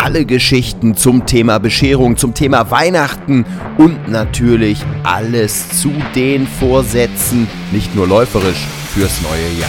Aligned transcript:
alle 0.00 0.24
Geschichten 0.24 0.96
zum 0.96 1.26
Thema 1.26 1.58
Bescherung, 1.58 2.16
zum 2.16 2.32
Thema 2.32 2.70
Weihnachten 2.70 3.44
und 3.76 4.08
natürlich 4.08 4.82
alles 5.02 5.68
zu 5.80 5.92
den 6.14 6.46
Vorsätzen, 6.46 7.46
nicht 7.70 7.94
nur 7.94 8.08
läuferisch, 8.08 8.66
fürs 8.94 9.20
neue 9.20 9.60
Jahr. 9.60 9.68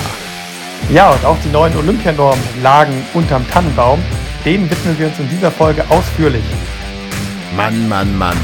Ja, 0.93 1.11
und 1.11 1.25
auch 1.25 1.37
die 1.45 1.51
neuen 1.51 1.75
Olympianormen 1.75 2.43
lagen 2.63 2.93
unterm 3.13 3.47
Tannenbaum. 3.49 3.99
Denen 4.45 4.69
widmen 4.69 4.97
wir 4.97 5.07
uns 5.07 5.19
in 5.19 5.29
dieser 5.29 5.51
Folge 5.51 5.83
ausführlich. 5.89 6.43
Mann, 7.55 7.89
Mann, 7.89 8.17
Mann. 8.17 8.37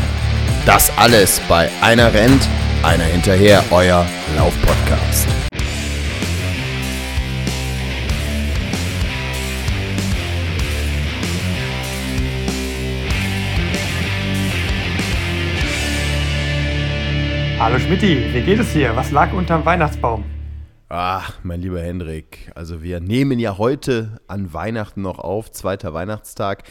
Das 0.66 0.92
alles 0.98 1.42
bei 1.48 1.70
einer 1.82 2.14
rennt, 2.14 2.48
einer 2.84 3.06
hinterher, 3.06 3.64
euer 3.72 4.06
Laufpodcast. 4.36 5.47
Hallo 17.68 17.80
Schmidti, 17.80 18.34
wie 18.34 18.42
geht 18.44 18.60
es 18.60 18.72
dir? 18.72 18.96
Was 18.96 19.12
lag 19.12 19.34
unterm 19.34 19.66
Weihnachtsbaum? 19.66 20.24
Ach, 20.88 21.38
mein 21.44 21.60
lieber 21.60 21.82
Hendrik, 21.82 22.50
also 22.56 22.82
wir 22.82 23.02
nehmen 23.02 23.40
ja 23.40 23.58
heute 23.58 24.22
an 24.26 24.54
Weihnachten 24.54 25.02
noch 25.02 25.20
auf, 25.20 25.52
zweiter 25.52 25.94
Weihnachtstag. 25.94 26.64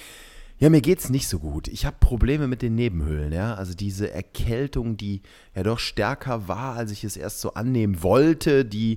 Ja, 0.57 0.71
mir 0.71 0.81
geht's 0.81 1.11
nicht 1.11 1.29
so 1.29 1.39
gut. 1.39 1.69
Ich 1.69 1.85
habe 1.85 1.97
Probleme 2.01 2.49
mit 2.49 2.63
den 2.63 2.77
Nebenhöhlen, 2.77 3.31
ja. 3.31 3.53
Also 3.57 3.75
diese 3.75 4.11
Erkältung, 4.11 4.97
die 4.97 5.21
ja 5.55 5.65
doch 5.65 5.81
stärker 5.81 6.49
war, 6.49 6.77
als 6.77 6.93
ich 6.93 7.05
es 7.05 7.19
erst 7.19 7.43
so 7.43 7.53
annehmen 7.53 8.03
wollte, 8.03 8.65
die 8.65 8.97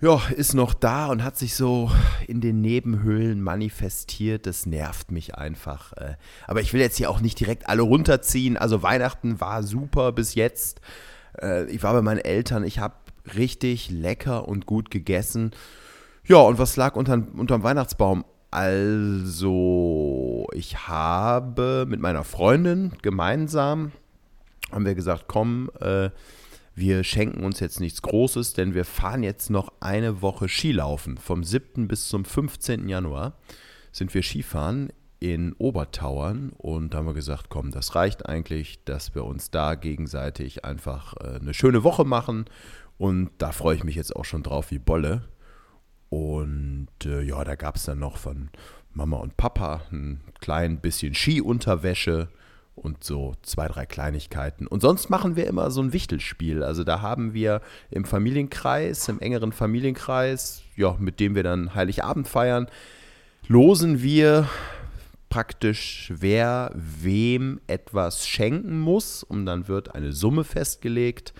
ja, 0.00 0.20
ist 0.36 0.54
noch 0.54 0.74
da 0.74 1.06
und 1.06 1.22
hat 1.22 1.38
sich 1.38 1.54
so 1.54 1.88
in 2.26 2.40
den 2.40 2.60
Nebenhöhlen 2.60 3.40
manifestiert. 3.40 4.46
Das 4.46 4.66
nervt 4.66 5.12
mich 5.12 5.36
einfach. 5.36 5.92
Äh. 5.92 6.16
Aber 6.48 6.60
ich 6.60 6.72
will 6.72 6.80
jetzt 6.80 6.96
hier 6.96 7.08
auch 7.08 7.20
nicht 7.20 7.38
direkt 7.38 7.68
alle 7.68 7.82
runterziehen. 7.82 8.56
Also 8.56 8.82
Weihnachten 8.82 9.40
war 9.40 9.62
super 9.62 10.10
bis 10.10 10.34
jetzt. 10.34 10.80
Äh, 11.40 11.66
ich 11.70 11.82
war 11.82 11.92
bei 11.92 12.02
meinen 12.02 12.20
Eltern, 12.20 12.64
ich 12.64 12.78
habe 12.78 12.94
richtig 13.36 13.90
lecker 13.90 14.48
und 14.48 14.66
gut 14.66 14.90
gegessen. 14.90 15.52
Ja, 16.24 16.38
und 16.38 16.58
was 16.58 16.76
lag 16.76 16.96
unter, 16.96 17.22
unterm 17.36 17.62
Weihnachtsbaum? 17.62 18.24
Also, 18.50 20.46
ich 20.52 20.86
habe 20.86 21.86
mit 21.88 22.00
meiner 22.00 22.22
Freundin 22.22 22.92
gemeinsam, 23.00 23.92
haben 24.70 24.84
wir 24.84 24.94
gesagt, 24.94 25.24
komm, 25.26 25.70
äh, 25.80 26.10
wir 26.74 27.04
schenken 27.04 27.44
uns 27.44 27.60
jetzt 27.60 27.80
nichts 27.80 28.02
Großes, 28.02 28.54
denn 28.54 28.74
wir 28.74 28.84
fahren 28.84 29.22
jetzt 29.22 29.50
noch 29.50 29.72
eine 29.80 30.22
Woche 30.22 30.48
Skilaufen. 30.48 31.18
Vom 31.18 31.44
7. 31.44 31.88
bis 31.88 32.08
zum 32.08 32.24
15. 32.24 32.88
Januar 32.88 33.34
sind 33.90 34.14
wir 34.14 34.22
Skifahren 34.22 34.90
in 35.22 35.52
Obertauern 35.52 36.50
und 36.58 36.92
da 36.92 36.98
haben 36.98 37.06
wir 37.06 37.14
gesagt, 37.14 37.48
komm, 37.48 37.70
das 37.70 37.94
reicht 37.94 38.26
eigentlich, 38.28 38.82
dass 38.82 39.14
wir 39.14 39.24
uns 39.24 39.52
da 39.52 39.76
gegenseitig 39.76 40.64
einfach 40.64 41.14
äh, 41.20 41.38
eine 41.40 41.54
schöne 41.54 41.84
Woche 41.84 42.04
machen 42.04 42.46
und 42.98 43.30
da 43.38 43.52
freue 43.52 43.76
ich 43.76 43.84
mich 43.84 43.94
jetzt 43.94 44.16
auch 44.16 44.24
schon 44.24 44.42
drauf 44.42 44.72
wie 44.72 44.80
Bolle. 44.80 45.22
Und 46.08 46.88
äh, 47.04 47.22
ja, 47.22 47.44
da 47.44 47.54
gab 47.54 47.76
es 47.76 47.84
dann 47.84 48.00
noch 48.00 48.16
von 48.16 48.50
Mama 48.92 49.18
und 49.18 49.36
Papa 49.36 49.82
ein 49.92 50.22
klein 50.40 50.80
bisschen 50.80 51.14
Skiunterwäsche 51.14 52.28
und 52.74 53.04
so 53.04 53.34
zwei, 53.42 53.68
drei 53.68 53.86
Kleinigkeiten. 53.86 54.66
Und 54.66 54.80
sonst 54.80 55.08
machen 55.08 55.36
wir 55.36 55.46
immer 55.46 55.70
so 55.70 55.80
ein 55.82 55.92
Wichtelspiel. 55.92 56.64
Also 56.64 56.82
da 56.82 57.00
haben 57.00 57.32
wir 57.32 57.60
im 57.90 58.04
Familienkreis, 58.04 59.08
im 59.08 59.20
engeren 59.20 59.52
Familienkreis, 59.52 60.64
ja, 60.74 60.96
mit 60.98 61.20
dem 61.20 61.36
wir 61.36 61.44
dann 61.44 61.76
Heiligabend 61.76 62.26
feiern, 62.26 62.66
losen 63.46 64.02
wir 64.02 64.48
praktisch, 65.32 66.12
wer 66.14 66.70
wem 66.74 67.58
etwas 67.66 68.28
schenken 68.28 68.78
muss 68.78 69.22
und 69.22 69.46
dann 69.46 69.66
wird 69.66 69.94
eine 69.94 70.12
Summe 70.12 70.44
festgelegt. 70.44 71.32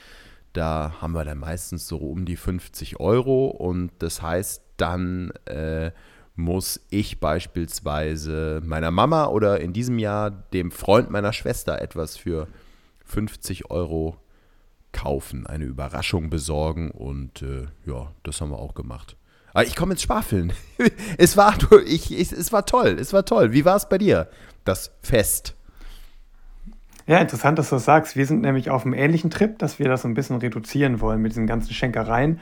Da 0.54 0.94
haben 1.02 1.12
wir 1.12 1.26
dann 1.26 1.36
meistens 1.36 1.88
so 1.88 1.98
um 1.98 2.24
die 2.24 2.36
50 2.36 3.00
Euro 3.00 3.48
und 3.48 3.90
das 3.98 4.22
heißt 4.22 4.62
dann 4.78 5.32
äh, 5.44 5.90
muss 6.34 6.80
ich 6.88 7.20
beispielsweise 7.20 8.62
meiner 8.64 8.90
Mama 8.90 9.26
oder 9.26 9.60
in 9.60 9.74
diesem 9.74 9.98
Jahr 9.98 10.30
dem 10.30 10.70
Freund 10.70 11.10
meiner 11.10 11.34
Schwester 11.34 11.82
etwas 11.82 12.16
für 12.16 12.48
50 13.04 13.70
Euro 13.70 14.16
kaufen, 14.92 15.46
eine 15.46 15.66
Überraschung 15.66 16.30
besorgen 16.30 16.92
und 16.92 17.42
äh, 17.42 17.66
ja, 17.84 18.10
das 18.22 18.40
haben 18.40 18.52
wir 18.52 18.58
auch 18.58 18.72
gemacht. 18.72 19.18
Aber 19.52 19.64
ich 19.64 19.76
komme 19.76 19.92
ins 19.92 20.02
Schwafeln. 20.02 20.52
es, 21.18 21.36
war, 21.36 21.54
ich, 21.86 22.18
ich, 22.18 22.32
es 22.32 22.52
war 22.52 22.64
toll, 22.66 22.96
es 22.98 23.12
war 23.12 23.24
toll. 23.24 23.52
Wie 23.52 23.64
war 23.64 23.76
es 23.76 23.88
bei 23.88 23.98
dir, 23.98 24.28
das 24.64 24.92
Fest? 25.02 25.54
Ja, 27.06 27.18
interessant, 27.18 27.58
dass 27.58 27.70
du 27.70 27.76
das 27.76 27.84
sagst. 27.84 28.16
Wir 28.16 28.26
sind 28.26 28.42
nämlich 28.42 28.70
auf 28.70 28.84
einem 28.84 28.94
ähnlichen 28.94 29.30
Trip, 29.30 29.58
dass 29.58 29.78
wir 29.78 29.88
das 29.88 30.04
ein 30.04 30.14
bisschen 30.14 30.36
reduzieren 30.36 31.00
wollen 31.00 31.20
mit 31.20 31.32
diesen 31.32 31.46
ganzen 31.46 31.74
Schenkereien 31.74 32.40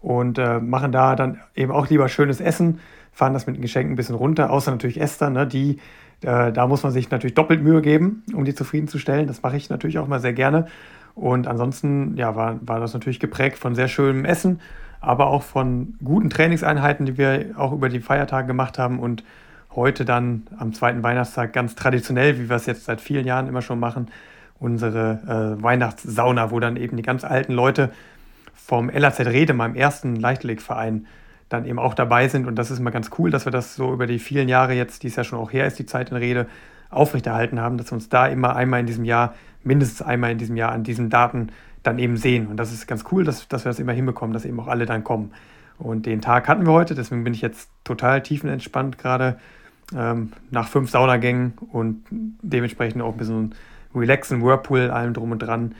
und 0.00 0.38
äh, 0.38 0.60
machen 0.60 0.92
da 0.92 1.16
dann 1.16 1.40
eben 1.54 1.72
auch 1.72 1.88
lieber 1.88 2.08
schönes 2.08 2.40
Essen, 2.40 2.80
fahren 3.12 3.32
das 3.32 3.46
mit 3.46 3.56
den 3.56 3.62
Geschenken 3.62 3.94
ein 3.94 3.96
bisschen 3.96 4.16
runter, 4.16 4.50
außer 4.50 4.70
natürlich 4.70 5.00
Esther, 5.00 5.30
ne, 5.30 5.46
die, 5.46 5.78
äh, 6.22 6.52
da 6.52 6.66
muss 6.66 6.82
man 6.82 6.92
sich 6.92 7.10
natürlich 7.10 7.34
doppelt 7.34 7.62
Mühe 7.62 7.80
geben, 7.80 8.22
um 8.34 8.44
die 8.44 8.54
zufriedenzustellen. 8.54 9.26
Das 9.26 9.42
mache 9.42 9.56
ich 9.56 9.70
natürlich 9.70 9.98
auch 9.98 10.08
mal 10.08 10.20
sehr 10.20 10.32
gerne. 10.32 10.66
Und 11.14 11.46
ansonsten 11.46 12.16
ja, 12.16 12.34
war, 12.36 12.58
war 12.62 12.80
das 12.80 12.94
natürlich 12.94 13.20
geprägt 13.20 13.58
von 13.58 13.74
sehr 13.74 13.88
schönem 13.88 14.24
Essen 14.24 14.60
aber 15.02 15.26
auch 15.26 15.42
von 15.42 15.94
guten 16.02 16.30
Trainingseinheiten, 16.30 17.06
die 17.06 17.18
wir 17.18 17.54
auch 17.56 17.72
über 17.72 17.88
die 17.88 18.00
Feiertage 18.00 18.46
gemacht 18.46 18.78
haben 18.78 19.00
und 19.00 19.24
heute 19.74 20.04
dann 20.04 20.44
am 20.56 20.72
zweiten 20.72 21.02
Weihnachtstag 21.02 21.52
ganz 21.52 21.74
traditionell, 21.74 22.38
wie 22.38 22.48
wir 22.48 22.56
es 22.56 22.66
jetzt 22.66 22.84
seit 22.84 23.00
vielen 23.00 23.26
Jahren 23.26 23.48
immer 23.48 23.62
schon 23.62 23.80
machen, 23.80 24.08
unsere 24.60 25.56
äh, 25.58 25.62
Weihnachtssauna, 25.62 26.50
wo 26.52 26.60
dann 26.60 26.76
eben 26.76 26.96
die 26.96 27.02
ganz 27.02 27.24
alten 27.24 27.52
Leute 27.52 27.90
vom 28.54 28.90
LAZ 28.90 29.20
Rede, 29.20 29.54
meinem 29.54 29.74
ersten 29.74 30.16
Leichtathletikverein, 30.16 31.06
dann 31.48 31.66
eben 31.66 31.80
auch 31.80 31.94
dabei 31.94 32.28
sind. 32.28 32.46
Und 32.46 32.54
das 32.54 32.70
ist 32.70 32.78
immer 32.78 32.92
ganz 32.92 33.10
cool, 33.18 33.30
dass 33.30 33.44
wir 33.44 33.52
das 33.52 33.74
so 33.74 33.92
über 33.92 34.06
die 34.06 34.20
vielen 34.20 34.48
Jahre 34.48 34.74
jetzt, 34.74 35.02
die 35.02 35.08
es 35.08 35.16
ja 35.16 35.24
schon 35.24 35.38
auch 35.38 35.52
her 35.52 35.66
ist, 35.66 35.78
die 35.78 35.86
Zeit 35.86 36.10
in 36.10 36.16
Rede, 36.16 36.46
aufrechterhalten 36.90 37.58
haben, 37.58 37.78
dass 37.78 37.90
wir 37.90 37.94
uns 37.94 38.08
da 38.08 38.26
immer 38.26 38.54
einmal 38.54 38.80
in 38.80 38.86
diesem 38.86 39.04
Jahr, 39.04 39.34
mindestens 39.64 40.02
einmal 40.02 40.30
in 40.30 40.38
diesem 40.38 40.56
Jahr 40.56 40.72
an 40.72 40.84
diesen 40.84 41.10
Daten 41.10 41.48
dann 41.82 41.98
eben 41.98 42.16
sehen. 42.16 42.46
Und 42.46 42.56
das 42.56 42.72
ist 42.72 42.86
ganz 42.86 43.04
cool, 43.12 43.24
dass, 43.24 43.48
dass 43.48 43.64
wir 43.64 43.70
das 43.70 43.78
immer 43.78 43.92
hinbekommen, 43.92 44.32
dass 44.32 44.44
eben 44.44 44.58
auch 44.60 44.68
alle 44.68 44.86
dann 44.86 45.04
kommen. 45.04 45.32
Und 45.78 46.06
den 46.06 46.20
Tag 46.20 46.48
hatten 46.48 46.66
wir 46.66 46.72
heute, 46.72 46.94
deswegen 46.94 47.24
bin 47.24 47.34
ich 47.34 47.40
jetzt 47.40 47.68
total 47.84 48.22
tiefenentspannt 48.22 48.98
gerade 48.98 49.38
ähm, 49.94 50.32
nach 50.50 50.68
fünf 50.68 50.90
Saunagängen 50.90 51.54
und 51.72 52.04
dementsprechend 52.10 53.02
auch 53.02 53.12
ein 53.12 53.18
bisschen 53.18 53.54
relaxen, 53.94 54.42
Whirlpool, 54.42 54.90
allem 54.90 55.12
drum 55.14 55.32
und 55.32 55.40
dran 55.40 55.74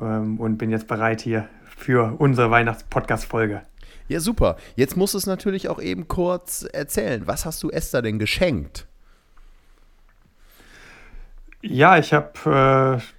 ähm, 0.00 0.38
und 0.38 0.58
bin 0.58 0.70
jetzt 0.70 0.86
bereit 0.86 1.20
hier 1.20 1.48
für 1.76 2.14
unsere 2.18 2.50
Weihnachts-Podcast-Folge. 2.50 3.62
Ja, 4.08 4.20
super. 4.20 4.56
Jetzt 4.74 4.96
musst 4.96 5.14
du 5.14 5.18
es 5.18 5.26
natürlich 5.26 5.68
auch 5.68 5.80
eben 5.80 6.08
kurz 6.08 6.66
erzählen. 6.72 7.26
Was 7.26 7.44
hast 7.44 7.62
du 7.62 7.70
Esther 7.70 8.00
denn 8.00 8.18
geschenkt? 8.18 8.86
Ja, 11.60 11.98
ich 11.98 12.12
habe 12.12 13.00
äh, 13.00 13.17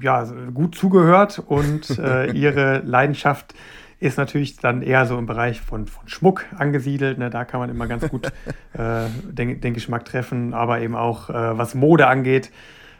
ja, 0.00 0.24
gut 0.52 0.74
zugehört 0.74 1.42
und 1.44 1.90
äh, 1.98 2.30
ihre 2.32 2.78
Leidenschaft 2.80 3.54
ist 4.02 4.18
natürlich 4.18 4.56
dann 4.56 4.82
eher 4.82 5.06
so 5.06 5.16
im 5.16 5.26
Bereich 5.26 5.60
von, 5.60 5.86
von 5.86 6.08
Schmuck 6.08 6.44
angesiedelt. 6.58 7.18
Ne? 7.18 7.30
Da 7.30 7.44
kann 7.44 7.60
man 7.60 7.70
immer 7.70 7.86
ganz 7.86 8.08
gut 8.08 8.26
äh, 8.72 9.04
den, 9.30 9.60
den, 9.60 9.74
Geschmack 9.74 10.04
treffen, 10.04 10.54
aber 10.54 10.80
eben 10.80 10.96
auch 10.96 11.30
äh, 11.30 11.56
was 11.56 11.76
Mode 11.76 12.08
angeht. 12.08 12.50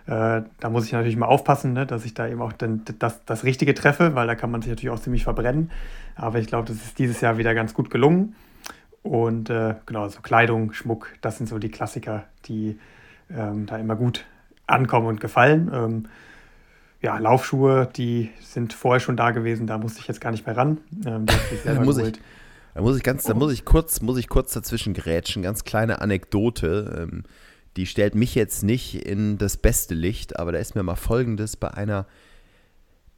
Äh, 0.06 0.42
da 0.60 0.70
muss 0.70 0.86
ich 0.86 0.92
natürlich 0.92 1.16
mal 1.16 1.26
aufpassen, 1.26 1.72
ne? 1.72 1.86
dass 1.86 2.04
ich 2.04 2.14
da 2.14 2.28
eben 2.28 2.40
auch 2.40 2.52
dann 2.52 2.82
das, 3.00 3.24
das 3.24 3.42
Richtige 3.42 3.74
treffe, 3.74 4.14
weil 4.14 4.28
da 4.28 4.36
kann 4.36 4.52
man 4.52 4.62
sich 4.62 4.70
natürlich 4.70 4.90
auch 4.90 5.00
ziemlich 5.00 5.24
verbrennen. 5.24 5.72
Aber 6.14 6.38
ich 6.38 6.46
glaube, 6.46 6.68
das 6.68 6.76
ist 6.76 6.98
dieses 7.00 7.20
Jahr 7.20 7.36
wieder 7.36 7.54
ganz 7.54 7.74
gut 7.74 7.90
gelungen. 7.90 8.36
Und 9.02 9.50
äh, 9.50 9.74
genau, 9.86 10.06
so 10.08 10.20
Kleidung, 10.20 10.72
Schmuck, 10.72 11.08
das 11.20 11.36
sind 11.36 11.48
so 11.48 11.58
die 11.58 11.70
Klassiker, 11.70 12.24
die 12.44 12.78
ähm, 13.28 13.66
da 13.66 13.76
immer 13.76 13.96
gut 13.96 14.24
ankommen 14.68 15.08
und 15.08 15.20
gefallen. 15.20 15.68
Ähm, 15.74 16.04
ja, 17.02 17.18
Laufschuhe, 17.18 17.88
die 17.96 18.30
sind 18.40 18.72
vorher 18.72 19.00
schon 19.00 19.16
da 19.16 19.32
gewesen, 19.32 19.66
da 19.66 19.76
musste 19.76 20.00
ich 20.00 20.06
jetzt 20.06 20.20
gar 20.20 20.30
nicht 20.30 20.46
mehr 20.46 20.56
ran. 20.56 20.78
Ähm, 21.04 21.26
da, 21.64 21.74
muss 21.82 21.98
ich, 21.98 22.12
da 22.74 22.80
muss 22.80 22.96
ich 22.96 23.02
ganz, 23.02 23.24
da 23.24 23.34
muss 23.34 23.52
ich 23.52 23.64
kurz, 23.64 24.00
muss 24.00 24.18
ich 24.18 24.28
kurz 24.28 24.52
dazwischen 24.52 24.94
grätschen. 24.94 25.42
Ganz 25.42 25.64
kleine 25.64 26.00
Anekdote. 26.00 27.08
Ähm, 27.10 27.24
die 27.76 27.86
stellt 27.86 28.14
mich 28.14 28.34
jetzt 28.34 28.62
nicht 28.62 29.06
in 29.06 29.36
das 29.36 29.56
beste 29.56 29.94
Licht, 29.94 30.38
aber 30.38 30.52
da 30.52 30.58
ist 30.58 30.74
mir 30.74 30.82
mal 30.82 30.94
folgendes 30.94 31.56
bei 31.56 31.72
einer 31.72 32.06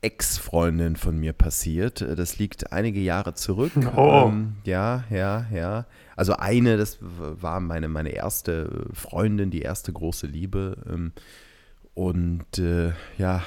Ex-Freundin 0.01 0.97
von 0.97 1.19
mir 1.19 1.33
passiert. 1.33 2.01
Das 2.01 2.39
liegt 2.39 2.73
einige 2.73 3.01
Jahre 3.01 3.35
zurück. 3.35 3.73
Oh. 3.97 4.29
Ähm, 4.29 4.57
ja, 4.65 5.05
ja, 5.11 5.47
ja. 5.53 5.87
Also 6.17 6.37
eine, 6.37 6.77
das 6.77 6.99
war 7.01 7.61
meine, 7.61 7.89
meine 7.89 8.11
erste 8.11 8.87
Freundin, 8.93 9.51
die 9.51 9.63
erste 9.63 9.93
große 9.93 10.27
Liebe. 10.27 10.77
Ähm, 10.89 11.13
und 11.95 12.59
äh, 12.59 12.93
ja, 13.19 13.43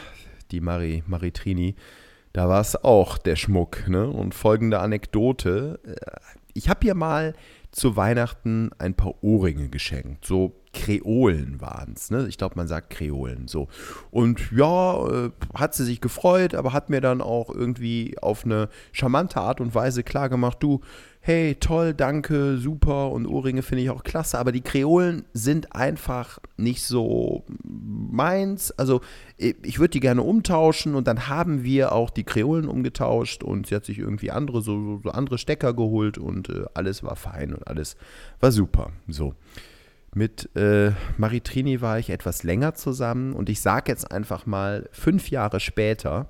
die 0.51 0.61
Marie, 0.61 1.03
Maritrini, 1.07 1.75
da 2.33 2.47
war 2.49 2.61
es 2.61 2.75
auch 2.75 3.17
der 3.17 3.35
Schmuck. 3.35 3.87
Ne? 3.87 4.07
Und 4.07 4.35
folgende 4.35 4.79
Anekdote. 4.79 5.79
Äh, 5.83 5.95
ich 6.53 6.69
habe 6.69 6.85
ihr 6.85 6.95
mal 6.95 7.33
zu 7.71 7.95
Weihnachten 7.95 8.71
ein 8.79 8.95
paar 8.95 9.23
Ohrringe 9.23 9.69
geschenkt. 9.69 10.25
So 10.25 10.55
Kreolen 10.73 11.59
waren 11.61 11.93
es. 11.95 12.11
Ne? 12.11 12.27
Ich 12.27 12.37
glaube, 12.37 12.55
man 12.55 12.67
sagt 12.67 12.91
Kreolen. 12.91 13.47
So. 13.47 13.67
Und 14.11 14.51
ja, 14.51 15.25
äh, 15.25 15.31
hat 15.53 15.73
sie 15.73 15.85
sich 15.85 16.01
gefreut, 16.01 16.55
aber 16.55 16.73
hat 16.73 16.89
mir 16.89 17.01
dann 17.01 17.21
auch 17.21 17.49
irgendwie 17.49 18.15
auf 18.21 18.45
eine 18.45 18.69
charmante 18.91 19.39
Art 19.39 19.59
und 19.59 19.75
Weise 19.75 20.03
klargemacht, 20.03 20.61
du, 20.61 20.81
hey, 21.27 21.55
toll, 21.55 21.93
danke, 21.93 22.57
super 22.57 23.11
und 23.11 23.25
Ohrringe 23.25 23.61
finde 23.61 23.83
ich 23.83 23.89
auch 23.89 24.05
klasse, 24.05 24.39
aber 24.39 24.53
die 24.53 24.61
Kreolen 24.61 25.25
sind 25.33 25.75
einfach 25.75 26.39
nicht 26.55 26.85
so 26.85 27.43
meins. 27.65 28.71
Also 28.71 29.01
ich 29.35 29.77
würde 29.77 29.91
die 29.91 29.99
gerne 29.99 30.21
umtauschen 30.21 30.95
und 30.95 31.05
dann 31.05 31.27
haben 31.27 31.65
wir 31.65 31.91
auch 31.91 32.11
die 32.11 32.23
Kreolen 32.23 32.69
umgetauscht 32.69 33.43
und 33.43 33.67
sie 33.67 33.75
hat 33.75 33.83
sich 33.83 33.99
irgendwie 33.99 34.31
andere, 34.31 34.61
so, 34.61 35.01
so 35.03 35.09
andere 35.09 35.37
Stecker 35.37 35.73
geholt 35.73 36.17
und 36.17 36.47
äh, 36.47 36.63
alles 36.73 37.03
war 37.03 37.17
fein 37.17 37.53
und 37.53 37.67
alles 37.67 37.97
war 38.39 38.53
super. 38.53 38.91
So. 39.09 39.33
Mit 40.15 40.55
äh, 40.55 40.91
Maritrini 41.17 41.81
war 41.81 41.99
ich 41.99 42.09
etwas 42.09 42.43
länger 42.43 42.73
zusammen 42.73 43.33
und 43.33 43.49
ich 43.49 43.59
sage 43.59 43.91
jetzt 43.91 44.13
einfach 44.13 44.45
mal, 44.45 44.87
fünf 44.93 45.29
Jahre 45.29 45.59
später 45.59 46.29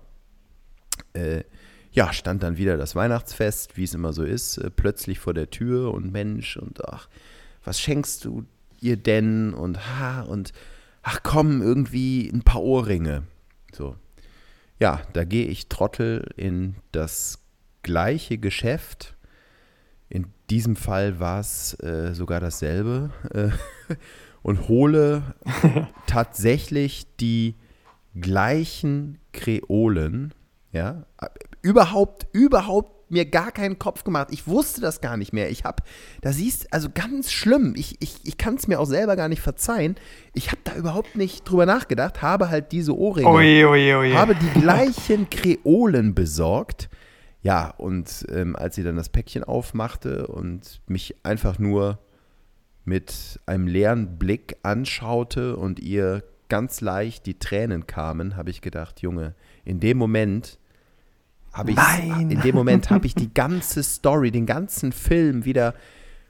äh, 1.14 1.44
ja, 1.92 2.14
stand 2.14 2.44
dann 2.44 2.58
wieder 2.58 2.78
das 2.78 2.96
Weihnachtsfest, 2.96 3.78
wie 3.78 3.84
es 3.84 3.94
immer 3.94 4.14
so 4.14 4.24
ist, 4.24 4.58
äh, 4.58 4.70
plötzlich 4.70 5.20
vor 5.20 5.34
der 5.34 5.50
Tür 5.50 5.94
und 5.94 6.12
Mensch 6.12 6.58
und 6.58 6.88
ach, 6.88 7.08
was 7.64 7.80
schenkst 7.80 8.26
du 8.26 8.46
ihr 8.80 8.98
denn 8.98 9.54
und 9.54 10.00
ha 10.00 10.22
und 10.22 10.54
ach 11.04 11.22
komm, 11.24 11.62
irgendwie 11.62 12.30
ein 12.30 12.42
paar 12.42 12.62
Ohrringe. 12.62 13.24
So. 13.74 13.96
Ja, 14.80 15.02
da 15.14 15.24
gehe 15.24 15.48
ich 15.48 15.70
Trottel 15.70 16.30
in 16.36 16.76
das 16.92 17.40
gleiche 17.82 18.38
Geschäft. 18.38 19.16
In 20.10 20.28
diesem 20.50 20.76
Fall 20.76 21.20
war 21.20 21.40
es 21.40 21.74
äh, 21.82 22.14
sogar 22.14 22.40
dasselbe. 22.40 23.12
Äh, 23.34 23.50
und 24.44 24.68
hole 24.68 25.36
tatsächlich 26.08 27.08
die 27.20 27.56
gleichen 28.20 29.18
Kreolen, 29.34 30.34
ja, 30.72 31.06
überhaupt, 31.62 32.28
überhaupt 32.32 32.98
mir 33.10 33.26
gar 33.26 33.52
keinen 33.52 33.80
Kopf 33.80 34.04
gemacht. 34.04 34.30
Ich 34.32 34.48
wusste 34.48 34.82
das 34.82 35.02
gar 35.02 35.18
nicht 35.18 35.34
mehr. 35.34 35.50
Ich 35.50 35.64
habe, 35.64 35.84
da 36.22 36.32
siehst 36.34 36.74
also 36.74 36.90
ganz 36.94 37.32
schlimm. 37.32 37.74
Ich, 37.78 37.96
ich, 38.02 38.18
ich 38.24 38.38
kann 38.38 38.56
es 38.56 38.68
mir 38.68 38.80
auch 38.80 38.86
selber 38.86 39.16
gar 39.16 39.30
nicht 39.30 39.42
verzeihen. 39.42 39.96
Ich 40.34 40.48
habe 40.52 40.62
da 40.64 40.76
überhaupt 40.76 41.16
nicht 41.16 41.50
drüber 41.50 41.66
nachgedacht, 41.66 42.22
habe 42.22 42.50
halt 42.50 42.72
diese 42.72 42.96
Ohrringe, 42.98 43.30
oje, 43.30 43.70
oje, 43.70 43.98
oje. 43.98 44.18
habe 44.18 44.36
die 44.36 44.60
gleichen 44.60 45.30
Kreolen 45.30 46.16
besorgt. 46.16 46.90
Ja, 47.42 47.70
und 47.78 48.26
ähm, 48.30 48.56
als 48.56 48.76
sie 48.76 48.84
dann 48.84 48.98
das 48.98 49.10
Päckchen 49.10 49.44
aufmachte 49.44 50.28
und 50.28 50.82
mich 50.88 51.16
einfach 51.24 51.60
nur 51.60 52.00
mit 52.84 53.40
einem 53.46 53.68
leeren 53.68 54.18
Blick 54.18 54.58
anschaute 54.64 55.56
und 55.56 55.80
ihr 55.80 56.24
ganz 56.50 56.82
leicht 56.82 57.26
die 57.26 57.38
Tränen 57.38 57.88
kamen, 57.88 58.36
habe 58.36 58.50
ich 58.50 58.62
gedacht, 58.62 59.02
Junge, 59.02 59.36
in 59.66 59.80
dem 59.80 59.98
Moment 59.98 60.58
habe 61.58 61.72
ich 61.72 61.78
in 62.32 62.42
dem 62.42 62.56
Moment 62.56 62.90
habe 62.90 63.06
ich 63.06 63.16
die 63.16 63.34
ganze 63.34 63.84
Story, 63.84 64.32
den 64.32 64.46
ganzen 64.46 64.92
Film 64.92 65.46
wieder 65.46 65.74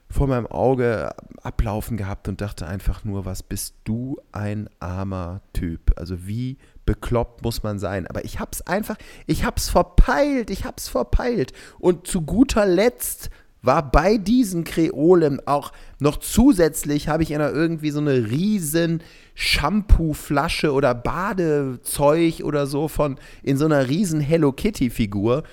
vor 0.10 0.28
meinem 0.28 0.48
Auge 0.48 1.14
ablaufen 1.44 1.98
gehabt 1.98 2.28
und 2.28 2.40
dachte 2.40 2.66
einfach 2.66 3.04
nur, 3.04 3.26
was 3.26 3.44
bist 3.44 3.76
du 3.84 4.20
ein 4.32 4.70
armer 4.80 5.42
Typ? 5.54 5.94
Also 5.98 6.26
wie 6.28 6.58
bekloppt 6.86 7.44
muss 7.44 7.64
man 7.64 7.78
sein? 7.78 8.08
Aber 8.08 8.24
ich 8.24 8.40
hab's 8.40 8.62
einfach, 8.62 8.96
ich 9.26 9.44
hab's 9.44 9.70
verpeilt, 9.70 10.50
ich 10.50 10.64
hab's 10.64 10.88
verpeilt. 10.88 11.52
Und 11.80 12.08
zu 12.08 12.22
guter 12.22 12.66
Letzt 12.66 13.30
war 13.62 13.92
bei 13.92 14.18
diesen 14.18 14.64
Kreolen 14.64 15.46
auch 15.46 15.74
noch 16.00 16.18
zusätzlich, 16.18 17.10
habe 17.10 17.24
ich 17.24 17.32
in 17.32 17.42
irgendwie 17.42 17.92
so 17.92 18.00
eine 18.00 18.30
riesen 18.30 19.04
Shampoo-Flasche 19.40 20.74
oder 20.74 20.96
Badezeug 20.96 22.42
oder 22.44 22.66
so 22.66 22.88
von 22.88 23.20
in 23.44 23.56
so 23.56 23.66
einer 23.66 23.88
riesen 23.88 24.20
Hello 24.20 24.52
Kitty-Figur. 24.52 25.44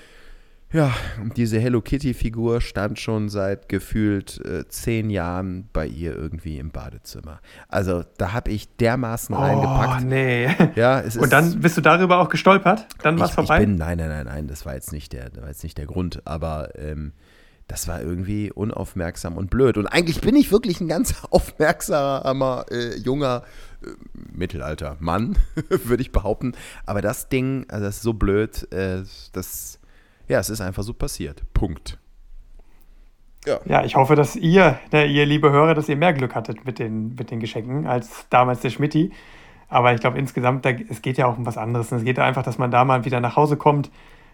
Ja, 0.73 0.91
und 1.21 1.37
diese 1.37 1.59
Hello 1.59 1.81
Kitty-Figur 1.81 2.61
stand 2.61 2.97
schon 2.97 3.29
seit 3.29 3.69
gefühlt 3.69 4.43
äh, 4.43 4.67
zehn 4.67 5.11
Jahren 5.11 5.69
bei 5.71 5.85
ihr 5.85 6.15
irgendwie 6.15 6.57
im 6.57 6.71
Badezimmer. 6.71 7.39
Also 7.69 8.03
da 8.17 8.33
habe 8.33 8.49
ich 8.49 8.75
dermaßen 8.77 9.35
oh, 9.35 9.39
reingepackt. 9.39 10.03
Oh, 10.03 10.07
nee. 10.07 10.49
Ja, 10.75 11.01
es 11.01 11.15
und 11.15 11.31
dann 11.31 11.59
bist 11.59 11.77
du 11.77 11.81
darüber 11.81 12.17
auch 12.17 12.29
gestolpert? 12.29 12.87
Dann 13.03 13.19
war 13.19 13.27
es 13.27 13.35
vorbei? 13.35 13.59
Ich 13.59 13.67
bin, 13.67 13.75
nein, 13.75 13.99
nein, 13.99 14.09
nein, 14.09 14.25
nein, 14.25 14.47
das 14.47 14.65
war 14.65 14.73
jetzt 14.73 14.91
nicht 14.91 15.13
der, 15.13 15.29
war 15.39 15.49
jetzt 15.49 15.63
nicht 15.63 15.77
der 15.77 15.85
Grund. 15.85 16.25
Aber 16.25 16.69
ähm, 16.75 17.13
das 17.67 17.87
war 17.87 18.01
irgendwie 18.01 18.51
unaufmerksam 18.51 19.37
und 19.37 19.49
blöd. 19.49 19.77
Und 19.77 19.87
eigentlich 19.87 20.21
bin 20.21 20.35
ich 20.35 20.51
wirklich 20.51 20.81
ein 20.81 20.87
ganz 20.87 21.23
aufmerksamer, 21.29 22.65
äh, 22.71 22.97
junger, 22.97 23.43
äh, 23.83 23.89
Mittelalter 24.31 24.97
Mann, 24.99 25.37
würde 25.69 26.01
ich 26.01 26.11
behaupten. 26.11 26.53
Aber 26.85 27.01
das 27.01 27.29
Ding, 27.29 27.65
also 27.69 27.85
das 27.85 27.97
ist 27.97 28.03
so 28.03 28.13
blöd, 28.13 28.71
äh, 28.71 29.03
das, 29.33 29.79
ja, 30.27 30.39
es 30.39 30.49
ist 30.49 30.61
einfach 30.61 30.83
so 30.83 30.93
passiert. 30.93 31.41
Punkt. 31.53 31.97
Ja. 33.45 33.59
ja, 33.65 33.83
ich 33.83 33.95
hoffe, 33.95 34.15
dass 34.15 34.35
ihr, 34.35 34.79
ne, 34.91 35.05
ihr 35.05 35.25
liebe 35.25 35.51
Hörer, 35.51 35.75
dass 35.75 35.87
ihr 35.87 35.95
mehr 35.95 36.13
Glück 36.13 36.33
hattet 36.33 36.65
mit 36.65 36.79
den, 36.79 37.13
mit 37.13 37.29
den 37.29 37.39
Geschenken 37.39 37.85
als 37.85 38.27
damals 38.29 38.61
der 38.61 38.71
Schmitti. 38.71 39.11
Aber 39.67 39.93
ich 39.93 40.01
glaube 40.01 40.17
insgesamt, 40.17 40.65
da, 40.65 40.71
es 40.71 41.01
geht 41.01 41.17
ja 41.17 41.27
auch 41.27 41.37
um 41.37 41.45
was 41.45 41.57
anderes. 41.57 41.91
Es 41.91 42.03
geht 42.03 42.17
einfach, 42.17 42.43
dass 42.43 42.57
man 42.57 42.71
da 42.71 42.85
mal 42.85 43.05
wieder 43.05 43.19
nach 43.19 43.35
Hause 43.35 43.57
kommt, 43.57 43.91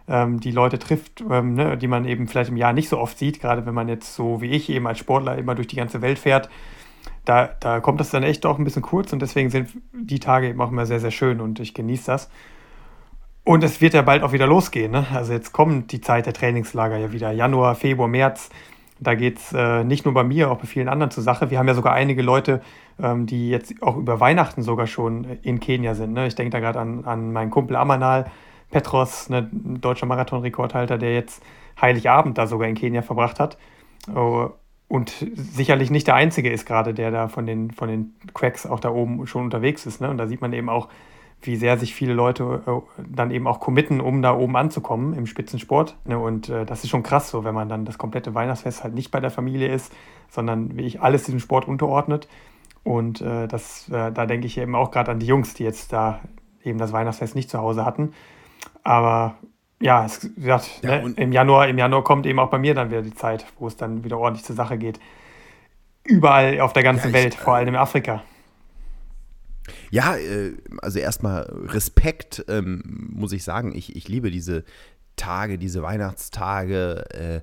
die 0.08 0.52
Leute 0.52 0.80
trifft, 0.80 1.24
ähm, 1.30 1.54
ne, 1.54 1.78
die 1.78 1.88
man 1.88 2.06
eben 2.06 2.28
vielleicht 2.28 2.50
im 2.50 2.58
Jahr 2.58 2.74
nicht 2.74 2.90
so 2.90 2.98
oft 2.98 3.18
sieht, 3.18 3.40
gerade 3.40 3.66
wenn 3.66 3.74
man 3.74 3.88
jetzt 3.88 4.16
so 4.16 4.42
wie 4.42 4.50
ich 4.50 4.70
eben 4.70 4.88
als 4.88 5.00
Sportler 5.00 5.38
immer 5.38 5.56
durch 5.56 5.68
die 5.68 5.76
ganze 5.76 6.02
Welt 6.02 6.20
fährt. 6.20 6.50
Da, 7.26 7.50
da 7.60 7.80
kommt 7.80 8.00
das 8.00 8.10
dann 8.10 8.24
echt 8.24 8.46
auch 8.46 8.58
ein 8.58 8.64
bisschen 8.64 8.82
kurz 8.82 9.14
und 9.14 9.22
deswegen 9.22 9.50
sind 9.50 9.70
die 9.94 10.20
Tage 10.20 10.50
eben 10.50 10.60
auch 10.60 10.72
immer 10.72 10.86
sehr, 10.86 11.00
sehr 11.00 11.12
schön 11.12 11.40
und 11.40 11.60
ich 11.60 11.74
genieße 11.74 12.08
das. 12.08 12.30
Und 13.44 13.64
es 13.64 13.82
wird 13.82 13.94
ja 13.94 14.02
bald 14.02 14.24
auch 14.24 14.34
wieder 14.34 14.48
losgehen. 14.48 14.92
Ne? 14.92 15.06
Also 15.14 15.34
jetzt 15.34 15.52
kommt 15.52 15.92
die 15.92 16.02
Zeit 16.02 16.26
der 16.26 16.34
Trainingslager 16.34 16.98
ja 16.98 17.12
wieder. 17.12 17.32
Januar, 17.32 17.76
Februar, 17.76 18.08
März. 18.08 18.50
Da 19.00 19.16
geht 19.16 19.40
es 19.40 19.52
äh, 19.52 19.84
nicht 19.84 20.06
nur 20.06 20.14
bei 20.14 20.24
mir, 20.24 20.52
auch 20.52 20.60
bei 20.60 20.68
vielen 20.68 20.88
anderen 20.88 21.10
zur 21.10 21.24
Sache. 21.24 21.50
Wir 21.50 21.58
haben 21.58 21.68
ja 21.68 21.74
sogar 21.74 21.94
einige 21.94 22.22
Leute, 22.22 22.62
ähm, 23.02 23.26
die 23.26 23.50
jetzt 23.50 23.82
auch 23.82 23.98
über 23.98 24.20
Weihnachten 24.20 24.62
sogar 24.62 24.86
schon 24.86 25.26
in 25.42 25.60
Kenia 25.60 25.96
sind. 25.96 26.14
Ne? 26.14 26.28
Ich 26.28 26.36
denke 26.36 26.52
da 26.52 26.60
gerade 26.60 26.80
an, 26.80 27.04
an 27.06 27.34
meinen 27.34 27.50
Kumpel 27.50 27.78
Amanal, 27.78 28.30
Petros, 28.72 29.30
ne, 29.30 29.50
ein 29.52 29.82
deutscher 29.82 30.06
Marathonrekordhalter, 30.06 30.98
der 30.98 31.14
jetzt 31.14 31.44
Heiligabend 31.80 32.38
da 32.38 32.48
sogar 32.48 32.68
in 32.68 32.76
Kenia 32.76 33.02
verbracht 33.02 33.40
hat. 33.40 33.58
Oh, 34.14 34.50
und 34.88 35.14
sicherlich 35.36 35.90
nicht 35.90 36.08
der 36.08 36.16
Einzige 36.16 36.52
ist 36.52 36.66
gerade, 36.66 36.94
der 36.94 37.12
da 37.12 37.30
von 37.30 37.46
den, 37.46 37.72
von 37.72 37.88
den 37.88 38.14
Cracks 38.34 38.66
auch 38.66 38.80
da 38.82 38.90
oben 38.90 39.26
schon 39.26 39.46
unterwegs 39.46 39.86
ist. 39.86 40.02
Ne? 40.02 40.10
Und 40.10 40.18
da 40.18 40.28
sieht 40.28 40.42
man 40.42 40.52
eben 40.52 40.68
auch, 40.68 40.90
wie 41.42 41.56
sehr 41.56 41.78
sich 41.78 41.96
viele 41.96 42.14
Leute 42.14 42.62
äh, 42.68 43.02
dann 43.10 43.32
eben 43.32 43.48
auch 43.48 43.60
committen, 43.60 44.02
um 44.02 44.22
da 44.22 44.36
oben 44.36 44.56
anzukommen 44.58 45.14
im 45.14 45.28
Spitzensport. 45.28 45.96
Ne? 46.06 46.20
Und 46.20 46.50
äh, 46.50 46.66
das 46.66 46.84
ist 46.84 46.90
schon 46.90 47.04
krass 47.04 47.30
so, 47.30 47.44
wenn 47.46 47.56
man 47.56 47.70
dann 47.70 47.86
das 47.86 47.98
komplette 47.98 48.36
Weihnachtsfest 48.36 48.84
halt 48.84 48.94
nicht 48.94 49.12
bei 49.12 49.20
der 49.20 49.32
Familie 49.32 49.74
ist, 49.74 49.94
sondern 50.30 50.78
wie 50.78 50.84
ich 50.84 51.02
alles 51.02 51.24
diesem 51.24 51.40
Sport 51.40 51.68
unterordnet. 51.68 52.28
Und 52.84 53.22
äh, 53.22 53.48
das, 53.48 53.88
äh, 53.90 54.12
da 54.12 54.26
denke 54.26 54.46
ich 54.48 54.58
eben 54.58 54.76
auch 54.76 54.92
gerade 54.92 55.12
an 55.12 55.20
die 55.20 55.26
Jungs, 55.26 55.54
die 55.54 55.64
jetzt 55.64 55.94
da 55.94 56.20
eben 56.64 56.80
das 56.80 56.92
Weihnachtsfest 56.92 57.36
nicht 57.36 57.50
zu 57.50 57.60
Hause 57.60 57.86
hatten. 57.86 58.14
Aber 58.84 59.36
ja, 59.80 60.06
es, 60.06 60.20
gesagt, 60.20 60.70
ja, 60.84 61.02
ne, 61.02 61.14
im, 61.18 61.32
Januar, 61.32 61.68
im 61.68 61.78
Januar 61.78 62.04
kommt 62.04 62.26
eben 62.26 62.40
auch 62.40 62.50
bei 62.50 62.60
mir 62.60 62.74
dann 62.74 62.92
wieder 62.92 63.02
die 63.02 63.14
Zeit, 63.14 63.46
wo 63.58 63.68
es 63.68 63.76
dann 63.76 64.04
wieder 64.04 64.18
ordentlich 64.18 64.46
zur 64.46 64.56
Sache 64.56 64.78
geht. 64.78 65.00
Überall 66.04 66.60
auf 66.62 66.74
der 66.74 66.84
ganzen 66.84 67.12
ja, 67.12 67.18
ich, 67.18 67.24
Welt, 67.24 67.36
vor 67.36 67.56
allem 67.56 67.70
in 67.70 67.76
Afrika. 67.76 68.24
Ja, 69.90 70.16
äh, 70.16 70.54
also 70.82 71.00
erstmal 71.00 71.42
Respekt, 71.68 72.46
ähm, 72.48 73.10
muss 73.14 73.32
ich 73.32 73.44
sagen. 73.44 73.76
Ich, 73.76 73.96
ich 73.96 74.08
liebe 74.08 74.32
diese 74.32 74.64
Tage, 75.16 75.58
diese 75.58 75.84
Weihnachtstage. 75.84 77.06
Äh, 77.12 77.42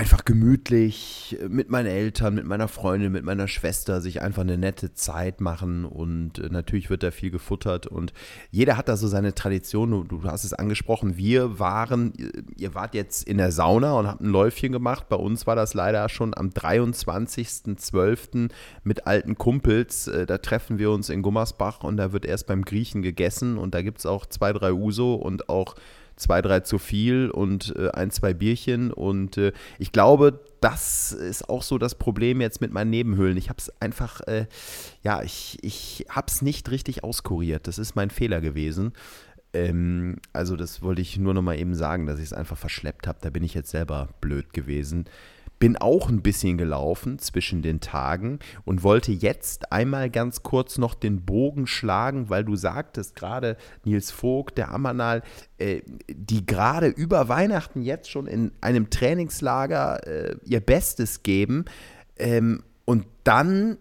einfach 0.00 0.24
gemütlich 0.24 1.36
mit 1.46 1.68
meinen 1.68 1.84
Eltern, 1.84 2.34
mit 2.34 2.46
meiner 2.46 2.68
Freundin, 2.68 3.12
mit 3.12 3.22
meiner 3.22 3.48
Schwester 3.48 4.00
sich 4.00 4.22
einfach 4.22 4.40
eine 4.40 4.56
nette 4.56 4.94
Zeit 4.94 5.42
machen 5.42 5.84
und 5.84 6.38
äh, 6.38 6.48
natürlich 6.48 6.88
wird 6.88 7.02
da 7.02 7.10
viel 7.10 7.30
gefuttert 7.30 7.86
und 7.86 8.14
jeder 8.50 8.78
hat 8.78 8.88
da 8.88 8.96
so 8.96 9.08
seine 9.08 9.34
Tradition. 9.34 10.08
Du, 10.08 10.24
hast 10.24 10.44
es 10.44 10.54
angesprochen, 10.54 11.18
wir 11.18 11.58
waren, 11.58 12.14
ihr 12.56 12.74
wart 12.74 12.94
jetzt 12.94 13.28
in 13.28 13.36
der 13.36 13.52
Sauna 13.52 13.92
und 13.92 14.06
habt 14.06 14.22
ein 14.22 14.30
Läufchen 14.30 14.72
gemacht. 14.72 15.10
Bei 15.10 15.16
uns 15.16 15.46
war 15.46 15.54
das 15.54 15.74
leider 15.74 16.08
schon 16.08 16.34
am 16.34 16.48
23.12. 16.48 18.48
mit 18.82 19.06
alten 19.06 19.36
Kumpels. 19.36 20.08
Äh, 20.08 20.24
da 20.24 20.38
treffen 20.38 20.78
wir 20.78 20.92
uns 20.92 21.10
in 21.10 21.20
Gummersbach 21.20 21.84
und 21.84 21.98
da 21.98 22.14
wird 22.14 22.24
erst 22.24 22.46
beim 22.46 22.64
Griechen 22.64 23.02
gegessen 23.02 23.58
und 23.58 23.74
da 23.74 23.82
gibt 23.82 23.98
es 23.98 24.06
auch 24.06 24.24
zwei, 24.24 24.54
drei 24.54 24.72
Uso 24.72 25.12
und 25.12 25.50
auch 25.50 25.74
zwei, 26.20 26.42
drei 26.42 26.60
zu 26.60 26.78
viel 26.78 27.30
und 27.30 27.74
äh, 27.76 27.90
ein, 27.90 28.10
zwei 28.10 28.34
Bierchen. 28.34 28.92
Und 28.92 29.36
äh, 29.38 29.52
ich 29.78 29.92
glaube, 29.92 30.40
das 30.60 31.12
ist 31.12 31.48
auch 31.48 31.62
so 31.62 31.78
das 31.78 31.94
Problem 31.94 32.40
jetzt 32.40 32.60
mit 32.60 32.72
meinen 32.72 32.90
Nebenhöhlen. 32.90 33.36
Ich 33.36 33.48
habe 33.48 33.58
es 33.58 33.72
einfach, 33.80 34.20
äh, 34.22 34.46
ja, 35.02 35.22
ich, 35.22 35.58
ich 35.62 36.06
habe 36.08 36.26
es 36.28 36.42
nicht 36.42 36.70
richtig 36.70 37.02
auskuriert. 37.02 37.66
Das 37.66 37.78
ist 37.78 37.96
mein 37.96 38.10
Fehler 38.10 38.40
gewesen. 38.40 38.92
Ähm, 39.52 40.16
also 40.32 40.56
das 40.56 40.82
wollte 40.82 41.02
ich 41.02 41.18
nur 41.18 41.34
noch 41.34 41.42
mal 41.42 41.58
eben 41.58 41.74
sagen, 41.74 42.06
dass 42.06 42.18
ich 42.18 42.26
es 42.26 42.32
einfach 42.32 42.58
verschleppt 42.58 43.06
habe. 43.06 43.18
Da 43.22 43.30
bin 43.30 43.42
ich 43.42 43.54
jetzt 43.54 43.70
selber 43.70 44.08
blöd 44.20 44.52
gewesen. 44.52 45.06
Bin 45.60 45.76
auch 45.76 46.08
ein 46.08 46.22
bisschen 46.22 46.58
gelaufen 46.58 47.18
zwischen 47.20 47.62
den 47.62 47.80
Tagen 47.80 48.40
und 48.64 48.82
wollte 48.82 49.12
jetzt 49.12 49.70
einmal 49.70 50.10
ganz 50.10 50.42
kurz 50.42 50.78
noch 50.78 50.94
den 50.94 51.24
Bogen 51.24 51.66
schlagen, 51.68 52.30
weil 52.30 52.44
du 52.44 52.56
sagtest 52.56 53.14
gerade 53.14 53.56
Nils 53.84 54.10
Vogt, 54.10 54.56
der 54.56 54.72
Amanal, 54.72 55.22
äh, 55.58 55.82
die 56.08 56.46
gerade 56.46 56.88
über 56.88 57.28
Weihnachten 57.28 57.82
jetzt 57.82 58.10
schon 58.10 58.26
in 58.26 58.52
einem 58.62 58.88
Trainingslager 58.88 60.06
äh, 60.06 60.36
ihr 60.46 60.60
Bestes 60.60 61.22
geben. 61.22 61.66
Ähm, 62.16 62.62
und 62.86 63.04
dann 63.22 63.76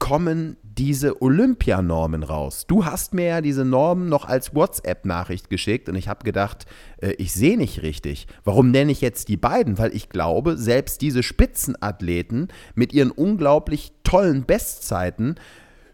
kommen 0.00 0.56
diese 0.78 1.20
Olympianormen 1.20 2.22
raus. 2.22 2.66
Du 2.66 2.84
hast 2.84 3.12
mir 3.12 3.26
ja 3.26 3.40
diese 3.40 3.64
Normen 3.64 4.08
noch 4.08 4.24
als 4.24 4.54
WhatsApp-Nachricht 4.54 5.50
geschickt 5.50 5.88
und 5.88 5.96
ich 5.96 6.08
habe 6.08 6.24
gedacht, 6.24 6.66
äh, 7.02 7.12
ich 7.18 7.32
sehe 7.32 7.56
nicht 7.56 7.82
richtig. 7.82 8.26
Warum 8.44 8.70
nenne 8.70 8.92
ich 8.92 9.00
jetzt 9.00 9.28
die 9.28 9.36
beiden? 9.36 9.78
Weil 9.78 9.94
ich 9.94 10.08
glaube, 10.08 10.56
selbst 10.56 11.02
diese 11.02 11.22
Spitzenathleten 11.22 12.48
mit 12.74 12.92
ihren 12.92 13.10
unglaublich 13.10 13.92
tollen 14.04 14.44
Bestzeiten, 14.44 15.36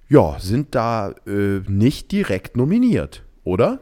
ja, 0.09 0.37
sind 0.39 0.75
da 0.75 1.15
äh, 1.27 1.61
nicht 1.67 2.13
direkt 2.13 2.57
nominiert, 2.57 3.25
oder? 3.45 3.81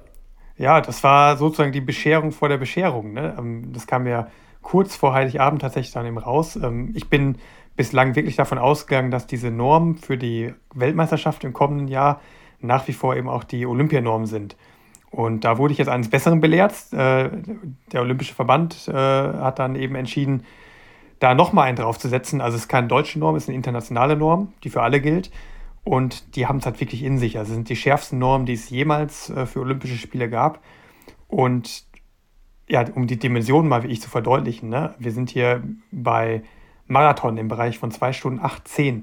Ja, 0.56 0.80
das 0.80 1.02
war 1.02 1.36
sozusagen 1.36 1.72
die 1.72 1.80
Bescherung 1.80 2.30
vor 2.30 2.48
der 2.48 2.58
Bescherung. 2.58 3.12
Ne? 3.12 3.34
Ähm, 3.36 3.72
das 3.72 3.86
kam 3.86 4.06
ja 4.06 4.28
kurz 4.62 4.96
vor 4.96 5.12
Heiligabend 5.12 5.60
tatsächlich 5.60 5.92
dann 5.92 6.06
eben 6.06 6.18
raus. 6.18 6.56
Ähm, 6.56 6.92
ich 6.94 7.10
bin 7.10 7.36
bislang 7.76 8.14
wirklich 8.14 8.36
davon 8.36 8.58
ausgegangen, 8.58 9.10
dass 9.10 9.26
diese 9.26 9.50
Normen 9.50 9.96
für 9.96 10.16
die 10.16 10.54
Weltmeisterschaft 10.74 11.44
im 11.44 11.52
kommenden 11.52 11.88
Jahr 11.88 12.20
nach 12.60 12.88
wie 12.88 12.92
vor 12.92 13.16
eben 13.16 13.28
auch 13.28 13.44
die 13.44 13.66
Olympianormen 13.66 14.26
sind. 14.26 14.56
Und 15.10 15.44
da 15.44 15.58
wurde 15.58 15.72
ich 15.72 15.78
jetzt 15.78 15.88
eines 15.88 16.10
Besseren 16.10 16.40
belehrt. 16.40 16.74
Äh, 16.92 17.30
der 17.92 18.00
Olympische 18.00 18.34
Verband 18.34 18.88
äh, 18.88 18.92
hat 18.92 19.58
dann 19.58 19.76
eben 19.76 19.94
entschieden, 19.94 20.44
da 21.20 21.34
nochmal 21.34 21.68
einen 21.68 21.76
draufzusetzen. 21.76 22.40
Also 22.40 22.56
es 22.56 22.62
ist 22.62 22.68
keine 22.68 22.88
deutsche 22.88 23.18
Norm, 23.18 23.36
es 23.36 23.44
ist 23.44 23.48
eine 23.48 23.56
internationale 23.56 24.16
Norm, 24.16 24.52
die 24.64 24.70
für 24.70 24.82
alle 24.82 25.00
gilt. 25.00 25.30
Und 25.84 26.36
die 26.36 26.46
haben 26.46 26.58
es 26.58 26.66
halt 26.66 26.80
wirklich 26.80 27.02
in 27.04 27.18
sich. 27.18 27.38
Also 27.38 27.50
es 27.50 27.54
sind 27.54 27.68
die 27.68 27.76
schärfsten 27.76 28.18
Normen, 28.18 28.46
die 28.46 28.54
es 28.54 28.70
jemals 28.70 29.30
äh, 29.30 29.46
für 29.46 29.60
Olympische 29.60 29.96
Spiele 29.96 30.28
gab. 30.28 30.60
Und 31.28 31.84
ja, 32.68 32.84
um 32.94 33.06
die 33.06 33.18
Dimensionen 33.18 33.68
mal 33.68 33.82
wie 33.82 33.88
ich 33.88 34.00
zu 34.00 34.10
verdeutlichen, 34.10 34.70
ne? 34.70 34.94
wir 34.98 35.12
sind 35.12 35.30
hier 35.30 35.62
bei 35.92 36.42
Marathon 36.86 37.36
im 37.36 37.48
Bereich 37.48 37.78
von 37.78 37.90
2 37.90 38.12
Stunden 38.12 38.40
8,10. 38.40 39.02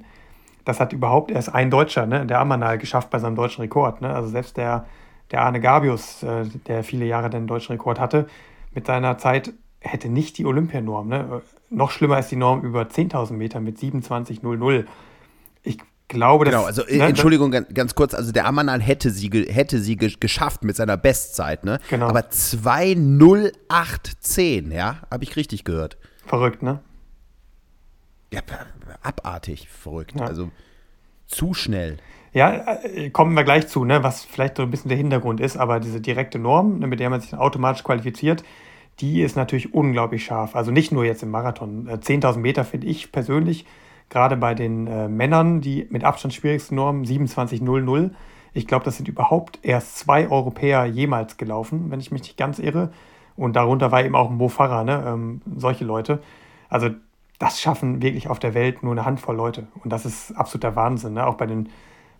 Das 0.65 0.79
hat 0.79 0.93
überhaupt 0.93 1.31
erst 1.31 1.53
ein 1.53 1.69
Deutscher, 1.71 2.05
ne, 2.05 2.25
der 2.25 2.39
Amanal, 2.39 2.77
geschafft 2.77 3.09
bei 3.09 3.19
seinem 3.19 3.35
deutschen 3.35 3.61
Rekord. 3.61 4.01
Ne? 4.01 4.13
Also 4.13 4.29
selbst 4.29 4.55
der, 4.57 4.85
der 5.31 5.41
Arne 5.41 5.59
Gabius, 5.59 6.23
äh, 6.23 6.45
der 6.67 6.83
viele 6.83 7.05
Jahre 7.05 7.29
den 7.29 7.47
deutschen 7.47 7.73
Rekord 7.73 7.99
hatte, 7.99 8.27
mit 8.73 8.85
seiner 8.85 9.17
Zeit 9.17 9.53
hätte 9.79 10.09
nicht 10.09 10.37
die 10.37 10.45
Olympianorm. 10.45 11.07
Ne? 11.07 11.41
Noch 11.69 11.91
schlimmer 11.91 12.19
ist 12.19 12.29
die 12.29 12.35
Norm 12.35 12.61
über 12.61 12.83
10.000 12.83 13.33
Meter 13.33 13.59
mit 13.59 13.79
27,00. 13.79 14.85
Ich 15.63 15.79
glaube, 16.07 16.45
dass. 16.45 16.53
Genau, 16.53 16.65
also 16.65 16.83
ne, 16.83 17.07
Entschuldigung, 17.07 17.49
ganz, 17.51 17.95
kurz, 17.95 18.13
also 18.13 18.31
der 18.31 18.45
Amanal 18.45 18.79
hätte 18.81 19.09
sie, 19.09 19.31
hätte 19.49 19.79
sie 19.79 19.95
geschafft 19.95 20.63
mit 20.63 20.75
seiner 20.75 20.97
Bestzeit, 20.97 21.65
ne? 21.65 21.79
Genau. 21.89 22.09
Aber 22.09 22.21
2,0810, 22.21 24.71
ja? 24.71 24.97
Habe 25.09 25.23
ich 25.23 25.35
richtig 25.35 25.63
gehört. 25.63 25.97
Verrückt, 26.27 26.61
ne? 26.61 26.81
Ja, 28.33 28.41
abartig 29.01 29.67
verrückt. 29.69 30.13
Ja. 30.17 30.25
Also 30.25 30.49
zu 31.27 31.53
schnell. 31.53 31.97
Ja, 32.33 32.77
äh, 32.83 33.09
kommen 33.09 33.35
wir 33.35 33.43
gleich 33.43 33.67
zu, 33.67 33.83
ne, 33.83 34.03
was 34.03 34.23
vielleicht 34.23 34.57
so 34.57 34.63
ein 34.63 34.71
bisschen 34.71 34.89
der 34.89 34.97
Hintergrund 34.97 35.41
ist, 35.41 35.57
aber 35.57 35.79
diese 35.79 35.99
direkte 35.99 36.39
Norm, 36.39 36.79
ne, 36.79 36.87
mit 36.87 36.99
der 36.99 37.09
man 37.09 37.19
sich 37.19 37.33
automatisch 37.33 37.83
qualifiziert, 37.83 38.43
die 38.99 39.21
ist 39.21 39.35
natürlich 39.35 39.73
unglaublich 39.73 40.23
scharf. 40.23 40.55
Also 40.55 40.71
nicht 40.71 40.91
nur 40.91 41.03
jetzt 41.03 41.23
im 41.23 41.31
Marathon. 41.31 41.89
10.000 41.89 42.35
äh, 42.35 42.39
Meter 42.39 42.63
finde 42.63 42.87
ich 42.87 43.11
persönlich, 43.11 43.65
gerade 44.09 44.37
bei 44.37 44.53
den 44.53 44.87
äh, 44.87 45.07
Männern, 45.09 45.61
die 45.61 45.87
mit 45.89 46.03
Abstand 46.03 46.33
schwierigsten 46.33 46.75
Normen, 46.75 47.03
27.00. 47.03 48.11
Ich 48.53 48.67
glaube, 48.67 48.85
das 48.85 48.97
sind 48.97 49.07
überhaupt 49.07 49.59
erst 49.61 49.97
zwei 49.97 50.29
Europäer 50.29 50.85
jemals 50.85 51.37
gelaufen, 51.37 51.89
wenn 51.89 51.99
ich 51.99 52.11
mich 52.11 52.21
nicht 52.21 52.37
ganz 52.37 52.59
irre. 52.59 52.91
Und 53.35 53.55
darunter 53.55 53.91
war 53.91 54.03
eben 54.03 54.15
auch 54.15 54.29
Mo 54.29 54.49
Farah, 54.49 54.83
ne, 54.83 55.03
ähm, 55.07 55.41
solche 55.55 55.83
Leute. 55.83 56.21
Also 56.69 56.89
das 57.41 57.59
schaffen 57.59 58.03
wirklich 58.03 58.29
auf 58.29 58.37
der 58.37 58.53
Welt 58.53 58.83
nur 58.83 58.91
eine 58.91 59.03
Handvoll 59.03 59.35
Leute. 59.35 59.65
Und 59.83 59.91
das 59.91 60.05
ist 60.05 60.31
absoluter 60.33 60.75
Wahnsinn. 60.75 61.13
Ne? 61.13 61.25
Auch 61.25 61.35
bei 61.35 61.47
den, 61.47 61.69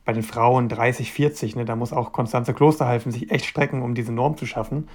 bei 0.03 0.13
den 0.13 0.23
Frauen 0.23 0.67
30, 0.67 1.11
40, 1.11 1.55
ne? 1.55 1.63
da 1.63 1.75
muss 1.75 1.93
auch 1.93 2.11
Konstanze 2.11 2.55
Klosterhalfen 2.55 3.11
sich 3.11 3.29
echt 3.29 3.45
strecken, 3.45 3.83
um 3.83 3.93
diese 3.93 4.11
Norm 4.11 4.35
zu 4.35 4.47
schaffen. 4.47 4.89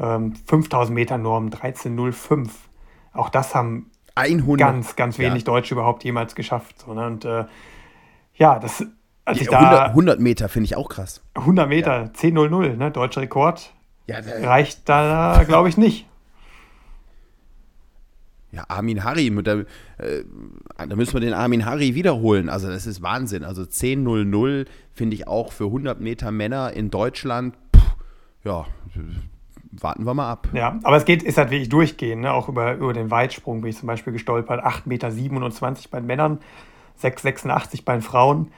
Ähm, 0.00 0.34
5000 0.34 0.92
Meter 0.92 1.16
Norm, 1.16 1.44
1305. 1.44 2.68
Auch 3.12 3.28
das 3.28 3.54
haben 3.54 3.92
100. 4.16 4.58
ganz, 4.58 4.96
ganz 4.96 5.16
wenig 5.20 5.42
ja. 5.42 5.44
Deutsche 5.44 5.74
überhaupt 5.74 6.02
jemals 6.02 6.34
geschafft. 6.34 6.80
So, 6.84 6.92
ne? 6.92 7.06
Und 7.06 7.24
äh, 7.24 7.44
ja, 8.34 8.58
das. 8.58 8.84
Als 9.24 9.40
ich 9.40 9.52
100, 9.52 9.72
da, 9.72 9.84
100 9.90 10.18
Meter 10.18 10.48
finde 10.48 10.64
ich 10.64 10.76
auch 10.76 10.88
krass. 10.88 11.22
100 11.34 11.68
Meter, 11.68 11.96
ja. 11.98 12.04
10.00, 12.06 12.76
ne? 12.76 12.90
deutscher 12.90 13.20
Rekord. 13.20 13.72
Ja, 14.06 14.16
reicht 14.42 14.88
da, 14.88 15.44
glaube 15.46 15.68
ich, 15.68 15.76
nicht. 15.76 16.07
Ja, 18.50 18.64
Armin 18.68 19.04
Harry, 19.04 19.30
da, 19.42 19.58
äh, 19.98 20.24
da 20.76 20.96
müssen 20.96 21.12
wir 21.12 21.20
den 21.20 21.34
Armin 21.34 21.66
Harry 21.66 21.94
wiederholen. 21.94 22.48
Also 22.48 22.68
das 22.68 22.86
ist 22.86 23.02
Wahnsinn. 23.02 23.44
Also 23.44 23.62
10.00 23.62 24.66
finde 24.92 25.14
ich 25.14 25.28
auch 25.28 25.52
für 25.52 25.64
100 25.64 26.00
Meter 26.00 26.30
Männer 26.30 26.72
in 26.72 26.90
Deutschland. 26.90 27.54
Pff, 27.76 27.96
ja, 28.44 28.66
warten 29.72 30.04
wir 30.04 30.14
mal 30.14 30.30
ab. 30.30 30.48
Ja, 30.52 30.78
aber 30.82 30.96
es 30.96 31.04
geht, 31.04 31.22
ist 31.22 31.38
halt 31.38 31.50
wirklich 31.50 31.68
durchgehen. 31.68 32.20
Ne? 32.20 32.32
Auch 32.32 32.48
über, 32.48 32.74
über 32.74 32.92
den 32.92 33.10
Weitsprung 33.10 33.60
bin 33.60 33.70
ich 33.70 33.76
zum 33.76 33.86
Beispiel 33.86 34.12
gestolpert. 34.12 34.64
8,27 34.64 34.88
Meter 34.88 35.10
bei 35.90 36.00
den 36.00 36.06
Männern, 36.06 36.38
6,86 37.02 37.84
bei 37.84 37.92
den 37.92 38.02
Frauen. 38.02 38.50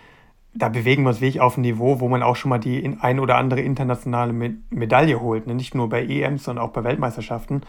Da 0.52 0.68
bewegen 0.68 1.04
wir 1.04 1.10
uns 1.10 1.20
wirklich 1.20 1.40
auf 1.40 1.56
ein 1.56 1.60
Niveau, 1.60 2.00
wo 2.00 2.08
man 2.08 2.22
auch 2.22 2.36
schon 2.36 2.48
mal 2.48 2.58
die 2.58 2.96
ein 3.00 3.20
oder 3.20 3.36
andere 3.36 3.60
internationale 3.60 4.32
Medaille 4.32 5.20
holt. 5.20 5.46
Ne? 5.46 5.54
Nicht 5.54 5.74
nur 5.74 5.88
bei 5.88 6.04
EMs, 6.04 6.44
sondern 6.44 6.64
auch 6.64 6.72
bei 6.72 6.82
Weltmeisterschaften. 6.82 7.62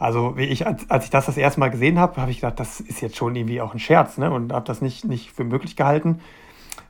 Also 0.00 0.38
wie 0.38 0.44
ich, 0.44 0.66
als, 0.66 0.88
als 0.88 1.04
ich 1.04 1.10
das 1.10 1.26
das 1.26 1.36
erste 1.36 1.60
Mal 1.60 1.70
gesehen 1.70 1.98
habe, 1.98 2.20
habe 2.20 2.30
ich 2.30 2.38
gedacht, 2.38 2.58
das 2.58 2.80
ist 2.80 3.02
jetzt 3.02 3.16
schon 3.16 3.36
irgendwie 3.36 3.60
auch 3.60 3.74
ein 3.74 3.78
Scherz 3.78 4.16
ne? 4.16 4.30
und 4.30 4.50
habe 4.50 4.64
das 4.64 4.80
nicht, 4.80 5.04
nicht 5.04 5.30
für 5.30 5.44
möglich 5.44 5.76
gehalten. 5.76 6.20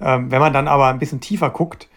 Ähm, 0.01 0.31
wenn 0.31 0.39
man 0.39 0.53
dann 0.53 0.69
aber 0.69 0.87
ein 0.87 1.01
bisschen 1.01 1.21
tiefer 1.21 1.51
guckt, 1.51 1.89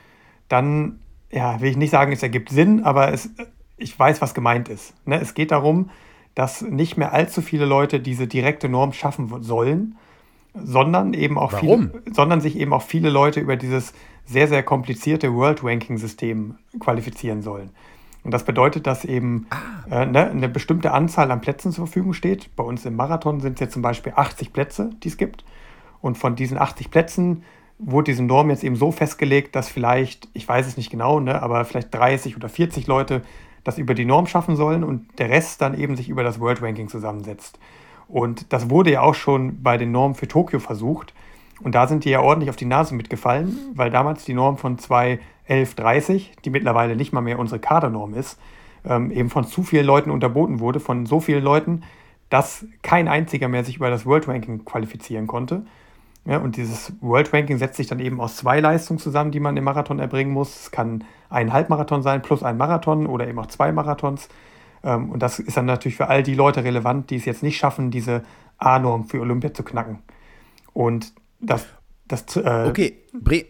dann, 0.50 1.00
ja, 1.32 1.62
will 1.62 1.70
ich 1.70 1.78
nicht 1.78 1.92
sagen, 1.92 2.12
es 2.12 2.24
ergibt 2.24 2.50
Sinn, 2.50 2.84
aber 2.84 3.14
es, 3.14 3.30
ich 3.78 3.98
weiß, 3.98 4.22
was 4.22 4.34
gemeint 4.34 4.70
ist. 4.70 4.96
Ne? 5.06 5.22
Es 5.22 5.36
geht 5.36 5.52
darum, 5.52 5.92
dass 6.34 6.64
nicht 6.64 6.98
mehr 6.98 7.14
allzu 7.14 7.44
viele 7.44 7.66
Leute 7.66 8.00
diese 8.00 8.26
direkte 8.26 8.68
Norm 8.68 8.92
schaffen 8.92 9.32
sollen, 9.44 9.96
sondern 10.56 11.14
eben 11.14 11.38
auch 11.38 11.54
Warum? 11.54 11.92
viele, 11.92 12.04
sondern 12.12 12.42
sich 12.42 12.58
eben 12.58 12.74
auch 12.74 12.82
viele 12.82 13.12
Leute 13.12 13.40
über 13.40 13.56
dieses 13.56 13.94
sehr, 14.26 14.48
sehr 14.48 14.64
komplizierte 14.64 15.32
World 15.32 15.64
Ranking 15.64 16.00
System 16.00 16.56
qualifizieren 16.80 17.44
sollen. 17.44 17.70
Und 18.24 18.32
das 18.34 18.46
bedeutet, 18.46 18.88
dass 18.88 19.06
eben 19.06 19.48
ah. 19.50 20.04
äh, 20.04 20.06
ne, 20.06 20.30
eine 20.30 20.50
bestimmte 20.50 20.92
Anzahl 20.92 21.32
an 21.32 21.42
Plätzen 21.42 21.72
zur 21.72 21.88
Verfügung 21.88 22.14
steht. 22.14 22.56
Bei 22.56 22.64
uns 22.64 22.86
im 22.86 22.96
Marathon 22.96 23.42
sind 23.42 23.56
es 23.56 23.60
jetzt 23.60 23.74
zum 23.74 23.82
Beispiel 23.82 24.14
80 24.16 24.54
Plätze, 24.54 24.92
die 25.04 25.10
es 25.10 25.18
gibt. 25.18 25.44
Und 26.02 26.18
von 26.18 26.36
diesen 26.36 26.58
80 26.58 26.92
Plätzen 26.92 27.44
wurde 27.80 28.12
diese 28.12 28.24
Norm 28.24 28.50
jetzt 28.50 28.64
eben 28.64 28.76
so 28.76 28.92
festgelegt, 28.92 29.56
dass 29.56 29.70
vielleicht, 29.70 30.30
ich 30.34 30.48
weiß 30.48 30.68
es 30.68 30.78
nicht 30.78 30.90
genau, 30.90 31.20
ne, 31.20 31.42
aber 31.42 31.66
vielleicht 31.66 31.94
30 31.94 32.36
oder 32.36 32.50
40 32.50 32.88
Leute 32.88 33.22
das 33.64 33.78
über 33.78 33.94
die 33.94 34.06
Norm 34.06 34.28
schaffen 34.28 34.56
sollen 34.56 34.84
und 34.84 35.20
der 35.20 35.30
Rest 35.30 35.62
dann 35.62 35.78
eben 35.78 35.96
sich 35.96 36.10
über 36.10 36.24
das 36.24 36.40
World 36.40 36.62
Ranking 36.62 36.90
zusammensetzt. 36.90 37.60
Und 38.08 38.52
das 38.52 38.70
wurde 38.70 38.92
ja 38.92 39.02
auch 39.02 39.16
schon 39.16 39.64
bei 39.64 39.78
den 39.78 39.92
Normen 39.92 40.16
für 40.16 40.28
Tokio 40.28 40.60
versucht. 40.60 41.14
Und 41.64 41.76
da 41.76 41.88
sind 41.88 42.06
die 42.06 42.10
ja 42.10 42.22
ordentlich 42.22 42.50
auf 42.50 42.56
die 42.56 42.66
Nase 42.66 42.94
mitgefallen, 42.94 43.58
weil 43.74 43.90
damals 43.90 44.26
die 44.26 44.34
Norm 44.34 44.58
von 44.58 44.78
zwei 44.78 45.20
11.30, 45.50 46.42
die 46.44 46.50
mittlerweile 46.50 46.96
nicht 46.96 47.14
mal 47.14 47.22
mehr 47.22 47.40
unsere 47.40 47.60
Kadernorm 47.60 48.14
ist, 48.14 48.40
ähm, 48.86 49.12
eben 49.12 49.30
von 49.30 49.46
zu 49.46 49.64
vielen 49.64 49.86
Leuten 49.86 50.12
unterboten 50.12 50.60
wurde, 50.60 50.80
von 50.80 51.06
so 51.06 51.20
vielen 51.20 51.44
Leuten, 51.44 51.84
dass 52.30 52.66
kein 52.82 53.08
einziger 53.08 53.48
mehr 53.48 53.64
sich 53.64 53.78
über 53.78 53.90
das 53.90 54.06
World 54.06 54.28
Ranking 54.28 54.66
qualifizieren 54.66 55.28
konnte. 55.28 55.66
Ja, 56.26 56.38
und 56.38 56.56
dieses 56.56 56.94
World 57.02 57.34
Ranking 57.34 57.58
setzt 57.58 57.76
sich 57.76 57.88
dann 57.88 58.00
eben 58.00 58.22
aus 58.22 58.38
zwei 58.38 58.60
Leistungen 58.62 59.00
zusammen, 59.00 59.32
die 59.32 59.42
man 59.42 59.58
im 59.58 59.66
Marathon 59.66 60.00
erbringen 60.00 60.32
muss. 60.32 60.62
Es 60.62 60.72
kann 60.72 61.04
ein 61.30 61.52
Halbmarathon 61.52 62.02
sein 62.02 62.22
plus 62.22 62.44
ein 62.44 62.58
Marathon 62.58 63.08
oder 63.08 63.28
eben 63.28 63.40
auch 63.40 63.48
zwei 63.48 63.72
Marathons. 63.72 64.30
Ähm, 64.84 65.10
und 65.10 65.22
das 65.22 65.40
ist 65.40 65.58
dann 65.58 65.66
natürlich 65.66 65.98
für 65.98 66.08
all 66.08 66.24
die 66.24 66.36
Leute 66.36 66.64
relevant, 66.64 67.10
die 67.10 67.18
es 67.18 67.26
jetzt 67.26 67.44
nicht 67.44 67.58
schaffen, 67.58 67.92
diese 67.92 68.24
A-Norm 68.58 69.06
für 69.06 69.20
Olympia 69.20 69.54
zu 69.54 69.64
knacken. 69.64 70.00
Und 70.74 71.14
das. 71.44 71.66
das 72.08 72.36
äh, 72.36 72.66
okay, 72.68 73.04
Bre 73.14 73.46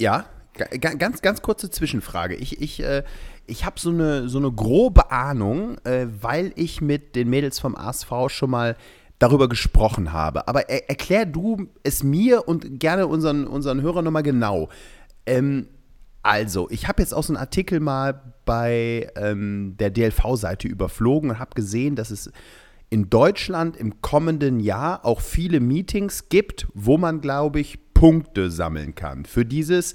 ja. 0.00 0.26
Ganz, 0.80 1.20
ganz 1.20 1.42
kurze 1.42 1.70
Zwischenfrage. 1.70 2.34
Ich, 2.34 2.62
ich, 2.62 2.82
äh, 2.82 3.02
ich 3.46 3.66
habe 3.66 3.78
so 3.78 3.90
eine, 3.90 4.30
so 4.30 4.38
eine 4.38 4.50
grobe 4.50 5.10
Ahnung, 5.10 5.76
äh, 5.84 6.06
weil 6.22 6.52
ich 6.56 6.80
mit 6.80 7.14
den 7.14 7.28
Mädels 7.28 7.58
vom 7.58 7.76
ASV 7.76 8.10
schon 8.28 8.48
mal 8.48 8.74
darüber 9.18 9.48
gesprochen 9.48 10.14
habe. 10.14 10.48
Aber 10.48 10.70
er, 10.70 10.88
erklär 10.88 11.26
du 11.26 11.68
es 11.82 12.02
mir 12.02 12.48
und 12.48 12.80
gerne 12.80 13.06
unseren, 13.06 13.46
unseren 13.46 13.82
Hörern 13.82 14.04
nochmal 14.04 14.22
genau. 14.22 14.70
Ähm, 15.26 15.68
also, 16.22 16.68
ich 16.70 16.88
habe 16.88 17.02
jetzt 17.02 17.14
auch 17.14 17.22
so 17.22 17.32
einen 17.32 17.40
Artikel 17.40 17.78
mal 17.78 18.34
bei 18.44 19.10
ähm, 19.16 19.76
der 19.78 19.90
DLV-Seite 19.90 20.66
überflogen 20.66 21.30
und 21.30 21.38
habe 21.38 21.54
gesehen, 21.54 21.96
dass 21.96 22.10
es 22.10 22.32
in 22.90 23.10
Deutschland 23.10 23.76
im 23.76 24.00
kommenden 24.00 24.60
Jahr 24.60 25.04
auch 25.04 25.20
viele 25.20 25.60
Meetings 25.60 26.28
gibt, 26.28 26.68
wo 26.74 26.98
man, 26.98 27.20
glaube 27.20 27.60
ich, 27.60 27.78
Punkte 27.94 28.50
sammeln 28.50 28.94
kann 28.94 29.24
für 29.24 29.44
dieses 29.44 29.94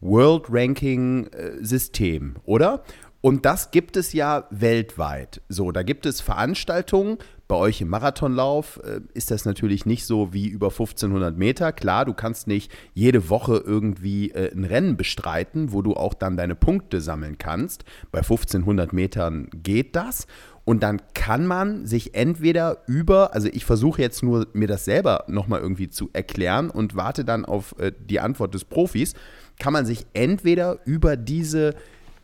World 0.00 0.46
Ranking 0.48 1.26
äh, 1.28 1.64
System, 1.64 2.36
oder? 2.44 2.82
Und 3.22 3.44
das 3.44 3.70
gibt 3.70 3.96
es 3.96 4.12
ja 4.14 4.46
weltweit. 4.50 5.42
So, 5.48 5.72
da 5.72 5.82
gibt 5.82 6.06
es 6.06 6.22
Veranstaltungen. 6.22 7.18
Bei 7.48 7.56
euch 7.56 7.80
im 7.80 7.88
Marathonlauf 7.88 8.80
äh, 8.82 9.00
ist 9.12 9.30
das 9.30 9.44
natürlich 9.44 9.84
nicht 9.84 10.06
so 10.06 10.32
wie 10.32 10.46
über 10.46 10.68
1500 10.68 11.36
Meter. 11.36 11.72
Klar, 11.72 12.04
du 12.06 12.14
kannst 12.14 12.46
nicht 12.46 12.72
jede 12.94 13.28
Woche 13.28 13.56
irgendwie 13.56 14.30
äh, 14.30 14.52
ein 14.52 14.64
Rennen 14.64 14.96
bestreiten, 14.96 15.72
wo 15.72 15.82
du 15.82 15.94
auch 15.94 16.14
dann 16.14 16.36
deine 16.36 16.54
Punkte 16.54 17.00
sammeln 17.00 17.36
kannst. 17.36 17.84
Bei 18.10 18.20
1500 18.20 18.92
Metern 18.92 19.50
geht 19.52 19.96
das. 19.96 20.26
Und 20.70 20.84
dann 20.84 21.02
kann 21.14 21.48
man 21.48 21.84
sich 21.84 22.14
entweder 22.14 22.84
über, 22.86 23.34
also 23.34 23.48
ich 23.48 23.64
versuche 23.64 24.00
jetzt 24.02 24.22
nur 24.22 24.46
mir 24.52 24.68
das 24.68 24.84
selber 24.84 25.24
nochmal 25.26 25.58
irgendwie 25.58 25.88
zu 25.88 26.10
erklären 26.12 26.70
und 26.70 26.94
warte 26.94 27.24
dann 27.24 27.44
auf 27.44 27.74
äh, 27.80 27.90
die 27.98 28.20
Antwort 28.20 28.54
des 28.54 28.64
Profis, 28.64 29.14
kann 29.58 29.72
man 29.72 29.84
sich 29.84 30.06
entweder 30.12 30.78
über 30.84 31.16
diese 31.16 31.74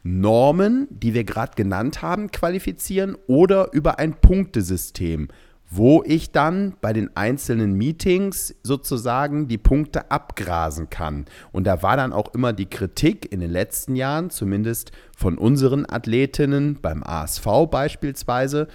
Normen, 0.05 0.87
die 0.91 1.13
wir 1.13 1.25
gerade 1.25 1.57
genannt 1.57 2.03
haben, 2.03 2.31
qualifizieren 2.31 3.17
oder 3.27 3.73
über 3.73 3.99
ein 3.99 4.15
Punktesystem, 4.15 5.27
wo 5.69 6.03
ich 6.07 6.31
dann 6.31 6.75
bei 6.81 6.93
den 6.93 7.17
einzelnen 7.17 7.75
Meetings 7.75 8.55
sozusagen 8.63 9.49
die 9.49 9.59
Punkte 9.59 10.11
abgrasen 10.11 10.91
kann. 10.91 11.27
Und 11.53 11.67
da 11.67 11.83
war 11.83 11.97
dann 11.97 12.13
auch 12.13 12.33
immer 12.35 12.53
die 12.53 12.67
Kritik 12.67 13.33
in 13.33 13.41
den 13.41 13.51
letzten 13.51 13.97
Jahren, 13.97 14.31
zumindest 14.31 14.93
von 15.17 15.39
unseren 15.39 15.85
Athletinnen 15.89 16.79
beim 16.81 17.03
ASV 17.03 17.47
beispielsweise, 17.71 18.69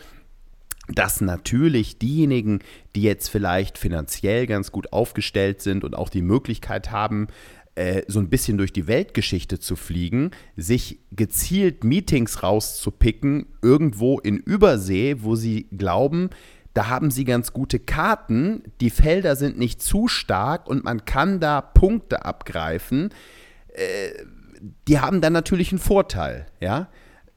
dass 0.90 1.22
natürlich 1.22 1.98
diejenigen, 1.98 2.60
die 2.96 3.04
jetzt 3.04 3.30
vielleicht 3.30 3.78
finanziell 3.78 4.46
ganz 4.46 4.72
gut 4.72 4.92
aufgestellt 4.92 5.62
sind 5.62 5.86
und 5.86 5.96
auch 5.96 6.10
die 6.10 6.22
Möglichkeit 6.22 6.92
haben, 6.92 7.28
äh, 7.76 8.02
so 8.08 8.20
ein 8.20 8.30
bisschen 8.30 8.58
durch 8.58 8.74
die 8.74 8.88
Weltgeschichte 8.88 9.58
zu 9.60 9.78
fliegen, 9.78 10.32
sich 10.58 11.00
gezielt 11.12 11.86
Meetings 11.86 12.44
rauszupicken, 12.44 13.46
irgendwo 13.62 14.20
in 14.20 14.38
Übersee, 14.38 15.18
wo 15.20 15.36
sie 15.36 15.68
glauben, 15.72 16.30
da 16.74 16.88
haben 16.88 17.12
sie 17.12 17.26
ganz 17.26 17.54
gute 17.54 17.80
Karten, 17.80 18.64
die 18.80 18.90
Felder 18.90 19.36
sind 19.36 19.58
nicht 19.58 19.82
zu 19.82 20.08
stark 20.08 20.68
und 20.68 20.84
man 20.84 21.06
kann 21.06 21.40
da 21.40 21.62
Punkte 21.62 22.26
abgreifen. 22.26 23.10
Äh, 23.74 24.26
die 24.88 25.00
haben 25.00 25.22
dann 25.22 25.34
natürlich 25.34 25.72
einen 25.72 25.80
Vorteil, 25.80 26.46
ja. 26.60 26.88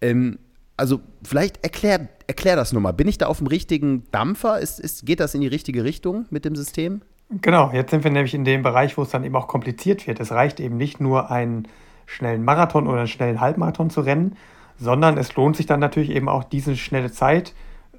Ähm, 0.00 0.38
also 0.76 1.00
vielleicht 1.22 1.62
erklär, 1.62 2.08
erklär 2.26 2.56
das 2.56 2.72
nochmal. 2.72 2.92
Bin 2.92 3.08
ich 3.08 3.18
da 3.18 3.26
auf 3.26 3.38
dem 3.38 3.46
richtigen 3.46 4.04
Dampfer? 4.10 4.58
Ist, 4.58 4.80
ist, 4.80 5.06
geht 5.06 5.20
das 5.20 5.34
in 5.34 5.40
die 5.40 5.46
richtige 5.46 5.84
Richtung 5.84 6.26
mit 6.30 6.44
dem 6.44 6.56
System? 6.56 7.02
Genau, 7.30 7.70
jetzt 7.72 7.90
sind 7.90 8.04
wir 8.04 8.10
nämlich 8.10 8.34
in 8.34 8.44
dem 8.44 8.62
Bereich, 8.62 8.96
wo 8.98 9.02
es 9.02 9.10
dann 9.10 9.24
eben 9.24 9.36
auch 9.36 9.48
kompliziert 9.48 10.06
wird. 10.06 10.20
Es 10.20 10.32
reicht 10.32 10.60
eben 10.60 10.76
nicht 10.76 11.00
nur 11.00 11.30
einen 11.30 11.68
schnellen 12.06 12.44
Marathon 12.44 12.86
oder 12.86 12.98
einen 12.98 13.08
schnellen 13.08 13.40
Halbmarathon 13.40 13.90
zu 13.90 14.02
rennen, 14.02 14.36
sondern 14.76 15.16
es 15.16 15.34
lohnt 15.36 15.56
sich 15.56 15.66
dann 15.66 15.80
natürlich 15.80 16.10
eben 16.10 16.28
auch 16.28 16.44
diese 16.44 16.76
schnelle 16.76 17.10
Zeit. 17.10 17.54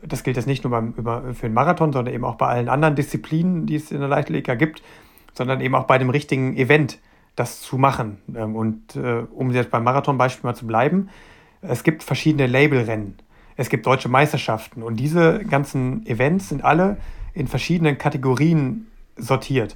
Das 0.08 0.24
gilt 0.24 0.38
jetzt 0.38 0.46
nicht 0.46 0.64
nur 0.64 0.72
beim, 0.72 0.94
über, 0.98 1.34
für 1.34 1.48
den 1.48 1.54
Marathon, 1.54 1.92
sondern 1.92 2.14
eben 2.14 2.26
auch 2.26 2.36
bei 2.36 2.48
allen 2.48 2.70
anderen 2.70 2.96
Disziplinen, 2.96 3.66
die 3.66 3.76
es 3.76 3.92
in 3.92 4.00
der 4.00 4.10
Leichtathletik 4.10 4.58
gibt, 4.60 4.84
sondern 5.34 5.62
eben 5.62 5.76
auch 5.76 5.86
bei 5.86 5.98
dem 5.98 6.10
richtigen 6.10 6.56
Event 6.56 7.00
das 7.36 7.62
zu 7.62 7.78
machen. 7.78 8.18
Ähm, 8.34 8.56
und 8.56 8.96
äh, 8.96 9.24
um 9.34 9.52
jetzt 9.52 9.72
beim 9.72 9.84
Marathon-Beispiel 9.84 10.48
mal 10.48 10.56
zu 10.56 10.68
bleiben, 10.68 11.10
es 11.62 11.84
gibt 11.84 12.04
verschiedene 12.04 12.48
Labelrennen. 12.48 13.16
Es 13.58 13.70
gibt 13.70 13.86
deutsche 13.86 14.10
Meisterschaften 14.10 14.84
und 14.84 14.98
diese 14.98 15.40
ganzen 15.40 16.06
Events 16.06 16.50
sind 16.50 16.64
alle 16.64 16.98
in 17.34 17.48
verschiedenen 17.48 17.98
Kategorien 17.98 18.88
sortiert. 19.18 19.76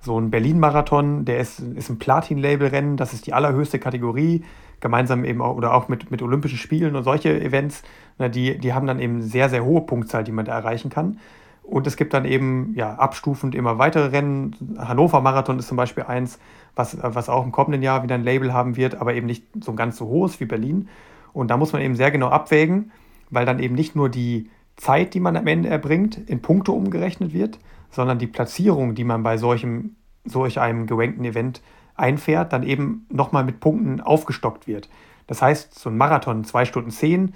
So 0.00 0.18
ein 0.18 0.30
Berlin-Marathon, 0.30 1.24
der 1.24 1.38
ist, 1.38 1.58
ist 1.60 1.90
ein 1.90 1.98
Platin-Label-Rennen, 1.98 2.96
das 2.96 3.12
ist 3.12 3.26
die 3.26 3.34
allerhöchste 3.34 3.78
Kategorie, 3.78 4.44
gemeinsam 4.80 5.24
eben 5.24 5.40
auch 5.42 5.56
oder 5.56 5.74
auch 5.74 5.88
mit, 5.88 6.10
mit 6.10 6.22
Olympischen 6.22 6.58
Spielen 6.58 6.96
und 6.96 7.04
solche 7.04 7.40
Events, 7.40 7.82
na, 8.18 8.28
die, 8.28 8.58
die 8.58 8.72
haben 8.72 8.86
dann 8.86 9.00
eben 9.00 9.22
sehr, 9.22 9.48
sehr 9.48 9.64
hohe 9.64 9.82
Punktzahl, 9.82 10.24
die 10.24 10.32
man 10.32 10.44
da 10.44 10.52
erreichen 10.52 10.90
kann. 10.90 11.18
Und 11.62 11.86
es 11.86 11.96
gibt 11.96 12.14
dann 12.14 12.24
eben 12.24 12.72
ja, 12.76 12.94
abstufend 12.94 13.54
immer 13.54 13.78
weitere 13.78 14.06
Rennen. 14.06 14.78
Hannover 14.78 15.20
Marathon 15.20 15.58
ist 15.58 15.68
zum 15.68 15.76
Beispiel 15.76 16.04
eins, 16.04 16.38
was, 16.74 16.96
was 17.02 17.28
auch 17.28 17.44
im 17.44 17.52
kommenden 17.52 17.82
Jahr 17.82 18.02
wieder 18.02 18.14
ein 18.14 18.24
Label 18.24 18.54
haben 18.54 18.76
wird, 18.76 18.94
aber 18.94 19.14
eben 19.14 19.26
nicht 19.26 19.44
so 19.60 19.74
ganz 19.74 19.98
so 19.98 20.06
hohes 20.06 20.40
wie 20.40 20.46
Berlin. 20.46 20.88
Und 21.34 21.50
da 21.50 21.58
muss 21.58 21.74
man 21.74 21.82
eben 21.82 21.94
sehr 21.94 22.10
genau 22.10 22.28
abwägen, 22.28 22.90
weil 23.28 23.44
dann 23.44 23.58
eben 23.58 23.74
nicht 23.74 23.94
nur 23.96 24.08
die 24.08 24.48
Zeit, 24.76 25.12
die 25.12 25.20
man 25.20 25.36
am 25.36 25.46
Ende 25.46 25.68
erbringt, 25.68 26.16
in 26.16 26.40
Punkte 26.40 26.72
umgerechnet 26.72 27.34
wird, 27.34 27.58
sondern 27.90 28.18
die 28.18 28.26
Platzierung, 28.26 28.94
die 28.94 29.04
man 29.04 29.22
bei 29.22 29.36
solchem, 29.36 29.96
solch 30.24 30.58
einem 30.60 30.86
gerankten 30.86 31.24
Event 31.24 31.60
einfährt, 31.98 32.52
dann 32.52 32.62
eben 32.62 33.06
nochmal 33.10 33.44
mit 33.44 33.60
Punkten 33.60 34.00
aufgestockt 34.00 34.66
wird. 34.66 34.88
Das 35.26 35.42
heißt, 35.42 35.78
so 35.78 35.90
ein 35.90 35.96
Marathon, 35.96 36.44
2 36.44 36.64
Stunden 36.64 36.90
10, 36.90 37.34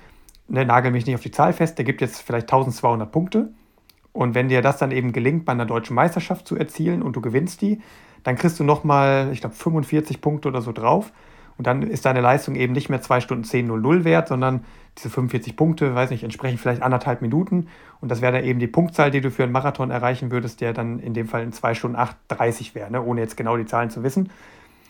ne, 0.49 0.65
nagel 0.65 0.91
mich 0.93 1.07
nicht 1.07 1.15
auf 1.15 1.23
die 1.23 1.31
Zahl 1.31 1.53
fest, 1.53 1.79
der 1.79 1.85
gibt 1.85 2.01
jetzt 2.01 2.23
vielleicht 2.23 2.45
1200 2.45 3.11
Punkte. 3.11 3.53
Und 4.13 4.35
wenn 4.35 4.49
dir 4.49 4.63
das 4.63 4.79
dann 4.79 4.91
eben 4.91 5.13
gelingt, 5.13 5.45
bei 5.45 5.53
einer 5.53 5.67
deutschen 5.67 5.95
Meisterschaft 5.95 6.47
zu 6.47 6.57
erzielen 6.57 7.03
und 7.03 7.17
du 7.17 7.21
gewinnst 7.21 7.63
die, 7.63 7.81
dann 8.25 8.37
kriegst 8.37 8.61
du 8.61 8.65
nochmal, 8.65 9.31
ich 9.33 9.41
glaube, 9.41 9.55
45 9.55 10.21
Punkte 10.21 10.49
oder 10.49 10.63
so 10.63 10.73
drauf. 10.73 11.13
Und 11.59 11.67
dann 11.67 11.83
ist 11.83 12.07
deine 12.07 12.21
Leistung 12.21 12.55
eben 12.55 12.73
nicht 12.73 12.89
mehr 12.89 13.03
2 13.03 13.21
Stunden 13.21 13.45
10 13.45 13.67
00 13.67 14.05
wert, 14.05 14.29
sondern 14.29 14.65
diese 14.99 15.11
45 15.11 15.57
Punkte, 15.57 15.95
weiß 15.95 16.11
nicht, 16.11 16.23
entsprechen 16.23 16.59
vielleicht 16.59 16.83
anderthalb 16.83 17.23
Minuten. 17.23 17.69
Und 18.01 18.11
das 18.11 18.21
wäre 18.21 18.33
dann 18.33 18.45
eben 18.45 18.59
die 18.59 18.67
Punktzahl, 18.67 19.11
die 19.11 19.21
du 19.21 19.31
für 19.31 19.43
einen 19.43 19.53
Marathon 19.53 19.91
erreichen 19.91 20.31
würdest, 20.31 20.61
der 20.61 20.73
dann 20.73 20.99
in 20.99 21.15
dem 21.15 21.29
Fall 21.29 21.43
in 21.43 21.53
2 21.53 21.75
Stunden 21.75 21.97
8,30 21.97 22.75
wäre, 22.75 22.91
ne? 22.91 23.03
ohne 23.03 23.21
jetzt 23.21 23.37
genau 23.37 23.57
die 23.57 23.65
Zahlen 23.65 23.91
zu 23.91 24.03
wissen. 24.03 24.31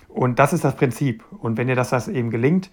Und 0.08 0.38
das 0.38 0.52
ist 0.52 0.64
das 0.64 0.76
Prinzip. 0.76 1.24
Und 1.38 1.56
wenn 1.56 1.68
dir 1.68 1.76
das, 1.76 1.90
das 1.90 2.08
eben 2.08 2.30
gelingt, 2.30 2.70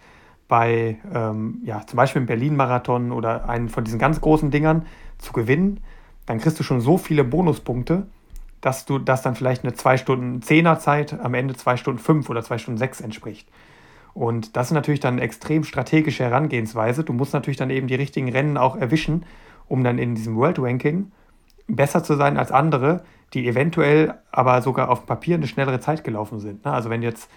bei 0.48 0.98
ähm, 1.14 1.62
ja, 1.64 1.86
zum 1.86 1.98
Beispiel 1.98 2.22
im 2.22 2.26
Berlin-Marathon 2.26 3.12
oder 3.12 3.48
einen 3.48 3.70
von 3.70 3.84
diesen 3.84 4.00
ganz 4.00 4.20
großen 4.20 4.50
Dingern 4.50 4.86
zu 5.20 5.32
gewinnen, 5.32 5.80
dann 6.26 6.40
kriegst 6.40 6.60
du 6.60 6.64
schon 6.64 6.82
so 6.82 6.98
viele 6.98 7.24
Bonuspunkte, 7.24 8.08
dass 8.60 8.86
du 8.86 9.00
das 9.00 9.22
dann 9.22 9.36
vielleicht 9.36 9.64
eine 9.64 9.74
2 9.74 9.98
Stunden 9.98 10.40
10er 10.42 10.80
Zeit 10.80 11.18
am 11.20 11.34
Ende 11.36 11.56
2 11.56 11.78
Stunden 11.78 12.00
5 12.00 12.30
oder 12.30 12.44
2 12.44 12.58
Stunden 12.58 12.78
6 12.78 13.02
entspricht. 13.02 13.48
Und 14.20 14.58
das 14.58 14.68
ist 14.68 14.74
natürlich 14.74 15.00
dann 15.00 15.14
eine 15.14 15.22
extrem 15.22 15.64
strategische 15.64 16.26
Herangehensweise. 16.26 17.06
Du 17.06 17.14
musst 17.14 17.32
natürlich 17.32 17.56
dann 17.56 17.70
eben 17.70 17.88
die 17.88 17.96
richtigen 17.96 18.30
Rennen 18.30 18.58
auch 18.58 18.76
erwischen, 18.76 19.26
um 19.70 19.82
dann 19.82 19.98
in 19.98 20.14
diesem 20.14 20.36
World 20.36 20.60
Ranking 20.60 21.14
besser 21.68 22.04
zu 22.04 22.18
sein 22.18 22.36
als 22.36 22.52
andere, 22.52 23.06
die 23.34 23.48
eventuell 23.48 24.16
aber 24.30 24.62
sogar 24.62 24.90
auf 24.90 25.00
dem 25.00 25.06
Papier 25.06 25.36
eine 25.36 25.48
schnellere 25.48 25.80
Zeit 25.80 26.04
gelaufen 26.04 26.42
sind. 26.42 26.66
Ne? 26.66 26.74
Also 26.74 26.90
wenn 26.90 27.00
du 27.00 27.08
jetzt 27.08 27.32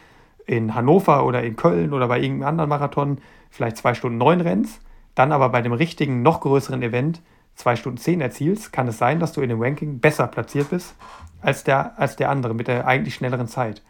in 0.45 0.75
Hannover 0.75 1.25
oder 1.25 1.45
in 1.45 1.55
Köln 1.55 1.93
oder 1.93 2.09
bei 2.09 2.19
irgendeinem 2.19 2.49
anderen 2.49 2.71
Marathon 2.71 3.19
vielleicht 3.49 3.77
zwei 3.77 3.95
Stunden 3.95 4.19
neun 4.19 4.41
rennst, 4.41 4.81
dann 5.15 5.31
aber 5.31 5.51
bei 5.51 5.63
dem 5.63 5.73
richtigen, 5.73 6.23
noch 6.23 6.41
größeren 6.41 6.83
Event 6.83 7.23
zwei 7.55 7.77
Stunden 7.77 7.99
zehn 7.99 8.21
erzielst, 8.21 8.73
kann 8.73 8.89
es 8.89 8.99
sein, 8.99 9.21
dass 9.21 9.33
du 9.33 9.41
in 9.41 9.51
dem 9.51 9.63
Ranking 9.63 10.01
besser 10.01 10.27
platziert 10.27 10.71
bist 10.71 10.97
als 11.43 11.63
der, 11.63 11.97
als 12.01 12.17
der 12.17 12.29
andere 12.29 12.57
mit 12.57 12.67
der 12.67 12.89
eigentlich 12.89 13.15
schnelleren 13.15 13.47
Zeit. 13.47 13.85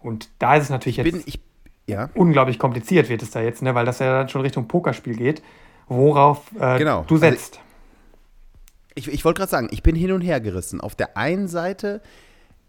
Und 0.00 0.30
da 0.38 0.54
ist 0.54 0.62
es 0.62 0.70
natürlich 0.70 0.98
ich 0.98 1.04
jetzt. 1.04 1.12
Bin, 1.12 1.22
ich 1.26 1.47
ja. 1.88 2.10
unglaublich 2.14 2.58
kompliziert 2.58 3.08
wird 3.08 3.22
es 3.22 3.30
da 3.30 3.40
jetzt, 3.40 3.62
ne? 3.62 3.74
weil 3.74 3.84
das 3.84 3.98
ja 3.98 4.12
dann 4.18 4.28
schon 4.28 4.42
Richtung 4.42 4.68
Pokerspiel 4.68 5.16
geht, 5.16 5.42
worauf 5.88 6.42
äh, 6.58 6.78
genau. 6.78 7.04
du 7.06 7.16
setzt. 7.16 7.56
Also 7.56 7.68
ich, 8.94 9.08
ich 9.08 9.24
wollte 9.24 9.38
gerade 9.38 9.50
sagen, 9.50 9.68
ich 9.70 9.82
bin 9.82 9.94
hin 9.96 10.12
und 10.12 10.22
her 10.22 10.40
gerissen. 10.40 10.80
Auf 10.80 10.94
der 10.94 11.16
einen 11.16 11.48
Seite 11.48 12.02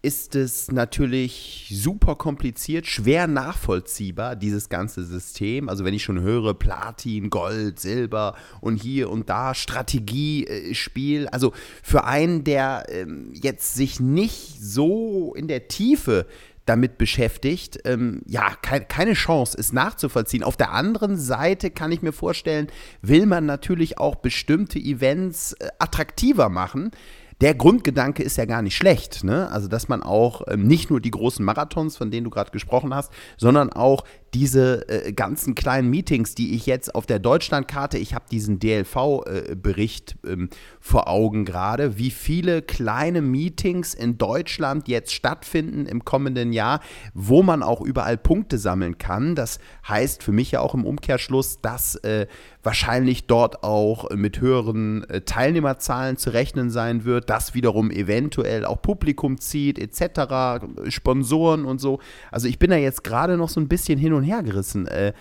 ist 0.02 0.34
es 0.34 0.72
natürlich 0.72 1.70
super 1.74 2.14
kompliziert, 2.14 2.86
schwer 2.86 3.26
nachvollziehbar, 3.26 4.34
dieses 4.34 4.70
ganze 4.70 5.04
System. 5.04 5.68
Also 5.68 5.84
wenn 5.84 5.92
ich 5.92 6.02
schon 6.02 6.20
höre, 6.20 6.54
Platin, 6.54 7.28
Gold, 7.28 7.78
Silber 7.80 8.34
und 8.62 8.76
hier 8.76 9.10
und 9.10 9.28
da 9.28 9.54
Strategiespiel. 9.54 11.28
Also 11.28 11.52
für 11.82 12.04
einen, 12.04 12.44
der 12.44 12.86
ähm, 12.88 13.30
jetzt 13.34 13.74
sich 13.74 14.00
nicht 14.00 14.58
so 14.62 15.34
in 15.34 15.48
der 15.48 15.68
Tiefe 15.68 16.26
damit 16.70 16.98
beschäftigt. 16.98 17.80
Ähm, 17.84 18.22
ja, 18.26 18.54
ke 18.62 18.80
keine 18.80 19.14
Chance, 19.14 19.56
es 19.58 19.72
nachzuvollziehen. 19.72 20.44
Auf 20.44 20.56
der 20.56 20.70
anderen 20.70 21.16
Seite 21.16 21.70
kann 21.70 21.90
ich 21.90 22.00
mir 22.00 22.12
vorstellen, 22.12 22.68
will 23.02 23.26
man 23.26 23.44
natürlich 23.44 23.98
auch 23.98 24.14
bestimmte 24.14 24.78
Events 24.78 25.54
äh, 25.54 25.68
attraktiver 25.80 26.48
machen. 26.48 26.92
Der 27.40 27.54
Grundgedanke 27.54 28.22
ist 28.22 28.36
ja 28.36 28.44
gar 28.44 28.62
nicht 28.62 28.76
schlecht, 28.76 29.24
ne? 29.24 29.50
Also, 29.50 29.66
dass 29.66 29.88
man 29.88 30.02
auch 30.02 30.42
ähm, 30.46 30.68
nicht 30.68 30.90
nur 30.90 31.00
die 31.00 31.10
großen 31.10 31.44
Marathons, 31.44 31.96
von 31.96 32.12
denen 32.12 32.24
du 32.24 32.30
gerade 32.30 32.52
gesprochen 32.52 32.94
hast, 32.94 33.10
sondern 33.36 33.72
auch 33.72 34.04
diese 34.34 34.88
äh, 34.88 35.12
ganzen 35.12 35.54
kleinen 35.54 35.90
Meetings, 35.90 36.34
die 36.34 36.54
ich 36.54 36.66
jetzt 36.66 36.94
auf 36.94 37.06
der 37.06 37.18
Deutschlandkarte, 37.18 37.98
ich 37.98 38.14
habe 38.14 38.26
diesen 38.30 38.58
DLV-Bericht 38.58 40.16
äh, 40.24 40.32
ähm, 40.32 40.50
vor 40.78 41.08
Augen 41.08 41.44
gerade, 41.44 41.98
wie 41.98 42.10
viele 42.10 42.62
kleine 42.62 43.22
Meetings 43.22 43.94
in 43.94 44.18
Deutschland 44.18 44.88
jetzt 44.88 45.12
stattfinden 45.12 45.86
im 45.86 46.04
kommenden 46.04 46.52
Jahr, 46.52 46.80
wo 47.12 47.42
man 47.42 47.62
auch 47.62 47.80
überall 47.80 48.16
Punkte 48.16 48.58
sammeln 48.58 48.98
kann. 48.98 49.34
Das 49.34 49.58
heißt 49.88 50.22
für 50.22 50.32
mich 50.32 50.52
ja 50.52 50.60
auch 50.60 50.74
im 50.74 50.86
Umkehrschluss, 50.86 51.60
dass 51.60 51.96
äh, 51.96 52.26
wahrscheinlich 52.62 53.26
dort 53.26 53.64
auch 53.64 54.10
mit 54.10 54.40
höheren 54.40 55.04
äh, 55.08 55.22
Teilnehmerzahlen 55.22 56.16
zu 56.16 56.30
rechnen 56.30 56.70
sein 56.70 57.04
wird, 57.04 57.30
das 57.30 57.54
wiederum 57.54 57.90
eventuell 57.90 58.64
auch 58.64 58.82
Publikum 58.82 59.38
zieht, 59.38 59.78
etc., 59.78 60.64
Sponsoren 60.88 61.64
und 61.64 61.80
so. 61.80 62.00
Also 62.30 62.48
ich 62.48 62.58
bin 62.58 62.70
da 62.70 62.76
jetzt 62.76 63.02
gerade 63.02 63.36
noch 63.36 63.48
so 63.48 63.60
ein 63.60 63.68
bisschen 63.68 63.98
hin 63.98 64.12
und 64.12 64.19
her 64.22 64.42
gerissen. 64.42 64.86
Äh, 64.86 65.12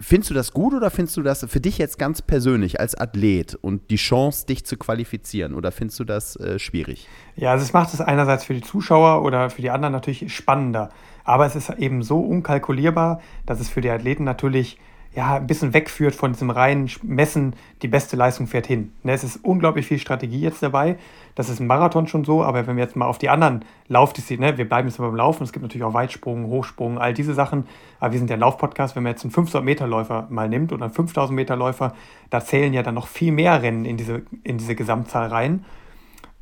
findest 0.00 0.30
du 0.30 0.34
das 0.34 0.52
gut 0.52 0.74
oder 0.74 0.90
findest 0.90 1.16
du 1.16 1.22
das 1.22 1.44
für 1.48 1.60
dich 1.60 1.78
jetzt 1.78 1.98
ganz 1.98 2.22
persönlich 2.22 2.80
als 2.80 2.94
Athlet 2.94 3.54
und 3.54 3.90
die 3.90 3.96
Chance, 3.96 4.46
dich 4.46 4.64
zu 4.64 4.76
qualifizieren 4.76 5.54
oder 5.54 5.72
findest 5.72 6.00
du 6.00 6.04
das 6.04 6.36
äh, 6.36 6.58
schwierig? 6.58 7.08
Ja, 7.36 7.52
also 7.52 7.64
es 7.64 7.72
macht 7.72 7.92
es 7.94 8.00
einerseits 8.00 8.44
für 8.44 8.54
die 8.54 8.62
Zuschauer 8.62 9.22
oder 9.22 9.50
für 9.50 9.62
die 9.62 9.70
anderen 9.70 9.92
natürlich 9.92 10.34
spannender. 10.34 10.90
Aber 11.24 11.46
es 11.46 11.56
ist 11.56 11.70
eben 11.70 12.02
so 12.02 12.20
unkalkulierbar, 12.20 13.20
dass 13.46 13.60
es 13.60 13.68
für 13.68 13.80
die 13.80 13.90
Athleten 13.90 14.24
natürlich 14.24 14.78
ja, 15.16 15.36
ein 15.36 15.46
bisschen 15.46 15.72
wegführt 15.72 16.14
von 16.14 16.32
diesem 16.32 16.50
reinen 16.50 16.90
Messen, 17.02 17.56
die 17.80 17.88
beste 17.88 18.16
Leistung 18.16 18.46
fährt 18.46 18.66
hin. 18.66 18.92
Ne, 19.02 19.12
es 19.12 19.24
ist 19.24 19.42
unglaublich 19.42 19.86
viel 19.86 19.98
Strategie 19.98 20.40
jetzt 20.40 20.62
dabei. 20.62 20.98
Das 21.34 21.48
ist 21.48 21.58
im 21.58 21.66
Marathon 21.66 22.06
schon 22.06 22.26
so, 22.26 22.44
aber 22.44 22.66
wenn 22.66 22.76
wir 22.76 22.84
jetzt 22.84 22.96
mal 22.96 23.06
auf 23.06 23.16
die 23.16 23.30
anderen 23.30 23.64
Laufdisziplinen, 23.88 24.52
ne, 24.52 24.58
wir 24.58 24.68
bleiben 24.68 24.88
jetzt 24.88 24.98
mal 24.98 25.06
beim 25.06 25.16
Laufen, 25.16 25.42
es 25.42 25.54
gibt 25.54 25.62
natürlich 25.62 25.84
auch 25.84 25.94
Weitsprung, 25.94 26.48
Hochsprung, 26.48 26.98
all 26.98 27.14
diese 27.14 27.32
Sachen, 27.32 27.64
aber 27.98 28.12
wir 28.12 28.18
sind 28.18 28.28
ja 28.28 28.36
ein 28.36 28.40
Laufpodcast, 28.40 28.94
wenn 28.94 29.04
man 29.04 29.12
jetzt 29.12 29.24
einen 29.24 29.30
500 29.30 29.64
Meter 29.64 29.86
Läufer 29.86 30.26
mal 30.28 30.50
nimmt 30.50 30.70
oder 30.74 30.84
einen 30.84 30.94
5000 30.94 31.34
Meter 31.34 31.56
Läufer, 31.56 31.94
da 32.28 32.44
zählen 32.44 32.74
ja 32.74 32.82
dann 32.82 32.94
noch 32.94 33.06
viel 33.06 33.32
mehr 33.32 33.62
Rennen 33.62 33.86
in 33.86 33.96
diese, 33.96 34.20
in 34.44 34.58
diese 34.58 34.74
Gesamtzahl 34.74 35.28
rein. 35.28 35.64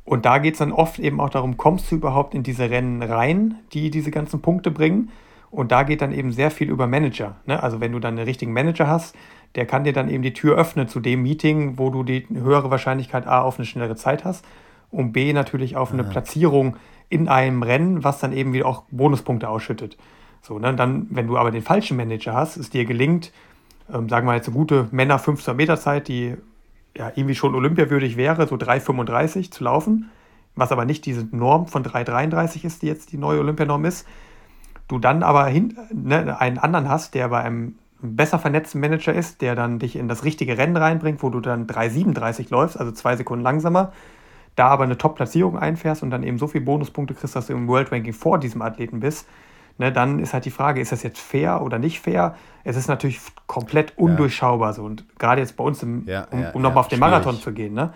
Und 0.03 0.25
da 0.25 0.37
geht 0.37 0.55
es 0.55 0.59
dann 0.59 0.73
oft 0.73 0.99
eben 0.99 1.21
auch 1.21 1.29
darum, 1.29 1.55
kommst 1.55 1.89
du 1.91 1.95
überhaupt 1.95 2.35
in 2.35 2.43
diese 2.43 2.69
Rennen 2.69 3.01
rein, 3.01 3.55
die 3.71 3.89
diese 3.89 4.11
ganzen 4.11 4.41
Punkte 4.41 4.69
bringen? 4.69 5.11
Und 5.51 5.71
da 5.71 5.83
geht 5.83 6.01
dann 6.01 6.11
eben 6.11 6.31
sehr 6.31 6.51
viel 6.51 6.69
über 6.69 6.87
Manager. 6.87 7.35
Ne? 7.45 7.61
Also 7.61 7.79
wenn 7.79 7.91
du 7.91 7.99
dann 7.99 8.17
einen 8.17 8.27
richtigen 8.27 8.53
Manager 8.53 8.87
hast, 8.87 9.15
der 9.55 9.65
kann 9.65 9.83
dir 9.83 9.93
dann 9.93 10.09
eben 10.09 10.23
die 10.23 10.33
Tür 10.33 10.57
öffnen 10.57 10.87
zu 10.87 10.99
dem 10.99 11.23
Meeting, 11.23 11.77
wo 11.77 11.89
du 11.89 12.03
die 12.03 12.27
höhere 12.29 12.71
Wahrscheinlichkeit 12.71 13.25
A 13.25 13.41
auf 13.41 13.57
eine 13.57 13.65
schnellere 13.65 13.95
Zeit 13.95 14.25
hast 14.25 14.45
und 14.91 15.13
B 15.13 15.31
natürlich 15.33 15.77
auf 15.77 15.93
eine 15.93 16.03
ja. 16.03 16.09
Platzierung 16.09 16.77
in 17.09 17.27
einem 17.29 17.63
Rennen, 17.63 18.03
was 18.03 18.19
dann 18.19 18.33
eben 18.33 18.53
wieder 18.53 18.65
auch 18.65 18.83
Bonuspunkte 18.91 19.47
ausschüttet. 19.47 19.97
So, 20.41 20.59
ne? 20.59 20.75
Dann, 20.75 21.07
wenn 21.09 21.27
du 21.27 21.37
aber 21.37 21.51
den 21.51 21.61
falschen 21.61 21.97
Manager 21.97 22.33
hast, 22.33 22.57
es 22.57 22.69
dir 22.69 22.85
gelingt, 22.85 23.31
ähm, 23.91 24.09
sagen 24.09 24.27
wir 24.27 24.35
jetzt 24.35 24.47
eine 24.47 24.57
gute 24.57 24.87
Männer 24.91 25.19
15 25.19 25.55
Meter 25.55 25.77
Zeit, 25.77 26.07
die 26.07 26.35
ja 26.97 27.11
irgendwie 27.15 27.35
schon 27.35 27.55
olympiawürdig 27.55 28.17
wäre, 28.17 28.47
so 28.47 28.55
3,35 28.55 29.51
zu 29.51 29.63
laufen, 29.63 30.09
was 30.55 30.71
aber 30.71 30.85
nicht 30.85 31.05
diese 31.05 31.27
Norm 31.31 31.67
von 31.67 31.83
3,33 31.83 32.65
ist, 32.65 32.81
die 32.81 32.87
jetzt 32.87 33.11
die 33.11 33.17
neue 33.17 33.39
Olympianorm 33.39 33.85
ist, 33.85 34.07
du 34.87 34.99
dann 34.99 35.23
aber 35.23 35.45
hin, 35.47 35.77
ne, 35.91 36.39
einen 36.39 36.57
anderen 36.57 36.89
hast, 36.89 37.15
der 37.15 37.29
bei 37.29 37.41
einem 37.41 37.75
besser 38.01 38.39
vernetzten 38.39 38.81
Manager 38.81 39.13
ist, 39.13 39.41
der 39.41 39.55
dann 39.55 39.79
dich 39.79 39.95
in 39.95 40.07
das 40.07 40.23
richtige 40.23 40.57
Rennen 40.57 40.77
reinbringt, 40.77 41.23
wo 41.23 41.29
du 41.29 41.39
dann 41.39 41.65
3,37 41.67 42.51
läufst, 42.51 42.79
also 42.79 42.91
zwei 42.91 43.15
Sekunden 43.15 43.43
langsamer, 43.43 43.93
da 44.55 44.67
aber 44.67 44.83
eine 44.83 44.97
Top-Platzierung 44.97 45.57
einfährst 45.57 46.03
und 46.03 46.11
dann 46.11 46.23
eben 46.23 46.37
so 46.37 46.47
viele 46.47 46.65
Bonuspunkte 46.65 47.13
kriegst, 47.13 47.35
dass 47.35 47.47
du 47.47 47.53
im 47.53 47.67
World 47.67 47.91
Ranking 47.91 48.13
vor 48.13 48.37
diesem 48.37 48.61
Athleten 48.61 48.99
bist, 48.99 49.27
ne, 49.77 49.91
dann 49.91 50.19
ist 50.19 50.33
halt 50.33 50.45
die 50.45 50.51
Frage, 50.51 50.81
ist 50.81 50.91
das 50.91 51.03
jetzt 51.03 51.19
fair 51.19 51.61
oder 51.61 51.79
nicht 51.79 51.99
fair? 51.99 52.35
Es 52.63 52.75
ist 52.75 52.87
natürlich 52.87 53.19
komplett 53.47 53.97
undurchschaubar 53.97 54.73
so. 54.73 54.83
Und 54.83 55.05
gerade 55.17 55.41
jetzt 55.41 55.57
bei 55.57 55.63
uns, 55.63 55.81
im, 55.83 56.07
ja, 56.07 56.27
um, 56.31 56.45
um 56.53 56.61
nochmal 56.61 56.79
auf 56.79 56.87
den 56.87 56.99
Marathon 56.99 57.39
zu 57.39 57.53
gehen, 57.53 57.73
ne? 57.73 57.93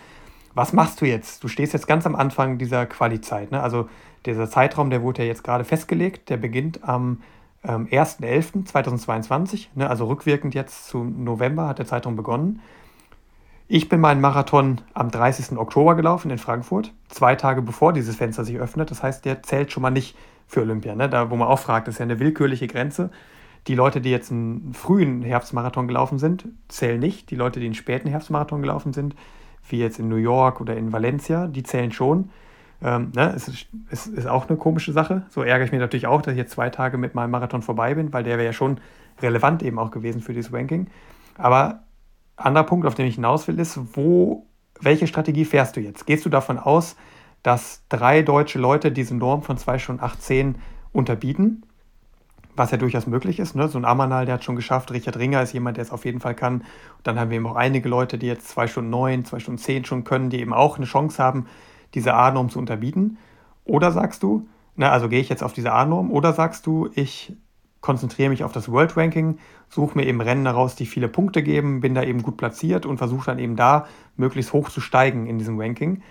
was 0.56 0.73
machst 0.73 1.02
du 1.02 1.06
jetzt? 1.06 1.43
Du 1.43 1.47
stehst 1.47 1.73
jetzt 1.73 1.88
ganz 1.88 2.06
am 2.06 2.15
Anfang 2.15 2.58
dieser 2.58 2.86
Quali-Zeit. 2.86 3.52
Ne? 3.52 3.62
Also 3.62 3.89
dieser 4.26 4.50
Zeitraum, 4.50 4.90
der 4.90 5.02
wurde 5.02 5.24
ja 5.24 5.28
jetzt 5.28 5.44
gerade 5.44 5.64
festgelegt, 5.64 6.30
der 6.30 6.38
beginnt 6.38 6.84
am 6.84 7.22
ähm, 7.64 7.88
1.11.2022, 7.88 9.68
ne, 9.76 9.90
also 9.90 10.06
rückwirkend 10.06 10.54
jetzt 10.54 10.88
zu 10.88 11.04
November 11.04 11.68
hat 11.68 11.80
der 11.80 11.86
Zeitraum 11.86 12.16
begonnen. 12.16 12.62
Ich 13.68 13.88
bin 13.88 14.00
meinen 14.00 14.20
Marathon 14.20 14.82
am 14.96 15.12
30. 15.12 15.58
Oktober 15.58 15.96
gelaufen 15.96 16.32
in 16.32 16.40
Frankfurt, 16.40 16.92
zwei 17.08 17.36
Tage 17.36 17.62
bevor 17.62 17.94
dieses 17.94 18.16
Fenster 18.16 18.44
sich 18.44 18.58
öffnet. 18.58 18.90
Das 18.90 19.04
heißt, 19.04 19.26
der 19.26 19.44
zählt 19.44 19.72
schon 19.72 19.84
mal 19.84 19.92
nicht 19.92 20.18
für 20.48 20.62
Olympia. 20.62 20.96
Ne? 20.96 21.08
Da, 21.08 21.30
wo 21.30 21.36
man 21.36 21.48
auch 21.48 21.60
fragt, 21.60 21.88
das 21.88 21.96
ist 21.96 22.00
ja 22.00 22.06
eine 22.06 22.20
willkürliche 22.20 22.66
Grenze. 22.66 23.12
Die 23.68 23.76
Leute, 23.76 24.02
die 24.02 24.10
jetzt 24.10 24.32
einen 24.32 24.74
frühen 24.74 25.22
Herbstmarathon 25.22 25.88
gelaufen 25.88 26.18
sind, 26.18 26.48
zählen 26.68 27.00
nicht. 27.00 27.30
Die 27.30 27.36
Leute, 27.36 27.60
die 27.60 27.68
einen 27.68 27.76
späten 27.76 28.10
Herbstmarathon 28.10 28.62
gelaufen 28.64 28.92
sind, 28.92 29.16
wie 29.68 29.78
jetzt 29.78 30.00
in 30.00 30.10
New 30.10 30.16
York 30.16 30.62
oder 30.62 30.76
in 30.76 30.92
Valencia, 30.92 31.46
die 31.46 31.62
zählen 31.62 31.92
schon. 31.92 32.32
Ähm, 32.82 33.12
ne, 33.13 33.34
es, 33.36 33.48
ist, 33.48 33.68
es 33.89 34.08
ist 34.08 34.26
auch 34.26 34.48
eine 34.48 34.58
komische 34.58 34.94
Sache. 34.94 35.24
So 35.30 35.44
ärgere 35.44 35.65
ich 35.65 35.72
mich 35.72 35.82
natürlich 35.82 36.08
auch, 36.08 36.22
dass 36.22 36.34
ich 36.34 36.38
jetzt 36.38 36.52
zwei 36.52 36.70
Tage 36.70 36.98
mit 36.98 37.13
meinem 37.13 37.32
Marathon 37.32 37.62
vorbei 37.62 37.96
bin, 37.96 38.13
weil 38.13 38.24
der 38.24 38.38
wäre 38.38 38.46
ja 38.46 38.54
schon 38.54 38.80
relevant 39.22 39.63
eben 39.63 39.80
auch 39.80 39.92
gewesen 39.92 40.22
für 40.22 40.34
dieses 40.34 40.54
Ranking. 40.54 40.88
Aber 41.38 41.84
anderer 42.38 42.63
Punkt, 42.63 42.86
auf 42.86 42.96
den 42.96 43.06
ich 43.06 43.15
hinaus 43.15 43.48
will, 43.48 43.60
ist, 43.60 43.80
wo, 43.96 44.48
welche 44.80 45.08
Strategie 45.08 45.46
fährst 45.46 45.76
du 45.76 45.82
jetzt? 45.82 46.06
Gehst 46.06 46.26
du 46.26 46.30
davon 46.30 46.58
aus, 46.58 46.96
dass 47.44 47.84
drei 47.89 48.22
deutsche 48.22 48.60
Leute 48.60 48.92
diese 48.92 49.15
Norm 49.15 49.44
von 49.44 49.58
2 49.58 49.80
Stunden 49.80 50.04
18 50.04 50.56
unterbieten? 50.94 51.63
Was 52.56 52.72
ja 52.72 52.78
durchaus 52.78 53.08
möglich 53.08 53.39
ist. 53.39 53.56
Ne? 53.56 53.70
So 53.70 53.78
ein 53.78 53.86
Amanal, 53.86 54.26
der 54.26 54.36
hat 54.36 54.44
schon 54.44 54.58
geschafft. 54.58 54.92
Richard 54.92 55.18
Ringer 55.18 55.42
ist 55.42 55.54
jemand, 55.54 55.78
der 55.78 55.84
es 55.84 55.92
auf 55.92 56.04
jeden 56.04 56.20
Fall 56.20 56.36
kann. 56.36 56.56
Und 56.56 57.08
dann 57.08 57.18
haben 57.20 57.30
wir 57.30 57.38
eben 57.38 57.48
auch 57.48 57.56
einige 57.56 57.88
Leute, 57.88 58.18
die 58.18 58.28
jetzt 58.28 58.50
2 58.50 58.68
Stunden 58.68 58.89
9, 58.89 59.26
2 59.26 59.39
Stunden 59.39 59.58
10 59.60 59.86
schon 59.86 60.04
können, 60.04 60.30
die 60.30 60.42
eben 60.42 60.54
auch 60.54 60.78
eine 60.78 60.86
Chance 60.86 61.24
haben, 61.24 61.46
diese 61.93 62.13
A-Norm 62.13 62.49
zu 62.49 62.60
unterbieten? 62.60 63.17
Oder 63.65 63.91
sagst 63.91 64.23
du, 64.23 64.47
na, 64.75 64.91
also 64.91 65.10
gehe 65.10 65.19
ich 65.19 65.30
jetzt 65.30 65.43
auf 65.43 65.54
diese 65.54 65.71
A-Norm, 65.73 66.12
oder 66.12 66.34
sagst 66.34 66.65
du, 66.65 66.89
ich 66.95 67.34
konzentriere 67.82 68.30
mich 68.30 68.43
auf 68.43 68.52
das 68.52 68.69
World 68.69 68.97
Ranking, 68.97 69.38
suche 69.69 69.97
mir 69.97 70.06
eben 70.06 70.21
Rennen 70.21 70.45
heraus, 70.45 70.75
die 70.75 70.86
viele 70.86 71.08
Punkte 71.08 71.43
geben, 71.43 71.82
bin 71.82 71.95
da 71.95 72.04
eben 72.04 72.23
gut 72.23 72.38
platziert 72.38 72.86
und 72.86 72.97
versuche 72.97 73.28
dann 73.28 73.39
eben 73.39 73.56
da 73.56 73.88
möglichst 74.17 74.54
hoch 74.54 74.69
zu 74.69 74.82
steigen 74.82 75.28
in 75.28 75.38
diesem 75.38 75.60
Ranking. 75.60 76.02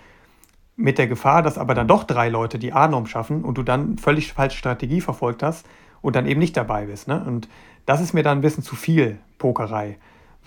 Mit 0.75 0.97
der 0.97 1.07
Gefahr, 1.07 1.43
dass 1.43 1.57
aber 1.57 1.75
dann 1.75 1.87
doch 1.87 2.05
drei 2.05 2.29
Leute 2.29 2.57
die 2.57 2.73
A-Norm 2.73 3.05
schaffen 3.05 3.43
und 3.43 3.57
du 3.57 3.63
dann 3.63 3.97
völlig 3.97 4.33
falsche 4.33 4.57
Strategie 4.57 5.01
verfolgt 5.01 5.43
hast 5.43 5.65
und 6.01 6.15
dann 6.15 6.25
eben 6.25 6.39
nicht 6.39 6.55
dabei 6.55 6.85
bist. 6.85 7.07
Ne? 7.07 7.23
Und 7.25 7.49
das 7.85 8.01
ist 8.01 8.13
mir 8.13 8.23
dann 8.23 8.39
ein 8.39 8.41
bisschen 8.41 8.63
zu 8.63 8.75
viel 8.75 9.19
Pokerei 9.37 9.97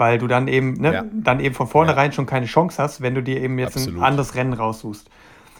weil 0.03 0.19
du 0.19 0.27
dann 0.27 0.49
eben, 0.49 0.75
ne, 0.75 0.93
ja. 0.93 1.05
dann 1.13 1.39
eben 1.39 1.55
von 1.55 1.69
vornherein 1.69 2.11
ja. 2.11 2.13
schon 2.13 2.27
keine 2.27 2.47
Chance 2.47 2.83
hast, 2.83 3.03
wenn 3.03 3.15
du 3.15 3.23
dir 3.23 3.41
eben 3.41 3.57
jetzt 3.61 3.77
Absolut. 3.77 4.01
ein 4.01 4.05
anderes 4.05 4.35
Rennen 4.35 4.53
raussuchst. 4.53 5.09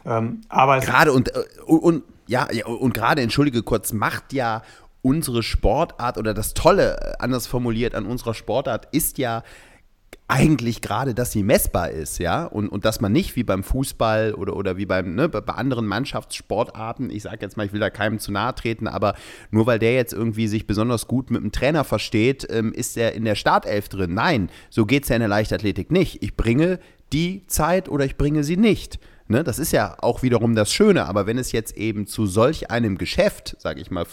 Ähm, 0.05 0.41
aber 0.49 0.81
gerade 0.81 1.13
und, 1.13 1.29
äh, 1.29 1.45
und, 1.65 1.79
und 1.79 2.03
ja, 2.27 2.49
und 2.67 2.93
gerade, 2.93 3.23
entschuldige 3.23 3.63
kurz, 3.63 3.93
macht 3.93 4.33
ja 4.33 4.63
unsere 5.01 5.45
Sportart 5.45 6.19
oder 6.19 6.35
das 6.35 6.55
Tolle, 6.55 6.97
äh, 7.01 7.13
anders 7.21 7.47
formuliert, 7.47 7.95
an 7.95 8.05
unserer 8.05 8.35
Sportart 8.35 8.89
ist 8.91 9.19
ja, 9.19 9.45
eigentlich 10.33 10.81
gerade, 10.81 11.15
dass 11.15 11.31
sie 11.31 11.43
messbar 11.43 11.91
ist, 11.91 12.19
ja, 12.19 12.47
und, 12.47 12.71
und 12.71 12.87
dass 12.87 13.03
man 13.03 13.13
nicht 13.13 13.37
wie 13.37 13.45
beim 13.45 13.63
Fußball 13.63 14.33
oder, 14.33 14.57
oder 14.57 14.79
wie 14.79 14.87
beim, 14.87 15.15
ne, 15.15 15.29
bei 15.29 15.41
anderen 15.41 15.87
Mannschaftssportarten, 15.87 17.11
ich 17.11 17.25
sage 17.25 17.39
jetzt 17.43 17.59
mal, 17.59 17.67
ich 17.67 17.75
will 17.75 17.81
da 17.81 17.91
keinem 17.91 18.19
zu 18.19 18.33
nahe 18.33 18.55
treten, 18.55 18.89
aber 18.89 19.15
nur 19.51 19.67
weil 19.67 19.79
der 19.79 19.95
jetzt 19.95 20.15
irgendwie 20.15 20.49
sich 20.49 20.67
besonders 20.67 21.07
gut 21.07 21.31
mit 21.31 21.43
dem 21.43 21.53
Trainer 21.53 21.85
versteht, 21.85 22.47
ähm, 22.51 22.73
ist 22.73 22.97
er 22.97 23.13
in 23.13 23.27
der 23.27 23.35
Startelf 23.35 23.91
drin. 23.91 24.15
Nein, 24.15 24.49
so 24.71 24.87
geht 24.87 25.03
es 25.03 25.11
ja 25.11 25.17
in 25.17 25.21
der 25.21 25.29
Leichtathletik 25.29 25.93
nicht. 25.93 26.23
Ich 26.23 26.35
bringe 26.35 26.79
die 27.13 27.47
Zeit 27.47 27.91
oder 27.91 28.07
ich 28.07 28.17
bringe 28.17 28.43
sie 28.43 28.57
nicht. 28.57 28.99
Ne, 29.29 29.45
das 29.45 29.59
ist 29.59 29.73
ja 29.73 29.97
auch 30.01 30.23
wiederum 30.23 30.55
das 30.55 30.73
Schöne, 30.73 31.07
aber 31.07 31.27
wenn 31.27 31.39
es 31.39 31.53
jetzt 31.53 31.77
eben 31.77 32.07
zu 32.07 32.27
solch 32.27 32.71
einem 32.71 32.99
Geschäft, 32.99 33.57
sage 33.59 33.81
ich 33.81 33.91
mal 33.91 34.07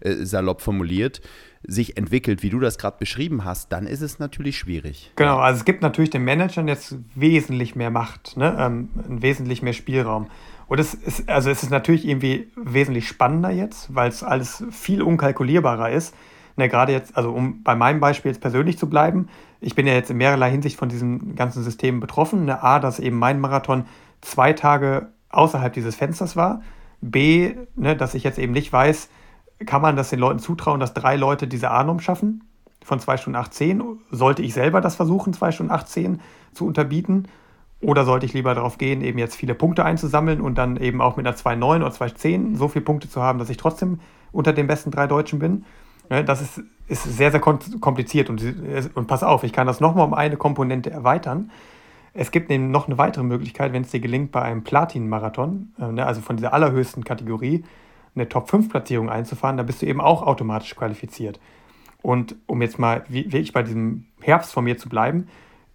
äh, 0.00 0.24
salopp 0.24 0.60
formuliert, 0.60 1.20
sich 1.62 1.96
entwickelt, 1.96 2.42
wie 2.42 2.50
du 2.50 2.60
das 2.60 2.78
gerade 2.78 2.96
beschrieben 2.98 3.44
hast, 3.44 3.72
dann 3.72 3.86
ist 3.86 4.00
es 4.00 4.18
natürlich 4.18 4.58
schwierig. 4.58 5.12
Genau, 5.16 5.38
also 5.38 5.58
es 5.58 5.64
gibt 5.64 5.82
natürlich 5.82 6.10
den 6.10 6.24
Managern 6.24 6.68
jetzt 6.68 6.96
wesentlich 7.14 7.74
mehr 7.74 7.90
Macht, 7.90 8.36
ne? 8.36 8.56
ähm, 8.58 8.88
wesentlich 8.94 9.62
mehr 9.62 9.72
Spielraum. 9.72 10.28
Und 10.68 10.80
es 10.80 10.94
ist, 10.94 11.28
also 11.28 11.50
es 11.50 11.62
ist 11.62 11.70
natürlich 11.70 12.06
irgendwie 12.06 12.50
wesentlich 12.56 13.06
spannender 13.06 13.50
jetzt, 13.50 13.94
weil 13.94 14.08
es 14.08 14.22
alles 14.22 14.64
viel 14.70 15.02
unkalkulierbarer 15.02 15.90
ist. 15.90 16.14
Ne, 16.56 16.68
gerade 16.68 16.92
jetzt, 16.92 17.16
also 17.16 17.32
um 17.32 17.62
bei 17.62 17.76
meinem 17.76 18.00
Beispiel 18.00 18.30
jetzt 18.30 18.40
persönlich 18.40 18.78
zu 18.78 18.88
bleiben, 18.88 19.28
ich 19.60 19.74
bin 19.74 19.86
ja 19.86 19.92
jetzt 19.92 20.10
in 20.10 20.16
mehrerlei 20.16 20.50
Hinsicht 20.50 20.78
von 20.78 20.88
diesem 20.88 21.36
ganzen 21.36 21.62
System 21.62 22.00
betroffen. 22.00 22.46
Ne, 22.46 22.62
A, 22.62 22.80
dass 22.80 22.98
eben 22.98 23.18
mein 23.18 23.40
Marathon 23.40 23.84
zwei 24.22 24.54
Tage 24.54 25.08
außerhalb 25.28 25.72
dieses 25.72 25.94
Fensters 25.94 26.34
war. 26.34 26.62
B, 27.00 27.54
ne, 27.76 27.94
dass 27.94 28.14
ich 28.14 28.24
jetzt 28.24 28.38
eben 28.38 28.52
nicht 28.52 28.72
weiß, 28.72 29.10
kann 29.64 29.82
man 29.82 29.96
das 29.96 30.10
den 30.10 30.18
Leuten 30.18 30.38
zutrauen, 30.38 30.80
dass 30.80 30.94
drei 30.94 31.16
Leute 31.16 31.46
diese 31.46 31.70
A-Norm 31.70 32.00
schaffen 32.00 32.44
von 32.84 33.00
2 33.00 33.16
Stunden 33.16 33.36
18? 33.36 33.82
Sollte 34.10 34.42
ich 34.42 34.52
selber 34.52 34.80
das 34.80 34.96
versuchen, 34.96 35.32
2 35.32 35.52
Stunden 35.52 35.72
18 35.72 36.20
zu 36.52 36.66
unterbieten? 36.66 37.28
Oder 37.80 38.04
sollte 38.04 38.26
ich 38.26 38.32
lieber 38.32 38.54
darauf 38.54 38.78
gehen, 38.78 39.02
eben 39.02 39.18
jetzt 39.18 39.36
viele 39.36 39.54
Punkte 39.54 39.84
einzusammeln 39.84 40.40
und 40.40 40.56
dann 40.56 40.76
eben 40.76 41.00
auch 41.00 41.16
mit 41.16 41.26
einer 41.26 41.36
2,9 41.36 41.76
oder 41.76 41.88
2,10 41.88 42.56
so 42.56 42.68
viele 42.68 42.84
Punkte 42.84 43.08
zu 43.08 43.22
haben, 43.22 43.38
dass 43.38 43.50
ich 43.50 43.58
trotzdem 43.58 44.00
unter 44.32 44.52
den 44.52 44.66
besten 44.66 44.90
drei 44.90 45.06
Deutschen 45.06 45.38
bin? 45.38 45.64
Ne, 46.08 46.24
das 46.24 46.40
ist, 46.40 46.62
ist 46.88 47.02
sehr, 47.02 47.30
sehr 47.30 47.40
kompliziert. 47.40 48.30
Und, 48.30 48.42
und 48.94 49.06
pass 49.06 49.22
auf, 49.22 49.44
ich 49.44 49.52
kann 49.52 49.66
das 49.66 49.80
nochmal 49.80 50.06
um 50.06 50.14
eine 50.14 50.36
Komponente 50.36 50.90
erweitern. 50.90 51.50
Es 52.14 52.30
gibt 52.30 52.50
eben 52.50 52.70
noch 52.70 52.86
eine 52.86 52.96
weitere 52.96 53.24
Möglichkeit, 53.24 53.72
wenn 53.74 53.82
es 53.82 53.90
dir 53.90 54.00
gelingt, 54.00 54.32
bei 54.32 54.40
einem 54.40 54.64
Platin-Marathon, 54.64 55.74
äh, 55.78 55.92
ne, 55.92 56.06
also 56.06 56.22
von 56.22 56.36
dieser 56.36 56.54
allerhöchsten 56.54 57.04
Kategorie, 57.04 57.64
eine 58.16 58.28
Top-5-Platzierung 58.28 59.08
einzufahren, 59.10 59.56
da 59.56 59.62
bist 59.62 59.82
du 59.82 59.86
eben 59.86 60.00
auch 60.00 60.22
automatisch 60.22 60.74
qualifiziert. 60.74 61.38
Und 62.02 62.36
um 62.46 62.62
jetzt 62.62 62.78
mal 62.78 63.04
wirklich 63.08 63.52
bei 63.52 63.62
diesem 63.62 64.06
Herbst 64.20 64.52
von 64.52 64.64
mir 64.64 64.78
zu 64.78 64.88
bleiben, 64.88 65.28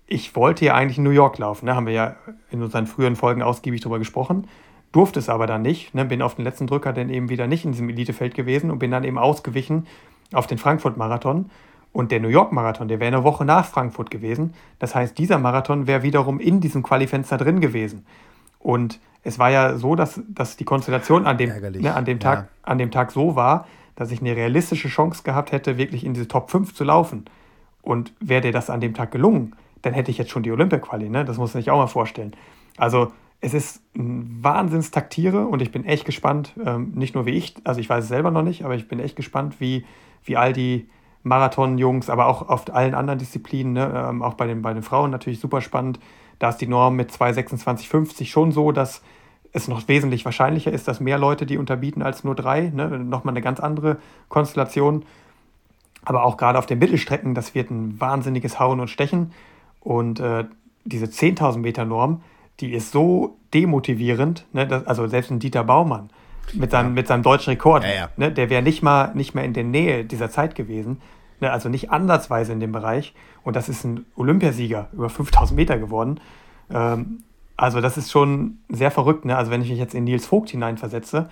ich 0.08 0.36
wollte 0.36 0.66
ja 0.66 0.76
eigentlich 0.76 0.98
in 0.98 1.04
New 1.04 1.12
York 1.12 1.38
laufen, 1.38 1.66
ne? 1.66 1.76
haben 1.76 1.86
wir 1.86 1.94
ja 1.94 2.16
in 2.50 2.62
unseren 2.62 2.88
früheren 2.88 3.16
Folgen 3.16 3.42
ausgiebig 3.42 3.82
darüber 3.82 4.00
gesprochen, 4.00 4.48
durfte 4.92 5.20
es 5.20 5.30
aber 5.30 5.48
dann 5.48 5.62
nicht, 5.62 5.96
ne? 5.96 6.04
bin 6.04 6.22
auf 6.22 6.36
den 6.36 6.44
letzten 6.44 6.68
Drücker 6.68 6.92
dann 6.92 7.10
eben 7.10 7.30
wieder 7.30 7.48
nicht 7.48 7.64
in 7.64 7.72
diesem 7.72 7.90
Elitefeld 7.90 8.34
gewesen 8.34 8.72
und 8.72 8.80
bin 8.80 8.92
dann 8.92 9.06
eben 9.06 9.18
ausgewichen 9.18 9.88
auf 10.34 10.48
den 10.48 10.58
Frankfurt-Marathon. 10.58 11.50
Und 11.94 12.12
der 12.12 12.22
New 12.22 12.30
York-Marathon, 12.30 12.88
der 12.88 13.00
wäre 13.02 13.14
eine 13.14 13.26
Woche 13.26 13.44
nach 13.44 13.66
Frankfurt 13.66 14.10
gewesen. 14.10 14.54
Das 14.80 14.96
heißt, 14.96 15.18
dieser 15.18 15.38
Marathon 15.40 15.88
wäre 15.88 16.04
wiederum 16.04 16.40
in 16.40 16.62
diesem 16.62 16.84
Qualifenster 16.84 17.38
drin 17.38 17.60
gewesen. 17.60 18.06
Und 18.60 19.00
es 19.24 19.40
war 19.40 19.52
ja 19.52 19.78
so, 19.78 19.96
dass, 19.96 20.22
dass 20.28 20.58
die 20.58 20.64
Konstellation 20.64 21.26
an 21.26 21.38
dem, 21.38 21.50
ne, 21.50 21.94
an, 21.94 22.06
dem 22.06 22.20
Tag, 22.20 22.40
ja. 22.40 22.48
an 22.64 22.78
dem 22.78 22.92
Tag 22.92 23.12
so 23.12 23.36
war, 23.36 23.68
dass 23.96 24.12
ich 24.12 24.22
eine 24.22 24.36
realistische 24.36 24.88
Chance 24.88 25.24
gehabt 25.24 25.52
hätte, 25.52 25.78
wirklich 25.78 26.06
in 26.06 26.14
diese 26.14 26.28
Top 26.28 26.50
5 26.50 26.74
zu 26.74 26.84
laufen. 26.84 27.26
Und 27.82 28.14
wäre 28.20 28.42
dir 28.42 28.52
das 28.52 28.70
an 28.70 28.80
dem 28.80 28.94
Tag 28.94 29.12
gelungen, 29.12 29.56
dann 29.82 29.94
hätte 29.94 30.12
ich 30.12 30.18
jetzt 30.18 30.32
schon 30.32 30.44
die 30.44 30.52
Olympia-Quali. 30.52 31.10
Ne? 31.10 31.26
Das 31.26 31.38
muss 31.38 31.54
man 31.54 31.62
sich 31.62 31.72
auch 31.72 31.78
mal 31.78 31.88
vorstellen. 31.88 32.36
Also 32.78 33.12
es 33.42 33.54
ist 33.54 33.82
ein 33.96 34.40
Wahnsinnstaktiere 34.42 35.48
und 35.48 35.62
ich 35.62 35.72
bin 35.72 35.84
echt 35.84 36.06
gespannt, 36.06 36.54
ähm, 36.64 36.92
nicht 36.94 37.16
nur 37.16 37.26
wie 37.26 37.32
ich, 37.32 37.56
also 37.64 37.80
ich 37.80 37.90
weiß 37.90 38.04
es 38.04 38.10
selber 38.10 38.30
noch 38.30 38.44
nicht, 38.44 38.64
aber 38.64 38.76
ich 38.76 38.88
bin 38.88 39.00
echt 39.00 39.16
gespannt, 39.16 39.60
wie, 39.60 39.84
wie 40.24 40.38
all 40.38 40.54
die 40.54 40.88
Marathon-Jungs, 41.24 42.10
aber 42.10 42.28
auch 42.28 42.48
auf 42.50 42.74
allen 42.74 42.94
anderen 42.94 43.20
Disziplinen, 43.20 43.74
ne, 43.74 44.08
ähm, 44.10 44.22
auch 44.22 44.36
bei 44.36 44.46
den, 44.46 44.62
bei 44.62 44.74
den 44.74 44.84
Frauen 44.84 45.12
natürlich 45.12 45.40
super 45.40 45.62
spannend. 45.62 46.00
Da 46.42 46.50
ist 46.50 46.58
die 46.58 46.66
Norm 46.66 46.96
mit 46.96 47.12
2,26,50 47.12 48.26
schon 48.26 48.52
so, 48.52 48.72
dass 48.72 49.04
es 49.54 49.68
noch 49.68 49.88
wesentlich 49.88 50.26
wahrscheinlicher 50.26 50.72
ist, 50.72 50.88
dass 50.88 51.00
mehr 51.00 51.20
Leute 51.20 51.46
die 51.46 51.60
unterbieten 51.60 52.02
als 52.02 52.24
nur 52.24 52.34
drei. 52.34 52.72
Ne? 52.74 52.88
Nochmal 52.98 53.34
eine 53.34 53.44
ganz 53.44 53.60
andere 53.60 53.98
Konstellation. 54.28 55.06
Aber 56.04 56.24
auch 56.24 56.38
gerade 56.38 56.58
auf 56.58 56.66
den 56.66 56.80
Mittelstrecken, 56.80 57.36
das 57.36 57.54
wird 57.54 57.70
ein 57.70 58.02
wahnsinniges 58.02 58.60
Hauen 58.60 58.80
und 58.80 58.88
Stechen. 58.88 59.34
Und 59.82 60.20
äh, 60.20 60.46
diese 60.84 61.06
10.000 61.06 61.60
Meter 61.60 61.86
Norm, 61.86 62.24
die 62.60 62.74
ist 62.74 62.92
so 62.92 63.38
demotivierend. 63.54 64.48
Ne? 64.52 64.66
Das, 64.66 64.88
also 64.88 65.06
selbst 65.06 65.30
ein 65.30 65.38
Dieter 65.38 65.64
Baumann 65.64 66.10
mit 66.54 66.72
seinem, 66.72 66.88
ja. 66.88 66.94
mit 66.94 67.08
seinem 67.08 67.22
deutschen 67.22 67.52
Rekord, 67.52 67.84
ja, 67.84 67.94
ja. 67.94 68.10
Ne? 68.18 68.32
der 68.32 68.50
wäre 68.50 68.64
nicht 68.64 68.82
mal 68.82 69.14
nicht 69.14 69.36
mehr 69.36 69.44
in 69.44 69.54
der 69.54 69.64
Nähe 69.64 70.06
dieser 70.06 70.32
Zeit 70.32 70.56
gewesen. 70.56 71.04
Ne? 71.42 71.52
Also 71.52 71.70
nicht 71.70 71.92
ansatzweise 71.92 72.54
in 72.54 72.60
dem 72.60 72.72
Bereich. 72.72 73.14
Und 73.44 73.56
das 73.56 73.70
ist 73.70 73.84
ein 73.84 74.06
Olympiasieger 74.16 74.90
über 74.94 75.08
5.000 75.08 75.54
Meter 75.54 75.78
geworden. 75.78 76.20
Ähm, 76.70 77.24
also 77.58 77.82
das 77.82 77.98
ist 77.98 78.12
schon 78.12 78.60
sehr 78.70 78.92
verrückt. 78.92 79.26
Ne? 79.26 79.36
Also 79.36 79.52
wenn 79.52 79.62
ich 79.62 79.70
mich 79.70 79.80
jetzt 79.80 79.94
in 79.94 80.04
Nils 80.06 80.26
Vogt 80.26 80.50
hineinversetze, 80.50 81.30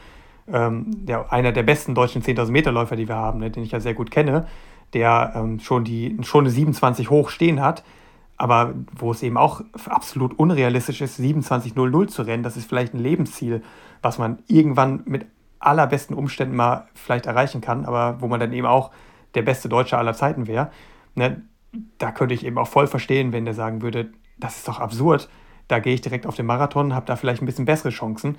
ähm, 0.51 1.05
der, 1.05 1.31
einer 1.31 1.51
der 1.51 1.63
besten 1.63 1.95
deutschen 1.95 2.21
10.000 2.21 2.51
Meter 2.51 2.71
Läufer, 2.71 2.95
die 2.95 3.07
wir 3.07 3.15
haben, 3.15 3.39
ne? 3.39 3.51
den 3.51 3.63
ich 3.63 3.71
ja 3.71 3.79
sehr 3.79 3.93
gut 3.93 4.11
kenne, 4.11 4.47
der 4.93 5.33
ähm, 5.35 5.59
schon, 5.59 5.83
die, 5.83 6.17
schon 6.23 6.45
eine 6.45 6.51
27 6.51 7.09
hoch 7.09 7.29
stehen 7.29 7.61
hat, 7.61 7.83
aber 8.37 8.73
wo 8.95 9.11
es 9.11 9.21
eben 9.21 9.37
auch 9.37 9.61
absolut 9.87 10.37
unrealistisch 10.39 11.01
ist, 11.01 11.19
27.00 11.19 12.07
zu 12.07 12.21
rennen, 12.23 12.41
das 12.41 12.57
ist 12.57 12.67
vielleicht 12.67 12.93
ein 12.93 12.99
Lebensziel, 12.99 13.61
was 14.01 14.17
man 14.17 14.39
irgendwann 14.47 15.01
mit 15.05 15.25
allerbesten 15.59 16.15
Umständen 16.15 16.55
mal 16.55 16.87
vielleicht 16.95 17.25
erreichen 17.25 17.61
kann, 17.61 17.85
aber 17.85 18.21
wo 18.21 18.27
man 18.27 18.39
dann 18.39 18.53
eben 18.53 18.65
auch 18.65 18.91
der 19.35 19.41
beste 19.41 19.69
Deutsche 19.69 19.97
aller 19.97 20.13
Zeiten 20.13 20.47
wäre. 20.47 20.71
Ne? 21.15 21.41
Da 21.97 22.11
könnte 22.11 22.33
ich 22.33 22.45
eben 22.45 22.57
auch 22.57 22.67
voll 22.67 22.87
verstehen, 22.87 23.31
wenn 23.31 23.45
der 23.45 23.53
sagen 23.53 23.81
würde, 23.81 24.11
das 24.37 24.57
ist 24.57 24.67
doch 24.67 24.79
absurd, 24.79 25.29
da 25.67 25.79
gehe 25.79 25.93
ich 25.93 26.01
direkt 26.01 26.25
auf 26.25 26.35
den 26.35 26.47
Marathon, 26.47 26.95
habe 26.95 27.05
da 27.05 27.15
vielleicht 27.15 27.41
ein 27.41 27.45
bisschen 27.45 27.65
bessere 27.65 27.89
Chancen. 27.89 28.37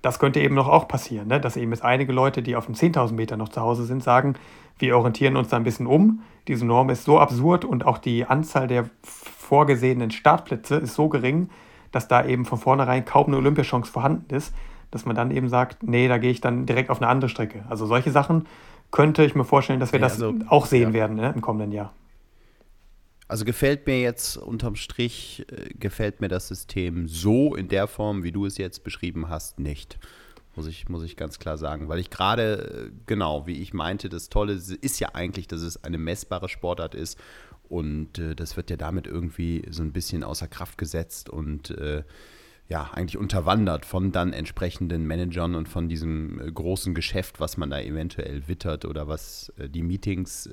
Das 0.00 0.20
könnte 0.20 0.40
eben 0.40 0.54
noch 0.54 0.68
auch 0.68 0.86
passieren, 0.86 1.26
ne? 1.26 1.40
dass 1.40 1.56
eben 1.56 1.72
jetzt 1.72 1.84
einige 1.84 2.12
Leute, 2.12 2.40
die 2.40 2.54
auf 2.54 2.66
den 2.66 2.76
10.000 2.76 3.14
Meter 3.14 3.36
noch 3.36 3.48
zu 3.48 3.60
Hause 3.60 3.84
sind, 3.84 4.02
sagen, 4.02 4.34
wir 4.78 4.96
orientieren 4.96 5.36
uns 5.36 5.48
da 5.48 5.56
ein 5.56 5.64
bisschen 5.64 5.88
um. 5.88 6.22
Diese 6.46 6.64
Norm 6.64 6.88
ist 6.90 7.04
so 7.04 7.18
absurd 7.18 7.64
und 7.64 7.84
auch 7.84 7.98
die 7.98 8.24
Anzahl 8.24 8.68
der 8.68 8.88
vorgesehenen 9.02 10.12
Startplätze 10.12 10.76
ist 10.76 10.94
so 10.94 11.08
gering, 11.08 11.50
dass 11.90 12.06
da 12.06 12.24
eben 12.24 12.44
von 12.44 12.58
vornherein 12.58 13.04
kaum 13.04 13.26
eine 13.26 13.38
Olympiachance 13.38 13.90
vorhanden 13.90 14.32
ist, 14.32 14.54
dass 14.90 15.04
man 15.04 15.16
dann 15.16 15.32
eben 15.32 15.48
sagt, 15.48 15.82
nee, 15.82 16.06
da 16.06 16.18
gehe 16.18 16.30
ich 16.30 16.40
dann 16.40 16.64
direkt 16.64 16.90
auf 16.90 17.02
eine 17.02 17.08
andere 17.08 17.28
Strecke. 17.28 17.64
Also 17.68 17.86
solche 17.86 18.12
Sachen 18.12 18.46
könnte 18.90 19.24
ich 19.24 19.34
mir 19.34 19.44
vorstellen, 19.44 19.80
dass 19.80 19.92
wir 19.92 20.00
das 20.00 20.14
also, 20.14 20.34
auch 20.48 20.66
sehen 20.66 20.88
ja. 20.88 20.94
werden 20.94 21.16
ne, 21.16 21.32
im 21.34 21.40
kommenden 21.40 21.72
Jahr. 21.72 21.92
Also 23.28 23.44
gefällt 23.44 23.86
mir 23.86 24.00
jetzt 24.00 24.38
unterm 24.38 24.74
Strich, 24.74 25.44
äh, 25.50 25.74
gefällt 25.74 26.20
mir 26.20 26.28
das 26.28 26.48
System 26.48 27.08
so 27.08 27.54
in 27.54 27.68
der 27.68 27.86
Form, 27.86 28.22
wie 28.22 28.32
du 28.32 28.46
es 28.46 28.56
jetzt 28.56 28.84
beschrieben 28.84 29.28
hast, 29.28 29.58
nicht. 29.58 29.98
Muss 30.56 30.66
ich, 30.66 30.88
muss 30.88 31.04
ich 31.04 31.16
ganz 31.16 31.38
klar 31.38 31.58
sagen. 31.58 31.88
Weil 31.88 31.98
ich 31.98 32.08
gerade, 32.08 32.88
äh, 32.88 32.90
genau, 33.06 33.46
wie 33.46 33.60
ich 33.60 33.74
meinte, 33.74 34.08
das 34.08 34.30
Tolle 34.30 34.54
ist 34.54 34.98
ja 34.98 35.14
eigentlich, 35.14 35.46
dass 35.46 35.60
es 35.60 35.84
eine 35.84 35.98
messbare 35.98 36.48
Sportart 36.48 36.94
ist. 36.94 37.18
Und 37.68 38.18
äh, 38.18 38.34
das 38.34 38.56
wird 38.56 38.70
ja 38.70 38.76
damit 38.76 39.06
irgendwie 39.06 39.62
so 39.70 39.82
ein 39.82 39.92
bisschen 39.92 40.24
außer 40.24 40.48
Kraft 40.48 40.78
gesetzt 40.78 41.28
und 41.28 41.70
äh, 41.70 42.02
ja, 42.68 42.90
eigentlich 42.92 43.16
unterwandert 43.16 43.86
von 43.86 44.12
dann 44.12 44.32
entsprechenden 44.32 45.06
Managern 45.06 45.54
und 45.54 45.68
von 45.68 45.88
diesem 45.88 46.40
äh, 46.40 46.52
großen 46.52 46.94
Geschäft, 46.94 47.40
was 47.40 47.56
man 47.56 47.70
da 47.70 47.80
eventuell 47.80 48.46
wittert 48.46 48.84
oder 48.84 49.08
was 49.08 49.52
äh, 49.58 49.68
die 49.68 49.82
Meetings 49.82 50.46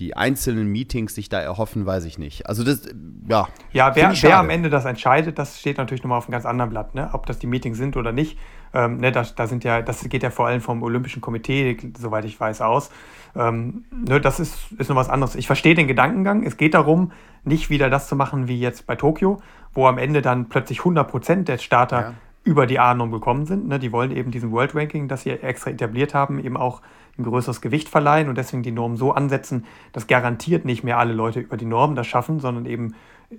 die 0.00 0.16
einzelnen 0.16 0.66
Meetings 0.66 1.14
sich 1.14 1.28
da 1.28 1.40
erhoffen, 1.40 1.86
weiß 1.86 2.04
ich 2.04 2.18
nicht. 2.18 2.48
Also 2.48 2.64
das, 2.64 2.82
ja. 3.28 3.46
Ja, 3.72 3.94
wer, 3.94 4.12
wer 4.22 4.38
am 4.38 4.50
Ende 4.50 4.68
das 4.68 4.84
entscheidet, 4.84 5.38
das 5.38 5.60
steht 5.60 5.78
natürlich 5.78 6.02
nochmal 6.02 6.18
auf 6.18 6.26
einem 6.26 6.32
ganz 6.32 6.46
anderen 6.46 6.70
Blatt, 6.70 6.94
ne? 6.94 7.10
ob 7.12 7.26
das 7.26 7.38
die 7.38 7.46
Meetings 7.46 7.78
sind 7.78 7.96
oder 7.96 8.10
nicht. 8.10 8.36
Ähm, 8.72 8.96
ne, 8.96 9.12
da, 9.12 9.22
da 9.22 9.46
sind 9.46 9.62
ja, 9.62 9.82
das 9.82 10.02
geht 10.08 10.24
ja 10.24 10.30
vor 10.30 10.48
allem 10.48 10.60
vom 10.60 10.82
Olympischen 10.82 11.20
Komitee, 11.20 11.76
soweit 11.96 12.24
ich 12.24 12.38
weiß, 12.40 12.60
aus. 12.60 12.90
Ähm, 13.36 13.84
ne, 13.92 14.20
das 14.20 14.40
ist, 14.40 14.72
ist 14.78 14.88
noch 14.88 14.96
was 14.96 15.08
anderes. 15.08 15.36
Ich 15.36 15.46
verstehe 15.46 15.76
den 15.76 15.86
Gedankengang. 15.86 16.42
Es 16.42 16.56
geht 16.56 16.74
darum, 16.74 17.12
nicht 17.44 17.70
wieder 17.70 17.88
das 17.88 18.08
zu 18.08 18.16
machen 18.16 18.48
wie 18.48 18.58
jetzt 18.58 18.88
bei 18.88 18.96
Tokio, 18.96 19.40
wo 19.74 19.86
am 19.86 19.98
Ende 19.98 20.22
dann 20.22 20.48
plötzlich 20.48 20.80
100% 20.80 21.44
der 21.44 21.58
Starter 21.58 22.00
ja. 22.00 22.14
Über 22.44 22.66
die 22.66 22.78
A-Norm 22.78 23.10
gekommen 23.10 23.46
sind. 23.46 23.66
Ne? 23.68 23.78
Die 23.78 23.90
wollen 23.90 24.10
eben 24.10 24.30
diesen 24.30 24.52
World 24.52 24.74
Ranking, 24.74 25.08
das 25.08 25.22
sie 25.22 25.30
extra 25.30 25.70
etabliert 25.70 26.14
haben, 26.14 26.38
eben 26.38 26.56
auch 26.56 26.82
ein 27.18 27.24
größeres 27.24 27.60
Gewicht 27.60 27.88
verleihen 27.88 28.28
und 28.28 28.36
deswegen 28.36 28.62
die 28.62 28.72
Norm 28.72 28.96
so 28.96 29.12
ansetzen, 29.12 29.64
dass 29.92 30.06
garantiert 30.06 30.64
nicht 30.64 30.84
mehr 30.84 30.98
alle 30.98 31.14
Leute 31.14 31.40
über 31.40 31.56
die 31.56 31.64
Norm 31.64 31.94
das 31.94 32.06
schaffen, 32.06 32.40
sondern 32.40 32.66
eben 32.66 32.94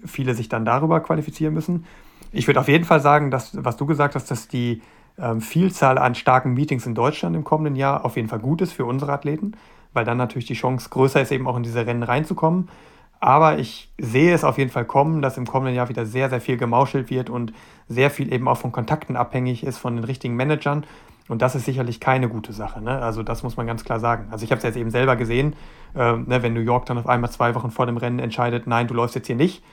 viele 0.06 0.34
sich 0.34 0.50
dann 0.50 0.65
darüber 0.65 1.02
qualifizieren 1.02 1.54
müssen. 1.54 1.86
Ich 2.32 2.48
würde 2.48 2.60
auf 2.60 2.68
jeden 2.68 2.86
Fall 2.86 3.00
sagen, 3.00 3.32
dass, 3.32 3.63
was 3.63 3.78
du 3.78 3.86
gesagt 3.86 4.15
hast, 4.15 4.32
dass 4.32 4.48
die 4.48 4.82
ähm, 5.20 5.41
Vielzahl 5.41 5.98
an 5.98 6.15
starken 6.15 6.54
Meetings 6.54 6.86
in 6.86 6.96
Deutschland 6.96 7.36
im 7.36 7.44
kommenden 7.44 7.76
Jahr 7.76 8.06
auf 8.06 8.15
jeden 8.15 8.28
Fall 8.28 8.39
gut 8.39 8.62
ist 8.62 8.74
für 8.74 8.86
unsere 8.86 9.13
Athleten, 9.13 9.54
weil 9.94 10.06
dann 10.06 10.18
natürlich 10.18 10.46
die 10.46 10.56
Chance 10.56 10.89
größer 10.89 11.22
ist, 11.22 11.32
eben 11.32 11.48
auch 11.48 11.58
in 11.58 11.63
diese 11.63 11.86
Rennen 11.86 12.04
reinzukommen. 12.04 12.70
Aber 13.25 13.57
ich 13.57 13.89
sehe 13.97 14.35
es 14.35 14.43
auf 14.43 14.59
jeden 14.59 14.69
Fall 14.69 14.85
kommen, 14.85 15.23
dass 15.23 15.35
im 15.35 15.47
kommenden 15.47 15.73
Jahr 15.73 15.89
wieder 15.89 16.05
sehr, 16.05 16.29
sehr 16.29 16.39
viel 16.39 16.57
gemauschelt 16.57 17.09
wird 17.09 17.31
und 17.31 17.53
sehr 17.88 18.11
viel 18.11 18.31
eben 18.31 18.47
auch 18.47 18.57
von 18.57 18.71
Kontakten 18.71 19.15
abhängig 19.15 19.63
ist, 19.63 19.79
von 19.79 19.95
den 19.95 20.03
richtigen 20.03 20.35
Managern. 20.35 20.85
Und 21.27 21.41
das 21.41 21.55
ist 21.55 21.65
sicherlich 21.65 21.99
keine 21.99 22.29
gute 22.29 22.53
Sache. 22.53 22.83
Ne? 22.83 23.01
Also 23.01 23.23
das 23.23 23.41
muss 23.41 23.57
man 23.57 23.65
ganz 23.65 23.83
klar 23.83 23.99
sagen. 23.99 24.27
Also 24.29 24.45
ich 24.45 24.51
habe 24.51 24.59
es 24.59 24.63
jetzt 24.63 24.77
eben 24.77 24.91
selber 24.91 25.15
gesehen, 25.15 25.55
äh, 25.95 26.17
ne, 26.17 26.43
wenn 26.43 26.53
New 26.53 26.59
York 26.59 26.85
dann 26.85 26.99
auf 26.99 27.07
einmal 27.07 27.31
zwei 27.31 27.55
Wochen 27.55 27.71
vor 27.71 27.88
dem 27.88 27.97
Rennen 27.97 28.19
entscheidet, 28.19 28.67
nein, 28.67 28.85
du 28.85 28.93
läufst 28.93 29.15
jetzt 29.15 29.25
hier 29.25 29.35
nicht, 29.35 29.63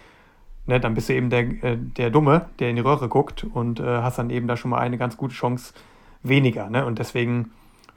ne, 0.65 0.81
dann 0.81 0.95
bist 0.95 1.11
du 1.11 1.13
eben 1.13 1.29
der, 1.29 1.41
äh, 1.63 1.77
der 1.77 2.09
Dumme, 2.09 2.47
der 2.59 2.71
in 2.71 2.77
die 2.77 2.83
Röhre 2.83 3.11
guckt 3.11 3.45
und 3.45 3.81
äh, 3.81 3.85
hast 3.85 4.17
dann 4.17 4.31
eben 4.31 4.49
da 4.49 4.57
schon 4.57 4.71
mal 4.71 4.79
eine 4.79 4.97
ganz 4.97 5.19
gute 5.19 5.35
Chance 5.35 5.75
weniger. 6.23 6.71
Ne? 6.71 6.87
Und 6.87 6.99
deswegen 6.99 7.51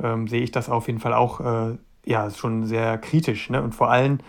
ähm, 0.04 0.28
sehe 0.28 0.42
ich 0.42 0.52
das 0.52 0.70
auf 0.70 0.88
jeden 0.88 1.00
Fall 1.00 1.14
auch 1.14 1.40
äh, 1.40 1.78
ja, 2.04 2.30
schon 2.30 2.66
sehr 2.66 2.98
kritisch. 2.98 3.50
Ne? 3.50 3.62
Und 3.62 3.74
vor 3.74 3.90
allem 3.90 4.20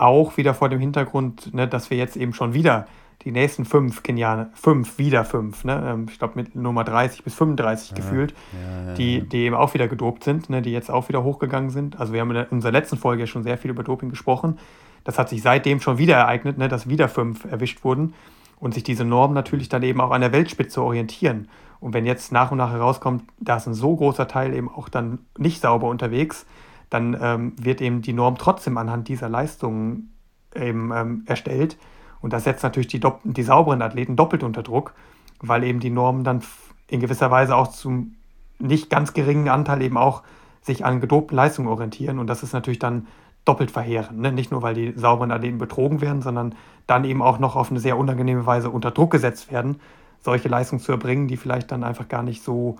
auch 0.00 0.36
wieder 0.36 0.54
vor 0.54 0.68
dem 0.68 0.80
Hintergrund, 0.80 1.54
ne, 1.54 1.68
dass 1.68 1.90
wir 1.90 1.98
jetzt 1.98 2.16
eben 2.16 2.32
schon 2.32 2.54
wieder 2.54 2.86
die 3.22 3.32
nächsten 3.32 3.64
fünf 3.64 4.02
Kenianer, 4.02 4.50
fünf, 4.54 4.98
wieder 4.98 5.24
fünf, 5.24 5.64
ne? 5.64 5.90
Ähm, 5.92 6.06
ich 6.08 6.18
glaube 6.18 6.34
mit 6.36 6.54
Nummer 6.54 6.84
30 6.84 7.24
bis 7.24 7.34
35 7.34 7.90
ja, 7.90 7.96
gefühlt, 7.96 8.34
ja, 8.52 8.88
ja, 8.88 8.94
die, 8.94 9.22
die 9.22 9.38
eben 9.38 9.56
auch 9.56 9.74
wieder 9.74 9.88
gedopt 9.88 10.24
sind, 10.24 10.50
ne? 10.50 10.62
die 10.62 10.70
jetzt 10.70 10.90
auch 10.90 11.08
wieder 11.08 11.24
hochgegangen 11.24 11.70
sind. 11.70 11.98
Also 11.98 12.12
wir 12.12 12.20
haben 12.20 12.30
in 12.30 12.46
unserer 12.46 12.72
letzten 12.72 12.96
Folge 12.96 13.22
ja 13.22 13.26
schon 13.26 13.42
sehr 13.42 13.58
viel 13.58 13.70
über 13.70 13.82
Doping 13.82 14.10
gesprochen. 14.10 14.58
Das 15.02 15.18
hat 15.18 15.28
sich 15.28 15.42
seitdem 15.42 15.80
schon 15.80 15.98
wieder 15.98 16.16
ereignet, 16.16 16.58
ne? 16.58 16.68
dass 16.68 16.88
wieder 16.88 17.08
fünf 17.08 17.44
erwischt 17.44 17.82
wurden 17.82 18.14
und 18.60 18.74
sich 18.74 18.84
diese 18.84 19.04
Normen 19.04 19.34
natürlich 19.34 19.68
dann 19.68 19.82
eben 19.82 20.00
auch 20.00 20.12
an 20.12 20.20
der 20.20 20.32
Weltspitze 20.32 20.80
orientieren. 20.80 21.48
Und 21.80 21.94
wenn 21.94 22.06
jetzt 22.06 22.32
nach 22.32 22.50
und 22.50 22.58
nach 22.58 22.72
herauskommt, 22.72 23.24
da 23.40 23.56
ist 23.56 23.66
ein 23.66 23.74
so 23.74 23.96
großer 23.96 24.28
Teil 24.28 24.54
eben 24.54 24.68
auch 24.68 24.88
dann 24.88 25.20
nicht 25.36 25.60
sauber 25.60 25.88
unterwegs, 25.88 26.46
dann 26.90 27.16
ähm, 27.20 27.52
wird 27.60 27.80
eben 27.80 28.02
die 28.02 28.12
Norm 28.12 28.36
trotzdem 28.38 28.78
anhand 28.78 29.08
dieser 29.08 29.28
Leistungen 29.28 30.14
eben 30.54 30.90
ähm, 30.92 31.22
erstellt 31.26 31.76
und 32.20 32.32
das 32.32 32.44
setzt 32.44 32.62
natürlich 32.62 32.88
die, 32.88 33.00
die 33.24 33.42
sauberen 33.42 33.82
Athleten 33.82 34.16
doppelt 34.16 34.42
unter 34.42 34.62
Druck, 34.62 34.94
weil 35.40 35.64
eben 35.64 35.80
die 35.80 35.90
Norm 35.90 36.24
dann 36.24 36.42
in 36.88 37.00
gewisser 37.00 37.30
Weise 37.30 37.54
auch 37.56 37.68
zum 37.68 38.14
nicht 38.58 38.90
ganz 38.90 39.12
geringen 39.12 39.48
Anteil 39.48 39.82
eben 39.82 39.96
auch 39.96 40.22
sich 40.62 40.84
an 40.84 41.00
gedopten 41.00 41.36
Leistungen 41.36 41.68
orientieren. 41.68 42.18
Und 42.18 42.26
das 42.26 42.42
ist 42.42 42.52
natürlich 42.52 42.80
dann 42.80 43.06
doppelt 43.44 43.70
verheerend. 43.70 44.18
Ne? 44.18 44.32
Nicht 44.32 44.50
nur, 44.50 44.62
weil 44.62 44.74
die 44.74 44.92
sauberen 44.96 45.30
Athleten 45.30 45.58
betrogen 45.58 46.00
werden, 46.00 46.22
sondern 46.22 46.54
dann 46.86 47.04
eben 47.04 47.22
auch 47.22 47.38
noch 47.38 47.54
auf 47.54 47.70
eine 47.70 47.78
sehr 47.78 47.96
unangenehme 47.96 48.46
Weise 48.46 48.70
unter 48.70 48.90
Druck 48.90 49.12
gesetzt 49.12 49.52
werden, 49.52 49.80
solche 50.20 50.48
Leistungen 50.48 50.80
zu 50.80 50.90
erbringen, 50.90 51.28
die 51.28 51.36
vielleicht 51.36 51.70
dann 51.70 51.84
einfach 51.84 52.08
gar 52.08 52.22
nicht 52.22 52.42
so 52.42 52.78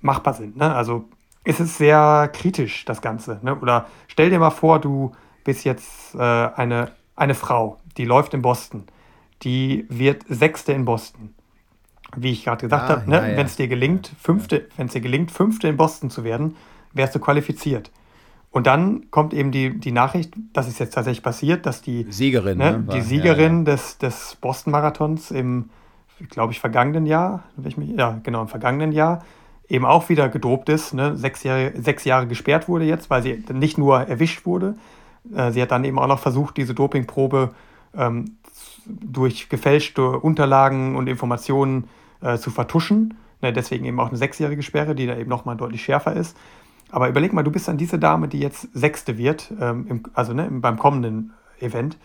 machbar 0.00 0.32
sind. 0.32 0.56
Ne? 0.56 0.74
Also 0.74 1.04
es 1.44 1.60
ist 1.60 1.78
sehr 1.78 2.30
kritisch, 2.32 2.84
das 2.84 3.02
Ganze. 3.02 3.38
Ne? 3.42 3.54
Oder 3.54 3.86
stell 4.08 4.30
dir 4.30 4.38
mal 4.38 4.50
vor, 4.50 4.80
du 4.80 5.12
bist 5.44 5.64
jetzt 5.64 6.14
äh, 6.14 6.18
eine, 6.18 6.92
eine 7.14 7.34
Frau, 7.34 7.78
die 7.96 8.04
läuft 8.04 8.34
in 8.34 8.42
Boston. 8.42 8.84
Die 9.42 9.84
wird 9.88 10.24
Sechste 10.28 10.72
in 10.72 10.84
Boston. 10.84 11.34
Wie 12.16 12.30
ich 12.30 12.44
gerade 12.44 12.62
gesagt 12.62 12.90
ah, 12.90 12.96
habe, 12.96 13.10
ne? 13.10 13.30
ja, 13.30 13.36
wenn 13.36 13.46
es 13.46 13.56
dir 13.56 13.68
gelingt, 13.68 14.12
Fünfte, 14.18 14.68
wenn 14.76 14.86
es 14.86 14.92
dir 14.92 15.00
gelingt, 15.00 15.30
Fünfte 15.30 15.68
in 15.68 15.76
Boston 15.76 16.10
zu 16.10 16.24
werden, 16.24 16.56
wärst 16.92 17.14
du 17.14 17.18
qualifiziert. 17.18 17.90
Und 18.50 18.68
dann 18.68 19.10
kommt 19.10 19.34
eben 19.34 19.50
die, 19.50 19.80
die 19.80 19.90
Nachricht, 19.90 20.32
dass 20.52 20.68
es 20.68 20.78
jetzt 20.78 20.94
tatsächlich 20.94 21.24
passiert, 21.24 21.66
dass 21.66 21.82
die 21.82 22.06
Siegerin, 22.08 22.56
ne, 22.56 22.78
ne, 22.78 22.94
die 22.94 23.00
Siegerin 23.00 23.66
ja, 23.66 23.72
ja. 23.72 23.76
Des, 23.76 23.98
des 23.98 24.36
Boston-Marathons 24.40 25.32
im, 25.32 25.70
glaube 26.30 26.52
ich, 26.52 26.60
vergangenen 26.60 27.04
Jahr, 27.04 27.42
mich, 27.56 27.76
ja, 27.76 28.20
genau, 28.22 28.42
im 28.42 28.48
vergangenen 28.48 28.92
Jahr, 28.92 29.24
eben 29.68 29.84
auch 29.84 30.08
wieder 30.08 30.28
gedopt 30.28 30.68
ist, 30.68 30.94
ne, 30.94 31.16
sechs, 31.16 31.42
Jahre, 31.42 31.72
sechs 31.76 32.04
Jahre 32.04 32.26
gesperrt 32.26 32.68
wurde 32.68 32.84
jetzt, 32.84 33.10
weil 33.10 33.22
sie 33.22 33.42
nicht 33.52 33.78
nur 33.78 34.00
erwischt 34.00 34.46
wurde, 34.46 34.76
äh, 35.34 35.52
sie 35.52 35.62
hat 35.62 35.70
dann 35.70 35.84
eben 35.84 35.98
auch 35.98 36.06
noch 36.06 36.18
versucht, 36.18 36.56
diese 36.56 36.74
Dopingprobe 36.74 37.54
ähm, 37.96 38.36
durch 38.86 39.48
gefälschte 39.48 40.18
Unterlagen 40.18 40.96
und 40.96 41.06
Informationen 41.06 41.88
äh, 42.20 42.36
zu 42.36 42.50
vertuschen. 42.50 43.14
Ne, 43.40 43.52
deswegen 43.52 43.84
eben 43.84 43.98
auch 44.00 44.08
eine 44.08 44.18
sechsjährige 44.18 44.62
Sperre, 44.62 44.94
die 44.94 45.06
da 45.06 45.16
eben 45.16 45.30
nochmal 45.30 45.56
deutlich 45.56 45.82
schärfer 45.82 46.14
ist. 46.14 46.36
Aber 46.90 47.08
überleg 47.08 47.32
mal, 47.32 47.42
du 47.42 47.50
bist 47.50 47.66
dann 47.66 47.78
diese 47.78 47.98
Dame, 47.98 48.28
die 48.28 48.38
jetzt 48.38 48.68
Sechste 48.72 49.18
wird, 49.18 49.52
ähm, 49.60 49.86
im, 49.88 50.02
also 50.14 50.32
ne, 50.32 50.48
beim 50.50 50.78
kommenden 50.78 51.32
Event. 51.60 51.98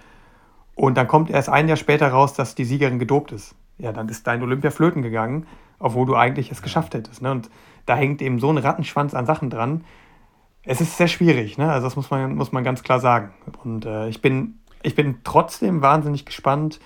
Und 0.75 0.97
dann 0.97 1.07
kommt 1.07 1.29
erst 1.29 1.49
ein 1.49 1.67
Jahr 1.67 1.77
später 1.77 2.07
raus, 2.07 2.33
dass 2.33 2.55
die 2.55 2.63
Siegerin 2.63 2.99
gedopt 2.99 3.33
ist. 3.33 3.53
Ja, 3.79 3.91
dann 3.91 4.07
ist 4.09 4.27
dein 4.27 4.43
Olympia 4.43 4.71
flöten 4.71 5.01
gegangen, 5.01 5.47
obwohl 5.79 6.05
du 6.05 6.15
eigentlich 6.15 6.51
es 6.51 6.61
geschafft 6.61 6.93
hättest. 6.93 7.21
Ne? 7.21 7.31
Und 7.31 7.49
da 7.85 7.95
hängt 7.95 8.21
eben 8.21 8.39
so 8.39 8.51
ein 8.51 8.57
Rattenschwanz 8.57 9.13
an 9.13 9.25
Sachen 9.25 9.49
dran. 9.49 9.83
Es 10.63 10.81
ist 10.81 10.97
sehr 10.97 11.07
schwierig, 11.07 11.57
ne? 11.57 11.71
also 11.71 11.87
das 11.87 11.95
muss 11.95 12.11
man, 12.11 12.35
muss 12.35 12.51
man 12.51 12.63
ganz 12.63 12.83
klar 12.83 12.99
sagen. 12.99 13.33
Und 13.63 13.85
äh, 13.85 14.09
ich, 14.09 14.21
bin, 14.21 14.59
ich 14.83 14.95
bin 14.95 15.19
trotzdem 15.23 15.81
wahnsinnig 15.81 16.25
gespannt, 16.25 16.79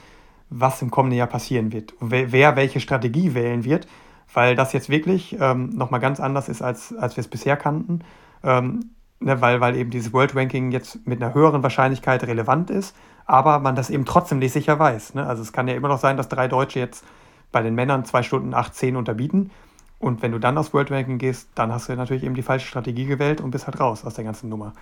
was 0.49 0.82
im 0.82 0.91
kommenden 0.91 1.17
Jahr 1.17 1.27
passieren 1.27 1.73
wird. 1.73 1.93
Wer, 1.99 2.32
wer 2.32 2.56
welche 2.56 2.79
Strategie 2.79 3.34
wählen 3.34 3.65
wird 3.65 3.88
weil 4.34 4.56
das 4.56 4.73
jetzt 4.73 4.89
wirklich 4.89 5.38
ähm, 5.39 5.69
nochmal 5.69 5.99
ganz 5.99 6.19
anders 6.19 6.49
ist, 6.49 6.62
als, 6.62 6.95
als 6.95 7.15
wir 7.15 7.21
es 7.21 7.27
bisher 7.27 7.56
kannten. 7.56 7.99
Ähm, 8.43 8.91
ne, 9.19 9.41
weil, 9.41 9.62
weil 9.62 9.75
eben 9.75 9.89
dieses 9.89 10.12
World 10.13 10.36
Ranking 10.36 10.71
jetzt 10.71 11.06
mit 11.08 11.21
einer 11.21 11.34
höheren 11.34 11.63
Wahrscheinlichkeit 11.63 12.23
relevant 12.23 12.69
ist, 12.69 12.95
aber 13.25 13.59
man 13.59 13.75
das 13.75 13.89
eben 13.89 14.05
trotzdem 14.05 14.39
nicht 14.39 14.53
sicher 14.53 14.77
weiß. 14.77 15.15
Ne? 15.15 15.25
Also 15.25 15.41
es 15.41 15.53
kann 15.53 15.67
ja 15.67 15.75
immer 15.75 15.88
noch 15.88 15.99
sein, 15.99 16.17
dass 16.17 16.29
drei 16.29 16.47
Deutsche 16.47 16.79
jetzt 16.79 17.03
bei 17.51 17.62
den 17.62 17.75
Männern 17.75 18.05
2 18.05 18.23
Stunden 18.23 18.53
8, 18.53 18.83
unterbieten. 18.95 19.51
Und 19.99 20.21
wenn 20.21 20.33
du 20.33 20.39
dann 20.39 20.57
aufs 20.57 20.73
World 20.73 20.91
Ranking 20.91 21.17
gehst, 21.17 21.49
dann 21.55 21.71
hast 21.71 21.88
du 21.88 21.95
natürlich 21.95 22.23
eben 22.23 22.36
die 22.36 22.41
falsche 22.41 22.67
Strategie 22.67 23.05
gewählt 23.05 23.39
und 23.39 23.51
bist 23.51 23.67
halt 23.67 23.79
raus 23.79 24.03
aus 24.03 24.15
der 24.15 24.25
ganzen 24.25 24.49
Nummer. 24.49 24.73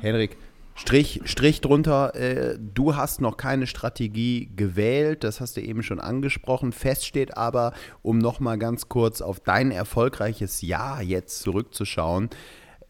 Henrik, 0.00 0.36
Strich, 0.76 1.20
Strich 1.24 1.60
drunter, 1.60 2.14
äh, 2.14 2.58
du 2.58 2.96
hast 2.96 3.20
noch 3.20 3.36
keine 3.36 3.66
Strategie 3.66 4.50
gewählt, 4.54 5.22
das 5.22 5.40
hast 5.40 5.56
du 5.56 5.60
eben 5.60 5.82
schon 5.82 6.00
angesprochen. 6.00 6.72
Fest 6.72 7.06
steht 7.06 7.36
aber, 7.36 7.72
um 8.02 8.18
nochmal 8.18 8.58
ganz 8.58 8.88
kurz 8.88 9.20
auf 9.20 9.40
dein 9.40 9.70
erfolgreiches 9.70 10.62
Jahr 10.62 11.00
jetzt 11.00 11.40
zurückzuschauen, 11.42 12.28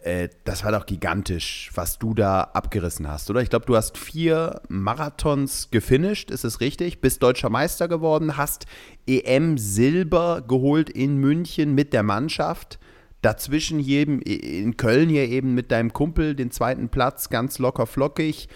äh, 0.04 0.28
das 0.44 0.64
war 0.64 0.72
doch 0.72 0.84
gigantisch, 0.84 1.70
was 1.74 1.98
du 1.98 2.12
da 2.12 2.42
abgerissen 2.42 3.08
hast, 3.08 3.30
oder? 3.30 3.40
Ich 3.40 3.48
glaube, 3.48 3.64
du 3.64 3.74
hast 3.74 3.96
vier 3.96 4.60
Marathons 4.68 5.70
gefinisht, 5.70 6.30
ist 6.30 6.44
es 6.44 6.60
richtig? 6.60 7.00
Bist 7.00 7.22
deutscher 7.22 7.48
Meister 7.48 7.88
geworden, 7.88 8.36
hast 8.36 8.66
EM 9.06 9.56
Silber 9.56 10.42
geholt 10.46 10.90
in 10.90 11.16
München 11.16 11.74
mit 11.74 11.94
der 11.94 12.02
Mannschaft 12.02 12.78
dazwischen 13.22 13.80
jedem, 13.80 14.20
in 14.20 14.76
Köln 14.76 15.08
hier 15.08 15.26
eben 15.26 15.54
mit 15.54 15.72
deinem 15.72 15.94
Kumpel 15.94 16.34
den 16.34 16.50
zweiten 16.50 16.90
Platz 16.90 17.30
ganz 17.30 17.58
locker 17.58 17.86
flockig 17.86 18.50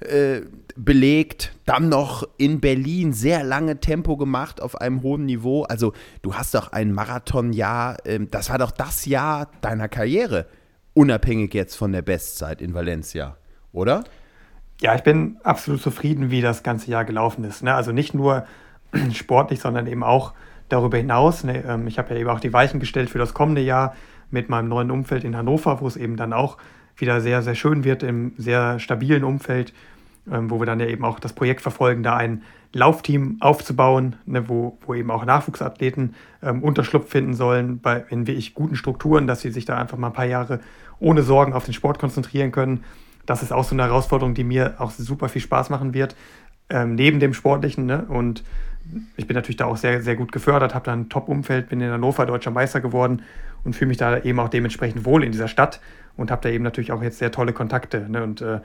äh, 0.00 0.42
belegt, 0.76 1.52
dann 1.64 1.88
noch 1.88 2.28
in 2.36 2.60
Berlin 2.60 3.14
sehr 3.14 3.42
lange 3.42 3.80
Tempo 3.80 4.18
gemacht 4.18 4.60
auf 4.60 4.78
einem 4.78 5.02
hohen 5.02 5.24
Niveau. 5.24 5.62
Also 5.62 5.94
du 6.20 6.34
hast 6.34 6.54
doch 6.54 6.72
ein 6.72 6.92
Marathonjahr, 6.92 8.04
äh, 8.04 8.20
das 8.30 8.50
war 8.50 8.58
doch 8.58 8.70
das 8.70 9.06
Jahr 9.06 9.50
deiner 9.62 9.88
Karriere, 9.88 10.46
unabhängig 10.94 11.52
jetzt 11.54 11.74
von 11.76 11.92
der 11.92 12.02
Bestzeit 12.02 12.62
in 12.62 12.74
Valencia, 12.74 13.36
oder? 13.72 14.04
Ja, 14.80 14.94
ich 14.94 15.02
bin 15.02 15.36
absolut 15.42 15.82
zufrieden, 15.82 16.30
wie 16.30 16.40
das 16.40 16.62
ganze 16.62 16.90
Jahr 16.90 17.04
gelaufen 17.04 17.44
ist. 17.44 17.62
Ne? 17.62 17.74
Also 17.74 17.92
nicht 17.92 18.14
nur 18.14 18.46
sportlich, 19.12 19.60
sondern 19.60 19.86
eben 19.86 20.02
auch 20.02 20.34
darüber 20.68 20.96
hinaus, 20.96 21.44
ne, 21.44 21.62
ähm, 21.66 21.86
ich 21.86 21.98
habe 21.98 22.14
ja 22.14 22.20
eben 22.20 22.30
auch 22.30 22.40
die 22.40 22.52
Weichen 22.52 22.80
gestellt 22.80 23.10
für 23.10 23.18
das 23.18 23.34
kommende 23.34 23.60
Jahr 23.60 23.94
mit 24.30 24.48
meinem 24.48 24.68
neuen 24.68 24.90
Umfeld 24.90 25.24
in 25.24 25.36
Hannover, 25.36 25.80
wo 25.80 25.86
es 25.86 25.96
eben 25.96 26.16
dann 26.16 26.32
auch 26.32 26.56
wieder 26.96 27.20
sehr, 27.20 27.42
sehr 27.42 27.54
schön 27.54 27.84
wird 27.84 28.02
im 28.02 28.32
sehr 28.38 28.78
stabilen 28.78 29.24
Umfeld, 29.24 29.72
ähm, 30.30 30.50
wo 30.50 30.58
wir 30.60 30.66
dann 30.66 30.80
ja 30.80 30.86
eben 30.86 31.04
auch 31.04 31.18
das 31.18 31.32
Projekt 31.32 31.60
verfolgen, 31.60 32.02
da 32.02 32.16
ein 32.16 32.42
Laufteam 32.72 33.36
aufzubauen, 33.40 34.16
ne, 34.26 34.48
wo, 34.48 34.78
wo 34.84 34.94
eben 34.94 35.10
auch 35.10 35.24
Nachwuchsathleten 35.24 36.14
ähm, 36.42 36.62
Unterschlupf 36.62 37.08
finden 37.08 37.34
sollen, 37.34 37.80
bei, 37.80 38.04
in 38.10 38.26
wirklich 38.26 38.54
guten 38.54 38.76
Strukturen, 38.76 39.26
dass 39.26 39.42
sie 39.42 39.50
sich 39.50 39.64
da 39.64 39.78
einfach 39.78 39.96
mal 39.96 40.08
ein 40.08 40.12
paar 40.12 40.24
Jahre 40.24 40.60
ohne 40.98 41.22
Sorgen 41.22 41.52
auf 41.52 41.64
den 41.64 41.74
Sport 41.74 41.98
konzentrieren 41.98 42.52
können. 42.52 42.84
Das 43.26 43.42
ist 43.42 43.52
auch 43.52 43.64
so 43.64 43.74
eine 43.74 43.84
Herausforderung, 43.84 44.34
die 44.34 44.44
mir 44.44 44.74
auch 44.78 44.90
super 44.90 45.28
viel 45.28 45.42
Spaß 45.42 45.70
machen 45.70 45.94
wird, 45.94 46.16
ähm, 46.68 46.94
neben 46.94 47.20
dem 47.20 47.32
Sportlichen. 47.32 47.86
Ne? 47.86 48.04
Und 48.08 48.42
ich 49.16 49.26
bin 49.26 49.34
natürlich 49.34 49.56
da 49.56 49.66
auch 49.66 49.76
sehr, 49.76 50.02
sehr 50.02 50.16
gut 50.16 50.32
gefördert, 50.32 50.74
habe 50.74 50.84
da 50.84 50.92
ein 50.92 51.08
Top-Umfeld, 51.08 51.68
bin 51.68 51.80
in 51.80 51.90
Hannover 51.90 52.26
deutscher 52.26 52.50
Meister 52.50 52.80
geworden 52.80 53.22
und 53.62 53.74
fühle 53.74 53.88
mich 53.88 53.96
da 53.96 54.18
eben 54.18 54.38
auch 54.40 54.48
dementsprechend 54.48 55.04
wohl 55.04 55.24
in 55.24 55.32
dieser 55.32 55.48
Stadt 55.48 55.80
und 56.16 56.30
habe 56.30 56.42
da 56.42 56.48
eben 56.48 56.64
natürlich 56.64 56.92
auch 56.92 57.02
jetzt 57.02 57.18
sehr 57.18 57.32
tolle 57.32 57.52
Kontakte. 57.52 58.06
Ne? 58.08 58.22
Und 58.22 58.42
äh, 58.42 58.60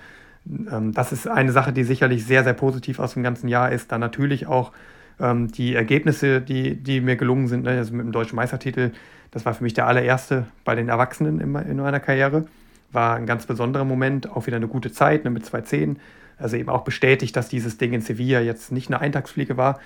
das 0.46 1.12
ist 1.12 1.28
eine 1.28 1.52
Sache, 1.52 1.74
die 1.74 1.84
sicherlich 1.84 2.26
sehr, 2.26 2.44
sehr 2.44 2.54
positiv 2.54 3.00
aus 3.00 3.14
dem 3.14 3.24
ganzen 3.24 3.48
Jahr 3.48 3.72
ist. 3.72 3.92
Dann 3.92 4.02
natürlich 4.02 4.48
auch 4.48 4.72
ähm, 5.20 5.52
die 5.52 5.76
Ergebnisse, 5.76 6.42
die, 6.42 6.76
die 6.76 7.02
mir 7.02 7.16
gelungen 7.16 7.48
sind, 7.48 7.64
ne? 7.64 7.72
also 7.72 7.94
mit 7.94 8.06
dem 8.06 8.12
deutschen 8.12 8.36
Meistertitel, 8.36 8.92
das 9.32 9.46
war 9.46 9.54
für 9.54 9.64
mich 9.64 9.74
der 9.74 9.88
allererste 9.88 10.48
bei 10.66 10.76
den 10.76 10.90
Erwachsenen 10.90 11.40
in, 11.40 11.54
in 11.56 11.78
meiner 11.78 12.00
Karriere. 12.00 12.46
War 12.92 13.16
ein 13.16 13.28
ganz 13.28 13.46
besonderer 13.46 13.86
Moment, 13.86 14.32
auch 14.32 14.48
wieder 14.48 14.58
eine 14.58 14.68
gute 14.68 14.92
Zeit 14.92 15.24
ne? 15.24 15.30
mit 15.30 15.44
2.10. 15.44 15.98
Also 16.38 16.58
eben 16.58 16.70
auch 16.70 16.84
bestätigt, 16.84 17.36
dass 17.36 17.50
dieses 17.50 17.78
Ding 17.78 17.94
in 17.94 18.02
Sevilla 18.02 18.40
jetzt 18.40 18.72
nicht 18.72 18.88
eine 18.88 19.02
Eintagsfliege 19.02 19.58
war, 19.58 19.80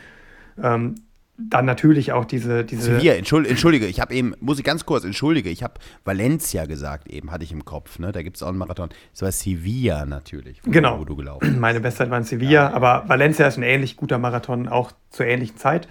ähm, 0.62 0.96
dann 1.38 1.65
natürlich 1.65 2.12
auch 2.12 2.26
diese. 2.26 2.63
diese 2.63 2.84
Sevilla, 2.84 3.13
entschuldige, 3.13 3.88
ich 3.88 4.00
habe 4.00 4.13
eben, 4.13 4.36
muss 4.39 4.60
ich 4.60 4.63
ganz 4.63 4.86
kurz, 4.86 5.04
entschuldige, 5.04 5.50
ich 5.50 5.63
habe 5.63 5.74
Valencia 6.06 6.65
gesagt, 6.65 7.08
eben 7.08 7.32
hatte 7.32 7.43
ich 7.43 7.52
im 7.52 7.65
Kopf, 7.65 7.98
ne? 7.98 8.12
Da 8.12 8.22
gibt 8.22 8.38
es 8.38 8.43
auch 8.43 8.50
einen 8.50 8.60
Marathon. 8.60 8.89
Es 9.13 9.24
war 9.24 9.32
Sevilla 9.32 10.06
natürlich, 10.06 10.62
wo, 10.63 10.69
genau. 10.69 11.00
wo 11.00 11.06
du 11.06 11.15
gelaufen 11.15 11.48
bist. 11.48 11.60
Meine 11.60 11.80
Bestzeit 11.80 12.12
war 12.12 12.19
in 12.19 12.24
Sevilla, 12.24 12.52
ja. 12.52 12.74
aber 12.74 13.06
Valencia 13.08 13.48
ist 13.48 13.58
ein 13.58 13.63
ähnlich 13.63 13.98
guter 13.98 14.19
Marathon, 14.19 14.67
auch 14.67 14.91
zur 15.10 15.26
ähnlichen 15.26 15.58
Zeit. 15.58 15.88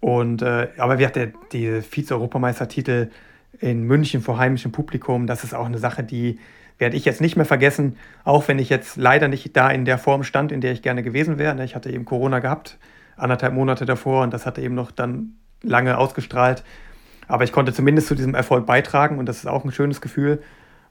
Und, 0.00 0.42
äh, 0.42 0.68
aber 0.78 0.98
wir 0.98 1.06
hatten 1.06 1.34
die 1.52 1.82
Vize-Europameistertitel 1.82 3.10
in 3.60 3.82
München 3.82 4.22
vor 4.22 4.38
heimischem 4.38 4.72
Publikum, 4.72 5.26
das 5.26 5.44
ist 5.44 5.54
auch 5.54 5.66
eine 5.66 5.78
Sache, 5.78 6.02
die 6.02 6.38
werde 6.78 6.96
ich 6.96 7.04
jetzt 7.04 7.20
nicht 7.20 7.36
mehr 7.36 7.44
vergessen, 7.44 7.96
auch 8.24 8.48
wenn 8.48 8.58
ich 8.58 8.68
jetzt 8.68 8.96
leider 8.96 9.28
nicht 9.28 9.54
da 9.56 9.70
in 9.70 9.84
der 9.84 9.98
Form 9.98 10.24
stand, 10.24 10.50
in 10.50 10.60
der 10.60 10.72
ich 10.72 10.82
gerne 10.82 11.02
gewesen 11.02 11.38
wäre. 11.38 11.54
Ne? 11.54 11.64
Ich 11.64 11.76
hatte 11.76 11.90
eben 11.90 12.04
Corona 12.06 12.40
gehabt 12.40 12.78
anderthalb 13.16 13.54
Monate 13.54 13.86
davor 13.86 14.22
und 14.22 14.32
das 14.32 14.46
hatte 14.46 14.60
eben 14.60 14.74
noch 14.74 14.90
dann 14.90 15.34
lange 15.62 15.98
ausgestrahlt. 15.98 16.64
Aber 17.28 17.44
ich 17.44 17.52
konnte 17.52 17.72
zumindest 17.72 18.08
zu 18.08 18.14
diesem 18.14 18.34
Erfolg 18.34 18.66
beitragen 18.66 19.18
und 19.18 19.26
das 19.26 19.38
ist 19.38 19.46
auch 19.46 19.64
ein 19.64 19.72
schönes 19.72 20.00
Gefühl. 20.00 20.42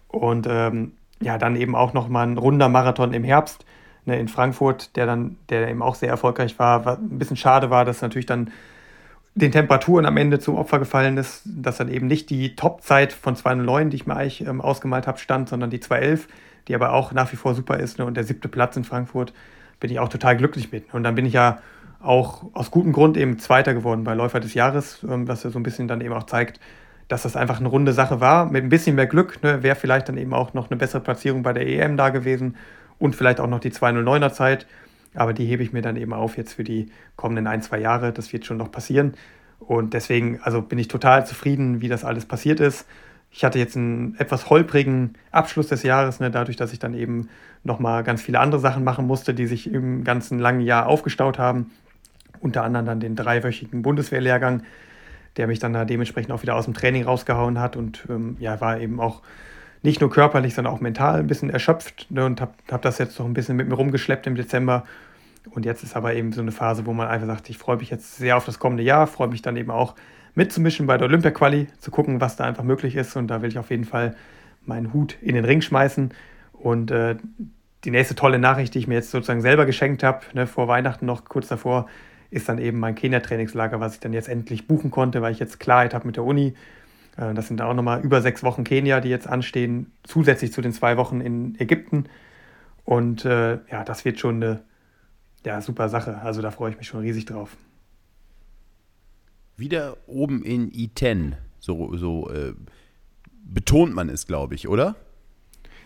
Und 0.08 0.48
ähm, 0.50 0.94
ja, 1.22 1.38
dann 1.38 1.56
eben 1.56 1.76
auch 1.76 1.94
nochmal 1.94 2.28
ein 2.28 2.38
runder 2.38 2.70
Marathon 2.70 3.14
im 3.14 3.24
Herbst 3.24 3.66
ne, 4.06 4.20
in 4.20 4.28
Frankfurt, 4.28 4.96
der 4.96 5.06
dann, 5.06 5.38
der 5.50 5.70
eben 5.70 5.82
auch 5.82 5.96
sehr 5.96 6.10
erfolgreich 6.10 6.58
war. 6.60 6.86
Was 6.86 6.98
ein 6.98 7.20
bisschen 7.20 7.38
schade 7.38 7.70
war, 7.70 7.86
dass 7.86 8.02
natürlich 8.02 8.26
dann 8.26 8.52
den 9.34 9.52
Temperaturen 9.52 10.06
am 10.06 10.18
Ende 10.18 10.40
zum 10.40 10.56
Opfer 10.56 10.80
gefallen 10.80 11.18
ist, 11.18 11.44
dass 11.46 11.78
dann 11.78 11.90
eben 11.90 12.08
nicht 12.08 12.30
die 12.30 12.56
Topzeit 12.56 13.14
von 13.14 13.36
209, 13.36 13.90
die 13.90 13.96
ich 13.96 14.08
mir 14.08 14.16
eigentlich 14.16 14.46
ähm, 14.46 14.60
ausgemalt 14.60 15.08
habe, 15.08 15.20
stand, 15.20 15.48
sondern 15.48 15.70
die 15.70 15.80
211, 15.80 16.28
die 16.68 16.76
aber 16.76 16.92
auch 16.92 17.14
nach 17.14 17.32
wie 17.32 17.38
vor 17.38 17.56
super 17.56 17.78
ist. 17.80 17.98
Ne, 17.98 18.06
und 18.06 18.16
der 18.16 18.24
siebte 18.24 18.50
Platz 18.50 18.76
in 18.76 18.84
Frankfurt 18.84 19.34
bin 19.80 19.90
ich 19.90 20.00
auch 20.00 20.10
total 20.10 20.36
glücklich 20.36 20.72
mit. 20.72 20.94
Und 20.94 21.04
dann 21.04 21.16
bin 21.16 21.26
ich 21.26 21.34
ja 21.34 21.60
auch 22.02 22.46
aus 22.54 22.72
gutem 22.72 22.92
Grund 22.92 23.18
eben 23.18 23.40
Zweiter 23.40 23.74
geworden 23.74 24.04
bei 24.04 24.14
Läufer 24.14 24.40
des 24.40 24.54
Jahres, 24.54 25.06
ähm, 25.08 25.28
was 25.28 25.44
ja 25.44 25.50
so 25.50 25.60
ein 25.60 25.64
bisschen 25.64 25.88
dann 25.88 26.02
eben 26.02 26.14
auch 26.14 26.24
zeigt, 26.24 26.60
dass 27.08 27.24
das 27.24 27.36
einfach 27.36 27.60
eine 27.60 27.70
runde 27.70 27.94
Sache 27.94 28.22
war. 28.22 28.52
Mit 28.52 28.64
ein 28.64 28.70
bisschen 28.70 28.96
mehr 28.96 29.08
Glück 29.08 29.44
ne, 29.44 29.64
wäre 29.64 29.76
vielleicht 29.76 30.10
dann 30.10 30.18
eben 30.18 30.34
auch 30.34 30.54
noch 30.54 30.70
eine 30.70 30.78
bessere 30.78 31.02
Platzierung 31.02 31.44
bei 31.44 31.54
der 31.54 31.68
EM 31.68 31.98
da 31.98 32.10
gewesen 32.10 32.56
und 33.00 33.16
vielleicht 33.16 33.40
auch 33.40 33.48
noch 33.48 33.60
die 33.60 33.72
209er 33.72 34.32
Zeit. 34.32 34.66
Aber 35.14 35.34
die 35.34 35.46
hebe 35.46 35.62
ich 35.64 35.74
mir 35.74 35.82
dann 35.82 35.98
eben 35.98 36.14
auf 36.14 36.38
jetzt 36.38 36.54
für 36.54 36.64
die 36.64 36.90
kommenden 37.18 37.48
ein, 37.48 37.62
zwei 37.62 37.80
Jahre. 37.80 38.14
Das 38.14 38.32
wird 38.32 38.46
schon 38.46 38.58
noch 38.58 38.72
passieren. 38.72 39.14
Und 39.60 39.94
deswegen, 39.94 40.40
also 40.42 40.62
bin 40.62 40.80
ich 40.80 40.88
total 40.88 41.26
zufrieden, 41.26 41.82
wie 41.82 41.90
das 41.90 42.06
alles 42.06 42.26
passiert 42.26 42.60
ist. 42.60 42.88
ich 43.30 43.46
hatte 43.46 43.60
jetzt 43.60 43.78
einen 43.78 44.16
etwas 44.18 44.50
holprigen 44.50 45.14
Abschluss 45.32 45.68
des 45.68 45.84
Jahres, 45.84 46.20
ne, 46.20 46.32
dadurch, 46.32 46.58
dass 46.58 46.74
ich 46.74 46.80
dann 46.80 46.94
eben 46.94 47.30
nochmal 47.64 48.04
ganz 48.04 48.22
viele 48.22 48.40
andere 48.40 48.60
Sachen 48.60 48.84
machen 48.84 49.08
musste, 49.08 49.34
die 49.34 49.48
sich 49.48 49.72
im 49.72 50.04
ganzen 50.04 50.40
langen 50.40 50.62
Jahr 50.62 50.88
aufgestaut 50.88 51.40
haben. 51.40 51.72
Unter 52.42 52.64
anderem 52.64 52.86
dann 52.86 53.00
den 53.00 53.16
dreiwöchigen 53.16 53.82
Bundeswehrlehrgang, 53.82 54.64
der 55.38 55.48
mich 55.48 55.60
dann 55.60 55.74
da 55.74 55.86
dementsprechend 55.86 56.32
auch 56.32 56.42
wieder 56.42 56.56
aus 56.56 56.66
dem 56.66 56.74
Training 56.74 57.06
rausgehauen 57.06 57.60
hat 57.60 57.78
und 57.78 58.06
ähm, 58.10 58.36
ja, 58.40 58.60
war 58.60 58.80
eben 58.80 59.00
auch 59.00 59.22
nicht 59.84 60.02
nur 60.02 60.10
körperlich, 60.10 60.54
sondern 60.54 60.74
auch 60.74 60.82
mental 60.82 61.20
ein 61.20 61.28
bisschen 61.28 61.50
erschöpft 61.50 62.08
ne, 62.10 62.26
und 62.26 62.42
habe 62.42 62.54
hab 62.70 62.82
das 62.82 62.98
jetzt 62.98 63.18
noch 63.18 63.26
ein 63.26 63.34
bisschen 63.34 63.56
mit 63.56 63.68
mir 63.68 63.76
rumgeschleppt 63.76 64.28
im 64.28 64.36
Dezember. 64.36 64.84
Und 65.50 65.66
jetzt 65.66 65.84
ist 65.84 65.96
aber 65.96 66.14
eben 66.14 66.34
so 66.34 66.42
eine 66.42 66.52
Phase, 66.52 66.86
wo 66.86 66.94
man 66.94 67.08
einfach 67.08 67.28
sagt, 67.28 67.50
ich 67.50 67.58
freue 67.58 67.78
mich 67.78 67.90
jetzt 67.90 68.18
sehr 68.18 68.38
auf 68.38 68.46
das 68.46 68.60
kommende 68.60 68.84
Jahr, 68.84 69.08
freue 69.08 69.28
mich 69.28 69.42
dann 69.42 69.58
eben 69.58 69.72
auch 69.72 69.96
mitzumischen 70.36 70.86
bei 70.86 70.98
der 70.98 71.08
Olympia-Quali, 71.08 71.68
zu 71.80 71.90
gucken, 71.90 72.22
was 72.22 72.36
da 72.36 72.44
einfach 72.44 72.64
möglich 72.64 72.96
ist. 72.96 73.16
Und 73.16 73.28
da 73.28 73.42
will 73.42 73.50
ich 73.50 73.58
auf 73.58 73.72
jeden 73.72 73.86
Fall 73.86 74.16
meinen 74.66 74.94
Hut 74.94 75.18
in 75.22 75.34
den 75.34 75.46
Ring 75.46 75.62
schmeißen. 75.62 76.14
Und 76.54 76.92
äh, 76.92 77.16
die 77.84 77.92
nächste 77.92 78.14
tolle 78.14 78.38
Nachricht, 78.38 78.76
die 78.76 78.80
ich 78.80 78.88
mir 78.88 78.96
jetzt 78.96 79.10
sozusagen 79.10 79.42
selber 79.42 79.66
geschenkt 79.66 80.04
habe, 80.04 80.22
ne, 80.34 80.46
vor 80.46 80.68
Weihnachten 80.68 81.08
noch 81.08 81.26
kurz 81.26 81.48
davor, 81.48 81.88
ist 82.32 82.50
dann 82.50 82.58
eben 82.58 82.80
mein 82.80 82.96
Kenia-Trainingslager, 82.96 83.80
was 83.80 83.94
ich 83.94 84.00
dann 84.00 84.14
jetzt 84.14 84.30
endlich 84.30 84.68
buchen 84.68 84.90
konnte, 84.90 85.22
weil 85.22 85.32
ich 85.32 85.40
jetzt 85.40 85.60
Klarheit 85.60 85.94
habe 85.94 86.08
mit 86.08 86.16
der 86.16 86.24
Uni. 86.24 86.56
Äh, 87.18 87.34
das 87.34 87.48
sind 87.48 87.62
auch 87.62 87.74
nochmal 87.74 88.02
über 88.02 88.22
sechs 88.22 88.42
Wochen 88.44 88.64
Kenia, 88.64 89.00
die 89.02 89.10
jetzt 89.10 89.28
anstehen, 89.28 89.92
zusätzlich 90.04 90.52
zu 90.52 90.62
den 90.62 90.74
zwei 90.74 90.98
Wochen 90.98 91.22
in 91.22 91.60
Ägypten. 91.60 92.06
Und 92.84 93.26
äh, 93.26 93.60
ja, 93.70 93.84
das 93.86 94.06
wird 94.06 94.20
schon 94.20 94.38
eine 94.38 94.64
ja, 95.46 95.62
super 95.62 95.90
Sache. 95.90 96.22
Also 96.22 96.42
da 96.42 96.50
freue 96.50 96.72
ich 96.72 96.78
mich 96.78 96.88
schon 96.88 97.02
riesig 97.02 97.26
drauf 97.26 97.56
wieder 99.62 99.96
oben 100.08 100.44
in 100.44 100.70
I10. 100.72 101.34
So, 101.60 101.96
so 101.96 102.30
äh, 102.30 102.54
betont 103.46 103.96
man 103.96 104.10
es, 104.10 104.28
glaube 104.28 104.56
ich, 104.56 104.68
oder? 104.68 104.96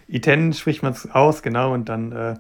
I10 0.10 0.54
spricht 0.54 0.82
man 0.82 0.94
es 0.94 1.10
aus, 1.12 1.44
genau. 1.44 1.74
Und 1.74 1.90
dann 1.90 2.12
äh, 2.12 2.36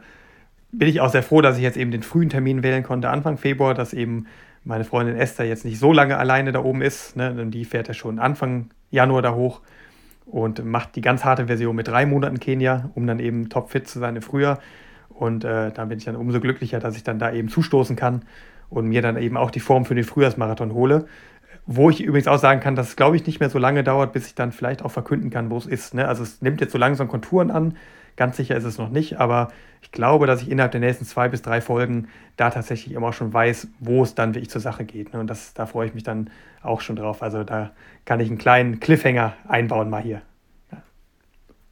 bin 0.78 0.88
ich 0.88 1.01
auch 1.01 1.09
sehr 1.09 1.23
froh, 1.23 1.41
dass 1.41 1.57
ich 1.57 1.63
jetzt 1.63 1.78
eben 1.78 1.91
den 1.91 2.03
frühen 2.03 2.30
Termin 2.30 2.63
wählen 2.63 2.84
konnte, 2.84 3.09
Anfang 3.09 3.38
Februar, 3.38 3.73
dass 3.73 3.93
eben 3.93 4.28
meine 4.63 4.84
Freundin 4.84 5.15
Esther 5.15 5.45
jetzt 5.45 5.63
nicht 5.63 5.80
so 5.80 5.93
lange 5.93 6.17
alleine 6.17 6.51
da 6.51 6.63
oben 6.63 6.82
ist. 6.82 7.15
Ne? 7.15 7.45
Die 7.47 7.65
fährt 7.65 7.88
ja 7.88 7.93
schon 7.93 8.19
Anfang 8.19 8.71
Januar 8.89 9.21
da 9.21 9.34
hoch 9.36 9.61
und 10.26 10.65
macht 10.65 10.95
die 10.95 11.01
ganz 11.01 11.23
harte 11.23 11.47
Version 11.47 11.76
mit 11.76 11.88
drei 11.88 12.05
Monaten 12.05 12.39
Kenia, 12.39 12.89
um 12.95 13.05
dann 13.05 13.19
eben 13.19 13.49
topfit 13.49 13.88
zu 13.88 13.99
sein 13.99 14.15
im 14.15 14.21
Frühjahr. 14.21 14.59
Und 15.09 15.45
äh, 15.45 15.71
da 15.71 15.86
bin 15.86 15.97
ich 15.97 16.05
dann 16.05 16.15
umso 16.15 16.39
glücklicher, 16.39 16.80
dass 16.80 16.97
ich 16.97 17.03
dann 17.03 17.19
da 17.19 17.32
eben 17.32 17.47
zustoßen 17.47 17.95
kann 17.95 18.23
und 18.69 18.88
mir 18.88 19.01
dann 19.01 19.17
eben 19.17 19.38
auch 19.38 19.51
die 19.51 19.59
Form 19.59 19.86
für 19.86 19.95
den 19.95 20.03
Frühjahrsmarathon 20.03 20.73
hole. 20.73 21.05
Wo 21.67 21.89
ich 21.89 22.03
übrigens 22.03 22.28
auch 22.28 22.38
sagen 22.38 22.59
kann, 22.59 22.76
dass 22.76 22.89
es, 22.89 22.95
glaube 22.95 23.15
ich, 23.15 23.26
nicht 23.26 23.39
mehr 23.39 23.49
so 23.49 23.57
lange 23.57 23.84
dauert, 23.84 24.13
bis 24.13 24.28
ich 24.28 24.36
dann 24.36 24.51
vielleicht 24.51 24.84
auch 24.84 24.91
verkünden 24.91 25.30
kann, 25.30 25.49
wo 25.49 25.57
es 25.57 25.65
ist. 25.65 25.93
Ne? 25.93 26.07
Also 26.07 26.23
es 26.23 26.41
nimmt 26.41 26.59
jetzt 26.61 26.73
so 26.73 26.78
langsam 26.78 27.07
Konturen 27.07 27.49
an. 27.49 27.76
Ganz 28.16 28.38
sicher 28.38 28.55
ist 28.55 28.63
es 28.63 28.78
noch 28.78 28.89
nicht, 28.89 29.20
aber 29.20 29.49
ich 29.82 29.91
glaube, 29.91 30.26
dass 30.26 30.41
ich 30.41 30.49
innerhalb 30.49 30.72
der 30.72 30.82
nächsten 30.82 31.05
zwei 31.05 31.28
bis 31.28 31.41
drei 31.41 31.61
Folgen 31.61 32.07
da 32.38 32.49
tatsächlich 32.49 32.95
immer 32.95 33.13
schon 33.13 33.34
weiß, 33.34 33.68
wo 33.80 34.03
es 34.03 34.16
dann 34.16 34.34
wirklich 34.34 34.49
zur 34.49 34.61
Sache 34.61 34.86
geht. 34.86 35.13
Ne? 35.13 35.20
Und 35.20 35.28
das, 35.28 35.53
da 35.53 35.66
freue 35.66 35.88
ich 35.88 35.93
mich 35.93 36.03
dann 36.03 36.30
auch 36.63 36.82
schon 36.82 36.95
drauf. 36.95 37.22
Also 37.22 37.43
da 37.43 37.72
kann 38.05 38.20
ich 38.20 38.30
einen 38.30 38.38
kleinen 38.38 38.80
Cliffhanger 38.80 39.34
einbauen 39.47 39.89
mal 39.89 40.01
hier. 40.01 40.22
Ja, 40.72 40.84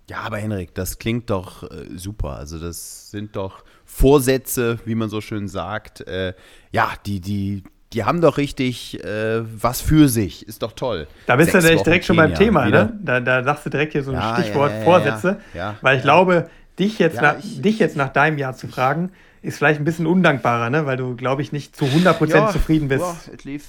ja 0.09 0.17
aber 0.19 0.37
Henrik, 0.37 0.75
das 0.75 0.99
klingt 0.99 1.29
doch 1.29 1.63
äh, 1.63 1.97
super. 1.97 2.37
Also 2.37 2.59
das 2.59 3.09
sind 3.09 3.35
doch 3.35 3.63
Vorsätze, 3.85 4.79
wie 4.85 4.95
man 4.95 5.09
so 5.09 5.21
schön 5.21 5.47
sagt. 5.47 6.01
Äh, 6.01 6.33
ja, 6.71 6.91
die, 7.05 7.21
die, 7.21 7.63
die 7.93 8.03
haben 8.03 8.21
doch 8.21 8.37
richtig 8.37 9.03
äh, 9.03 9.41
was 9.61 9.81
für 9.81 10.09
sich. 10.09 10.47
Ist 10.47 10.63
doch 10.63 10.73
toll. 10.73 11.07
Da 11.27 11.35
bist 11.35 11.51
Sechs 11.51 11.63
du 11.63 11.69
direkt, 11.69 11.85
direkt 11.85 12.05
schon 12.05 12.15
beim 12.15 12.35
Thema, 12.35 12.65
ne? 12.65 12.97
Da, 13.01 13.19
da 13.19 13.43
sagst 13.43 13.65
du 13.65 13.69
direkt 13.69 13.93
hier 13.93 14.03
so 14.03 14.11
ein 14.11 14.17
ja, 14.17 14.35
Stichwort 14.35 14.71
ja, 14.71 14.77
ja, 14.77 14.83
Vorsätze. 14.83 15.37
weil 15.81 15.97
ich 15.97 16.03
glaube, 16.03 16.49
dich 16.79 16.99
jetzt, 16.99 17.21
nach, 17.21 17.37
ich, 17.39 17.61
dich 17.61 17.79
jetzt 17.79 17.95
nach 17.95 18.09
deinem 18.09 18.37
Jahr 18.37 18.55
zu 18.55 18.67
fragen, 18.67 19.11
ist 19.41 19.57
vielleicht 19.57 19.79
ein 19.79 19.85
bisschen 19.85 20.07
undankbarer, 20.07 20.69
ne? 20.69 20.85
Weil 20.85 20.97
du, 20.97 21.15
glaube 21.15 21.41
ich, 21.41 21.51
nicht 21.51 21.75
zu 21.75 21.85
100% 21.85 22.51
zufrieden 22.51 22.87
bist. 22.87 23.03
Ja, 23.03 23.17
es 23.33 23.43
lief. 23.43 23.65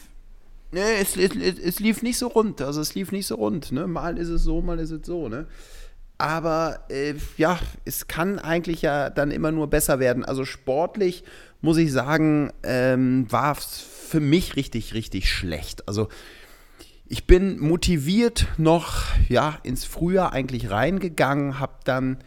Nee, 0.70 0.81
es, 1.01 1.16
es, 1.16 1.59
es, 1.59 1.81
lief 1.81 2.03
nicht 2.03 2.18
so 2.18 2.29
rund. 2.29 2.61
Also 2.61 2.81
es 2.81 2.95
lief 2.95 3.12
nicht 3.12 3.27
so 3.27 3.37
rund. 3.37 3.70
Ne? 3.70 3.87
Mal 3.87 4.18
ist 4.18 4.29
es 4.29 4.43
so, 4.43 4.61
mal 4.61 4.81
ist 4.81 4.91
es 4.91 5.07
so, 5.07 5.29
ne? 5.29 5.47
Aber 6.18 6.81
äh, 6.89 7.14
ja, 7.37 7.59
es 7.85 8.09
kann 8.09 8.39
eigentlich 8.39 8.83
ja 8.83 9.11
dann 9.11 9.31
immer 9.31 9.53
nur 9.53 9.68
besser 9.68 9.99
werden. 9.99 10.25
Also 10.25 10.45
sportlich 10.45 11.25
muss 11.61 11.77
ich 11.77 11.93
sagen, 11.93 12.53
ähm, 12.62 13.27
war 13.31 13.57
es 13.57 13.87
für 14.14 14.20
mich 14.20 14.54
richtig, 14.54 14.94
richtig 14.94 15.28
schlecht. 15.28 15.88
Also 15.88 16.06
ich 17.08 17.26
bin 17.26 17.58
motiviert 17.58 18.46
noch 18.58 19.06
ja 19.28 19.58
ins 19.64 19.84
Frühjahr 19.84 20.32
eigentlich 20.32 20.70
reingegangen, 20.70 21.58
habe 21.58 21.80
dann 21.82 22.18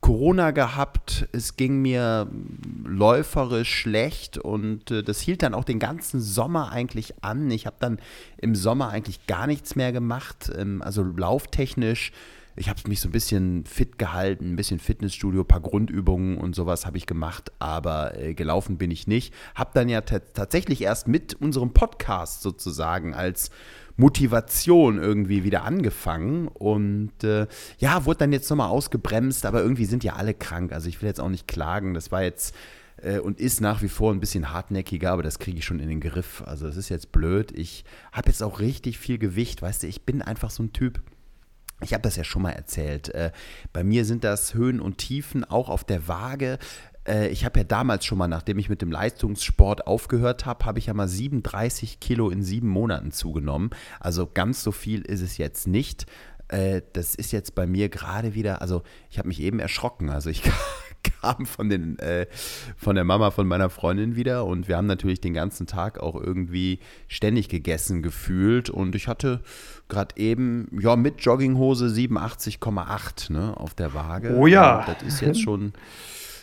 Corona 0.00 0.52
gehabt, 0.52 1.26
es 1.32 1.56
ging 1.56 1.82
mir 1.82 2.30
läuferisch 2.84 3.74
schlecht 3.74 4.38
und 4.38 4.92
äh, 4.92 5.02
das 5.02 5.20
hielt 5.20 5.42
dann 5.42 5.52
auch 5.52 5.64
den 5.64 5.80
ganzen 5.80 6.20
Sommer 6.20 6.70
eigentlich 6.70 7.24
an. 7.24 7.50
Ich 7.50 7.66
habe 7.66 7.76
dann 7.80 7.98
im 8.38 8.54
Sommer 8.54 8.90
eigentlich 8.90 9.26
gar 9.26 9.48
nichts 9.48 9.74
mehr 9.74 9.90
gemacht, 9.90 10.48
ähm, 10.56 10.80
also 10.80 11.02
lauftechnisch 11.02 12.12
ich 12.60 12.68
habe 12.68 12.78
mich 12.88 13.00
so 13.00 13.08
ein 13.08 13.12
bisschen 13.12 13.64
fit 13.64 13.98
gehalten, 13.98 14.52
ein 14.52 14.56
bisschen 14.56 14.80
Fitnessstudio, 14.80 15.40
ein 15.40 15.48
paar 15.48 15.62
Grundübungen 15.62 16.36
und 16.36 16.54
sowas 16.54 16.84
habe 16.84 16.98
ich 16.98 17.06
gemacht, 17.06 17.50
aber 17.58 18.18
äh, 18.18 18.34
gelaufen 18.34 18.76
bin 18.76 18.90
ich 18.90 19.06
nicht. 19.06 19.32
Habe 19.54 19.70
dann 19.72 19.88
ja 19.88 20.02
tatsächlich 20.02 20.82
erst 20.82 21.08
mit 21.08 21.32
unserem 21.40 21.72
Podcast 21.72 22.42
sozusagen 22.42 23.14
als 23.14 23.50
Motivation 23.96 24.98
irgendwie 24.98 25.42
wieder 25.42 25.64
angefangen 25.64 26.48
und 26.48 27.24
äh, 27.24 27.46
ja, 27.78 28.04
wurde 28.04 28.18
dann 28.18 28.32
jetzt 28.32 28.50
nochmal 28.50 28.68
ausgebremst, 28.68 29.46
aber 29.46 29.62
irgendwie 29.62 29.86
sind 29.86 30.04
ja 30.04 30.16
alle 30.16 30.34
krank. 30.34 30.72
Also 30.74 30.90
ich 30.90 31.00
will 31.00 31.08
jetzt 31.08 31.20
auch 31.20 31.30
nicht 31.30 31.48
klagen. 31.48 31.94
Das 31.94 32.12
war 32.12 32.22
jetzt 32.22 32.54
äh, 32.98 33.20
und 33.20 33.40
ist 33.40 33.62
nach 33.62 33.80
wie 33.80 33.88
vor 33.88 34.12
ein 34.12 34.20
bisschen 34.20 34.52
hartnäckiger, 34.52 35.12
aber 35.12 35.22
das 35.22 35.38
kriege 35.38 35.56
ich 35.56 35.64
schon 35.64 35.80
in 35.80 35.88
den 35.88 36.00
Griff. 36.00 36.42
Also 36.44 36.66
es 36.66 36.76
ist 36.76 36.90
jetzt 36.90 37.10
blöd. 37.10 37.52
Ich 37.52 37.86
habe 38.12 38.28
jetzt 38.28 38.42
auch 38.42 38.60
richtig 38.60 38.98
viel 38.98 39.16
Gewicht, 39.16 39.62
weißt 39.62 39.82
du, 39.82 39.86
ich 39.86 40.02
bin 40.02 40.20
einfach 40.20 40.50
so 40.50 40.62
ein 40.62 40.74
Typ 40.74 41.00
ich 41.82 41.92
habe 41.94 42.02
das 42.02 42.16
ja 42.16 42.24
schon 42.24 42.42
mal 42.42 42.50
erzählt. 42.50 43.08
Äh, 43.10 43.32
bei 43.72 43.84
mir 43.84 44.04
sind 44.04 44.24
das 44.24 44.54
Höhen 44.54 44.80
und 44.80 44.98
Tiefen 44.98 45.44
auch 45.44 45.68
auf 45.68 45.84
der 45.84 46.08
Waage. 46.08 46.58
Äh, 47.06 47.28
ich 47.28 47.44
habe 47.44 47.60
ja 47.60 47.64
damals 47.64 48.04
schon 48.04 48.18
mal, 48.18 48.28
nachdem 48.28 48.58
ich 48.58 48.68
mit 48.68 48.82
dem 48.82 48.92
Leistungssport 48.92 49.86
aufgehört 49.86 50.46
habe, 50.46 50.64
habe 50.64 50.78
ich 50.78 50.86
ja 50.86 50.94
mal 50.94 51.08
37 51.08 52.00
Kilo 52.00 52.30
in 52.30 52.42
sieben 52.42 52.68
Monaten 52.68 53.12
zugenommen. 53.12 53.70
Also 53.98 54.26
ganz 54.26 54.62
so 54.62 54.72
viel 54.72 55.02
ist 55.02 55.22
es 55.22 55.38
jetzt 55.38 55.66
nicht. 55.66 56.06
Äh, 56.48 56.82
das 56.92 57.14
ist 57.14 57.32
jetzt 57.32 57.54
bei 57.54 57.66
mir 57.66 57.88
gerade 57.88 58.34
wieder, 58.34 58.60
also 58.60 58.82
ich 59.10 59.18
habe 59.18 59.28
mich 59.28 59.40
eben 59.40 59.58
erschrocken. 59.58 60.10
Also 60.10 60.30
ich 60.30 60.42
kam 61.02 61.46
von, 61.46 61.68
den, 61.68 61.98
äh, 61.98 62.26
von 62.76 62.94
der 62.94 63.04
Mama 63.04 63.30
von 63.30 63.46
meiner 63.46 63.70
Freundin 63.70 64.16
wieder 64.16 64.44
und 64.44 64.68
wir 64.68 64.76
haben 64.76 64.86
natürlich 64.86 65.20
den 65.20 65.34
ganzen 65.34 65.66
Tag 65.66 65.98
auch 65.98 66.14
irgendwie 66.14 66.80
ständig 67.08 67.48
gegessen 67.48 68.02
gefühlt 68.02 68.70
und 68.70 68.94
ich 68.94 69.08
hatte 69.08 69.40
gerade 69.88 70.16
eben, 70.16 70.68
ja, 70.80 70.96
mit 70.96 71.20
Jogginghose 71.20 71.86
87,8 71.86 73.32
ne, 73.32 73.56
auf 73.56 73.74
der 73.74 73.94
Waage. 73.94 74.34
Oh 74.36 74.46
ja. 74.46 74.80
Und 74.80 74.88
das 74.88 75.02
ist 75.02 75.20
jetzt 75.20 75.40
schon, 75.40 75.72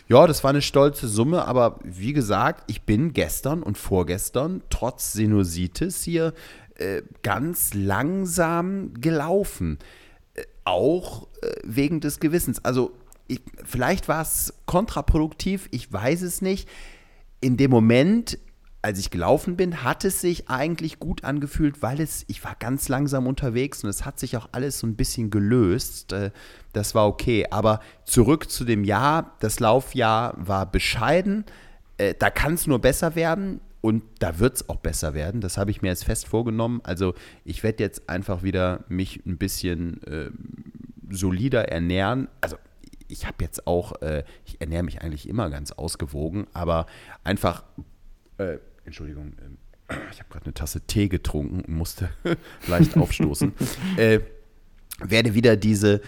ja, 0.08 0.26
das 0.26 0.44
war 0.44 0.50
eine 0.50 0.62
stolze 0.62 1.08
Summe, 1.08 1.46
aber 1.46 1.78
wie 1.82 2.12
gesagt, 2.12 2.64
ich 2.70 2.82
bin 2.82 3.12
gestern 3.12 3.62
und 3.62 3.76
vorgestern 3.76 4.62
trotz 4.70 5.12
Sinusitis 5.12 6.02
hier 6.02 6.34
äh, 6.76 7.02
ganz 7.22 7.74
langsam 7.74 8.94
gelaufen. 8.94 9.78
Äh, 10.34 10.44
auch 10.64 11.26
äh, 11.42 11.52
wegen 11.64 12.00
des 12.00 12.20
Gewissens. 12.20 12.64
Also 12.64 12.92
ich, 13.28 13.42
vielleicht 13.64 14.08
war 14.08 14.22
es 14.22 14.54
kontraproduktiv, 14.66 15.68
ich 15.70 15.92
weiß 15.92 16.22
es 16.22 16.42
nicht. 16.42 16.68
In 17.40 17.56
dem 17.56 17.70
Moment, 17.70 18.38
als 18.82 18.98
ich 18.98 19.10
gelaufen 19.10 19.56
bin, 19.56 19.84
hat 19.84 20.04
es 20.04 20.20
sich 20.20 20.48
eigentlich 20.48 20.98
gut 20.98 21.24
angefühlt, 21.24 21.82
weil 21.82 22.00
es, 22.00 22.24
ich 22.28 22.42
war 22.42 22.56
ganz 22.58 22.88
langsam 22.88 23.26
unterwegs 23.26 23.84
und 23.84 23.90
es 23.90 24.04
hat 24.04 24.18
sich 24.18 24.36
auch 24.36 24.48
alles 24.52 24.78
so 24.78 24.86
ein 24.86 24.96
bisschen 24.96 25.30
gelöst. 25.30 26.12
Äh, 26.12 26.30
das 26.72 26.94
war 26.94 27.06
okay. 27.06 27.46
Aber 27.50 27.80
zurück 28.04 28.50
zu 28.50 28.64
dem 28.64 28.84
Jahr, 28.84 29.36
das 29.40 29.60
Laufjahr 29.60 30.34
war 30.38 30.70
bescheiden. 30.70 31.44
Äh, 31.98 32.14
da 32.18 32.30
kann 32.30 32.54
es 32.54 32.66
nur 32.66 32.80
besser 32.80 33.14
werden. 33.14 33.60
Und 33.80 34.02
da 34.18 34.40
wird 34.40 34.56
es 34.56 34.68
auch 34.68 34.76
besser 34.76 35.14
werden. 35.14 35.40
Das 35.40 35.56
habe 35.56 35.70
ich 35.70 35.82
mir 35.82 35.88
jetzt 35.88 36.04
fest 36.04 36.26
vorgenommen. 36.26 36.80
Also 36.82 37.14
ich 37.44 37.62
werde 37.62 37.82
jetzt 37.84 38.08
einfach 38.08 38.42
wieder 38.42 38.84
mich 38.88 39.24
ein 39.24 39.38
bisschen 39.38 40.02
äh, 40.02 40.30
solider 41.10 41.68
ernähren. 41.68 42.28
Also 42.40 42.56
ich 43.08 43.26
habe 43.26 43.36
jetzt 43.40 43.66
auch, 43.66 44.00
äh, 44.02 44.24
ich 44.44 44.60
ernähre 44.60 44.82
mich 44.82 45.02
eigentlich 45.02 45.28
immer 45.28 45.50
ganz 45.50 45.72
ausgewogen, 45.72 46.46
aber 46.52 46.86
einfach, 47.24 47.64
äh, 48.38 48.58
Entschuldigung, 48.84 49.32
äh, 49.88 49.94
ich 50.12 50.20
habe 50.20 50.30
gerade 50.30 50.44
eine 50.46 50.54
Tasse 50.54 50.82
Tee 50.82 51.08
getrunken 51.08 51.62
und 51.62 51.68
musste 51.76 52.10
leicht 52.68 52.96
aufstoßen, 52.96 53.52
äh, 53.96 54.20
werde 55.00 55.34
wieder 55.34 55.56
diese 55.56 56.00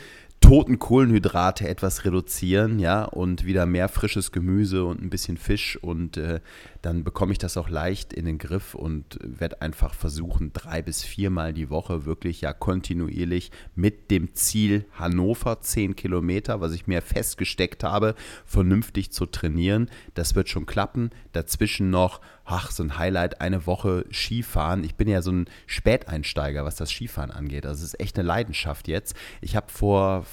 toten 0.50 0.80
Kohlenhydrate 0.80 1.68
etwas 1.68 2.04
reduzieren, 2.04 2.80
ja, 2.80 3.04
und 3.04 3.44
wieder 3.44 3.66
mehr 3.66 3.88
frisches 3.88 4.32
Gemüse 4.32 4.84
und 4.84 5.00
ein 5.00 5.08
bisschen 5.08 5.36
Fisch 5.36 5.76
und 5.80 6.16
äh, 6.16 6.40
dann 6.82 7.04
bekomme 7.04 7.30
ich 7.30 7.38
das 7.38 7.56
auch 7.56 7.68
leicht 7.68 8.12
in 8.12 8.24
den 8.24 8.38
Griff 8.38 8.74
und 8.74 9.16
werde 9.22 9.62
einfach 9.62 9.94
versuchen, 9.94 10.52
drei 10.52 10.82
bis 10.82 11.04
viermal 11.04 11.52
die 11.52 11.70
Woche 11.70 12.04
wirklich 12.04 12.40
ja 12.40 12.52
kontinuierlich 12.52 13.52
mit 13.76 14.10
dem 14.10 14.34
Ziel 14.34 14.86
Hannover, 14.98 15.60
zehn 15.60 15.94
Kilometer, 15.94 16.60
was 16.60 16.72
ich 16.72 16.88
mir 16.88 17.00
festgesteckt 17.00 17.84
habe, 17.84 18.16
vernünftig 18.44 19.12
zu 19.12 19.26
trainieren. 19.26 19.88
Das 20.14 20.34
wird 20.34 20.48
schon 20.48 20.66
klappen. 20.66 21.10
Dazwischen 21.30 21.90
noch, 21.90 22.20
ach, 22.50 22.70
so 22.70 22.82
ein 22.82 22.98
Highlight, 22.98 23.40
eine 23.40 23.66
Woche 23.66 24.04
Skifahren. 24.12 24.84
Ich 24.84 24.96
bin 24.96 25.08
ja 25.08 25.22
so 25.22 25.32
ein 25.32 25.46
Späteinsteiger, 25.66 26.64
was 26.64 26.76
das 26.76 26.90
Skifahren 26.90 27.30
angeht. 27.30 27.64
Das 27.64 27.82
ist 27.82 27.98
echt 28.00 28.18
eine 28.18 28.26
Leidenschaft 28.26 28.88
jetzt. 28.88 29.14
Ich 29.40 29.56
habe 29.56 29.70
vor 29.70 30.24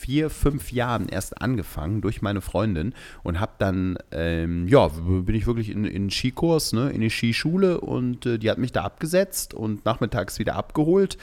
vier, 0.00 0.30
fünf 0.30 0.72
Jahren 0.72 1.08
erst 1.08 1.40
angefangen 1.40 2.00
durch 2.00 2.22
meine 2.22 2.40
Freundin 2.40 2.94
und 3.22 3.38
habe 3.38 3.52
dann, 3.58 3.98
ähm, 4.10 4.66
ja, 4.66 4.88
bin 4.88 5.34
ich 5.34 5.46
wirklich 5.46 5.70
in, 5.70 5.84
in 5.84 6.10
Skikurs, 6.10 6.72
ne, 6.72 6.90
in 6.90 7.02
die 7.02 7.10
Skischule 7.10 7.80
und 7.80 8.26
äh, 8.26 8.38
die 8.38 8.50
hat 8.50 8.58
mich 8.58 8.72
da 8.72 8.82
abgesetzt 8.82 9.54
und 9.54 9.84
nachmittags 9.84 10.38
wieder 10.38 10.56
abgeholt. 10.56 11.18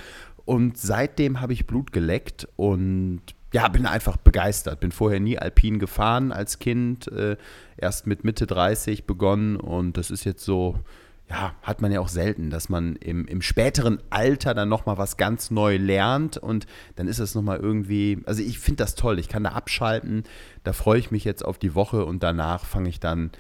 Und 0.45 0.78
seitdem 0.78 1.41
habe 1.41 1.51
ich 1.53 1.68
Blut 1.68 1.91
geleckt 1.91 2.47
und 2.55 3.22
ja, 3.54 3.68
bin 3.68 3.86
einfach 3.86 4.18
begeistert. 4.18 4.80
Bin 4.80 4.91
vorher 4.91 5.20
nie 5.20 5.38
alpin 5.38 5.80
gefahren 5.80 6.32
als 6.32 6.60
Kind, 6.60 7.08
äh, 7.12 7.38
erst 7.78 8.08
mit 8.08 8.24
Mitte 8.24 8.48
30 8.48 9.06
begonnen 9.06 9.56
und 9.56 9.98
das 9.98 10.12
ist 10.12 10.26
jetzt 10.26 10.43
so, 10.43 10.80
ja, 11.30 11.54
hat 11.62 11.82
man 11.82 11.91
ja 11.91 12.00
auch 12.00 12.08
selten, 12.08 12.50
dass 12.50 12.70
man 12.70 12.95
im, 12.95 13.26
im 13.26 13.41
späteren 13.41 14.00
Alter 14.10 14.54
dann 14.54 14.70
nochmal 14.70 14.98
was 14.98 15.18
ganz 15.18 15.52
neu 15.52 15.78
lernt 15.78 16.38
und 16.38 16.68
dann 16.95 17.08
ist 17.08 17.20
es 17.20 17.36
nochmal 17.36 17.60
irgendwie, 17.60 18.20
also 18.26 18.41
ich 18.41 18.60
finde 18.60 18.84
das 18.84 18.95
toll, 18.95 19.20
ich 19.20 19.28
kann 19.28 19.43
da 19.43 19.52
abschalten, 19.52 20.24
da 20.64 20.74
freue 20.74 21.00
ich 21.00 21.12
mich 21.12 21.26
jetzt 21.26 21.43
auf 21.43 21.58
die 21.58 21.76
Woche 21.76 22.06
und 22.06 22.24
danach 22.24 22.66
fange 22.66 22.89
ich 22.89 23.00
dann 23.00 23.32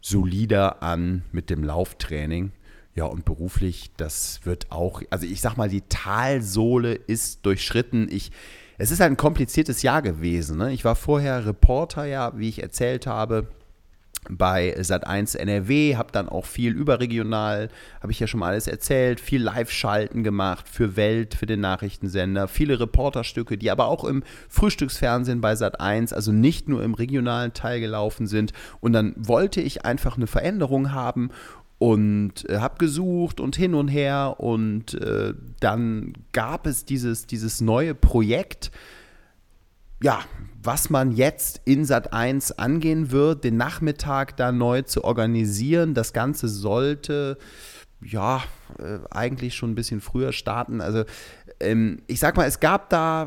solider 0.00 0.82
an 0.82 1.22
mit 1.30 1.50
dem 1.50 1.62
Lauftraining. 1.62 2.52
Ja, 2.96 3.04
und 3.04 3.24
beruflich, 3.24 3.92
das 3.96 4.40
wird 4.44 4.72
auch, 4.72 5.02
also 5.10 5.24
ich 5.24 5.40
sag 5.40 5.56
mal, 5.56 5.68
die 5.68 5.82
Talsohle 5.82 6.94
ist 6.94 7.46
durchschritten. 7.46 8.08
Ich, 8.10 8.32
es 8.80 8.90
ist 8.90 9.02
ein 9.02 9.18
kompliziertes 9.18 9.82
Jahr 9.82 10.00
gewesen. 10.00 10.56
Ne? 10.56 10.72
Ich 10.72 10.86
war 10.86 10.96
vorher 10.96 11.44
Reporter, 11.44 12.06
ja, 12.06 12.32
wie 12.38 12.48
ich 12.48 12.62
erzählt 12.62 13.06
habe, 13.06 13.46
bei 14.28 14.74
Sat1 14.78 15.36
NRW, 15.36 15.96
habe 15.96 16.12
dann 16.12 16.28
auch 16.30 16.46
viel 16.46 16.72
überregional, 16.72 17.68
habe 18.00 18.12
ich 18.12 18.20
ja 18.20 18.26
schon 18.26 18.40
mal 18.40 18.50
alles 18.50 18.68
erzählt, 18.68 19.20
viel 19.20 19.42
Live-Schalten 19.42 20.24
gemacht 20.24 20.66
für 20.66 20.96
Welt, 20.96 21.34
für 21.34 21.46
den 21.46 21.60
Nachrichtensender, 21.60 22.48
viele 22.48 22.80
Reporterstücke, 22.80 23.58
die 23.58 23.70
aber 23.70 23.86
auch 23.86 24.04
im 24.04 24.22
Frühstücksfernsehen 24.48 25.42
bei 25.42 25.52
Sat1, 25.52 26.14
also 26.14 26.32
nicht 26.32 26.68
nur 26.68 26.82
im 26.82 26.94
regionalen 26.94 27.52
Teil 27.52 27.80
gelaufen 27.80 28.26
sind. 28.26 28.52
Und 28.80 28.94
dann 28.94 29.14
wollte 29.16 29.60
ich 29.60 29.84
einfach 29.84 30.16
eine 30.16 30.26
Veränderung 30.26 30.92
haben 30.92 31.30
und 31.80 32.46
äh, 32.50 32.58
habe 32.58 32.76
gesucht 32.76 33.40
und 33.40 33.56
hin 33.56 33.74
und 33.74 33.88
her 33.88 34.36
und 34.38 34.92
äh, 35.00 35.32
dann 35.60 36.12
gab 36.32 36.66
es 36.66 36.84
dieses, 36.84 37.26
dieses 37.26 37.62
neue 37.62 37.94
Projekt, 37.94 38.70
ja, 40.02 40.20
was 40.62 40.90
man 40.90 41.10
jetzt 41.10 41.62
in 41.64 41.86
Sat 41.86 42.12
1 42.12 42.58
angehen 42.58 43.12
wird, 43.12 43.44
den 43.44 43.56
Nachmittag 43.56 44.36
da 44.36 44.52
neu 44.52 44.82
zu 44.82 45.04
organisieren. 45.04 45.94
Das 45.94 46.12
Ganze 46.12 46.48
sollte 46.48 47.38
ja 48.02 48.42
äh, 48.78 48.98
eigentlich 49.10 49.54
schon 49.54 49.70
ein 49.70 49.74
bisschen 49.74 50.02
früher 50.02 50.34
starten. 50.34 50.82
Also 50.82 51.04
ähm, 51.60 52.02
ich 52.08 52.20
sag 52.20 52.36
mal, 52.36 52.46
es 52.46 52.60
gab 52.60 52.90
da 52.90 53.26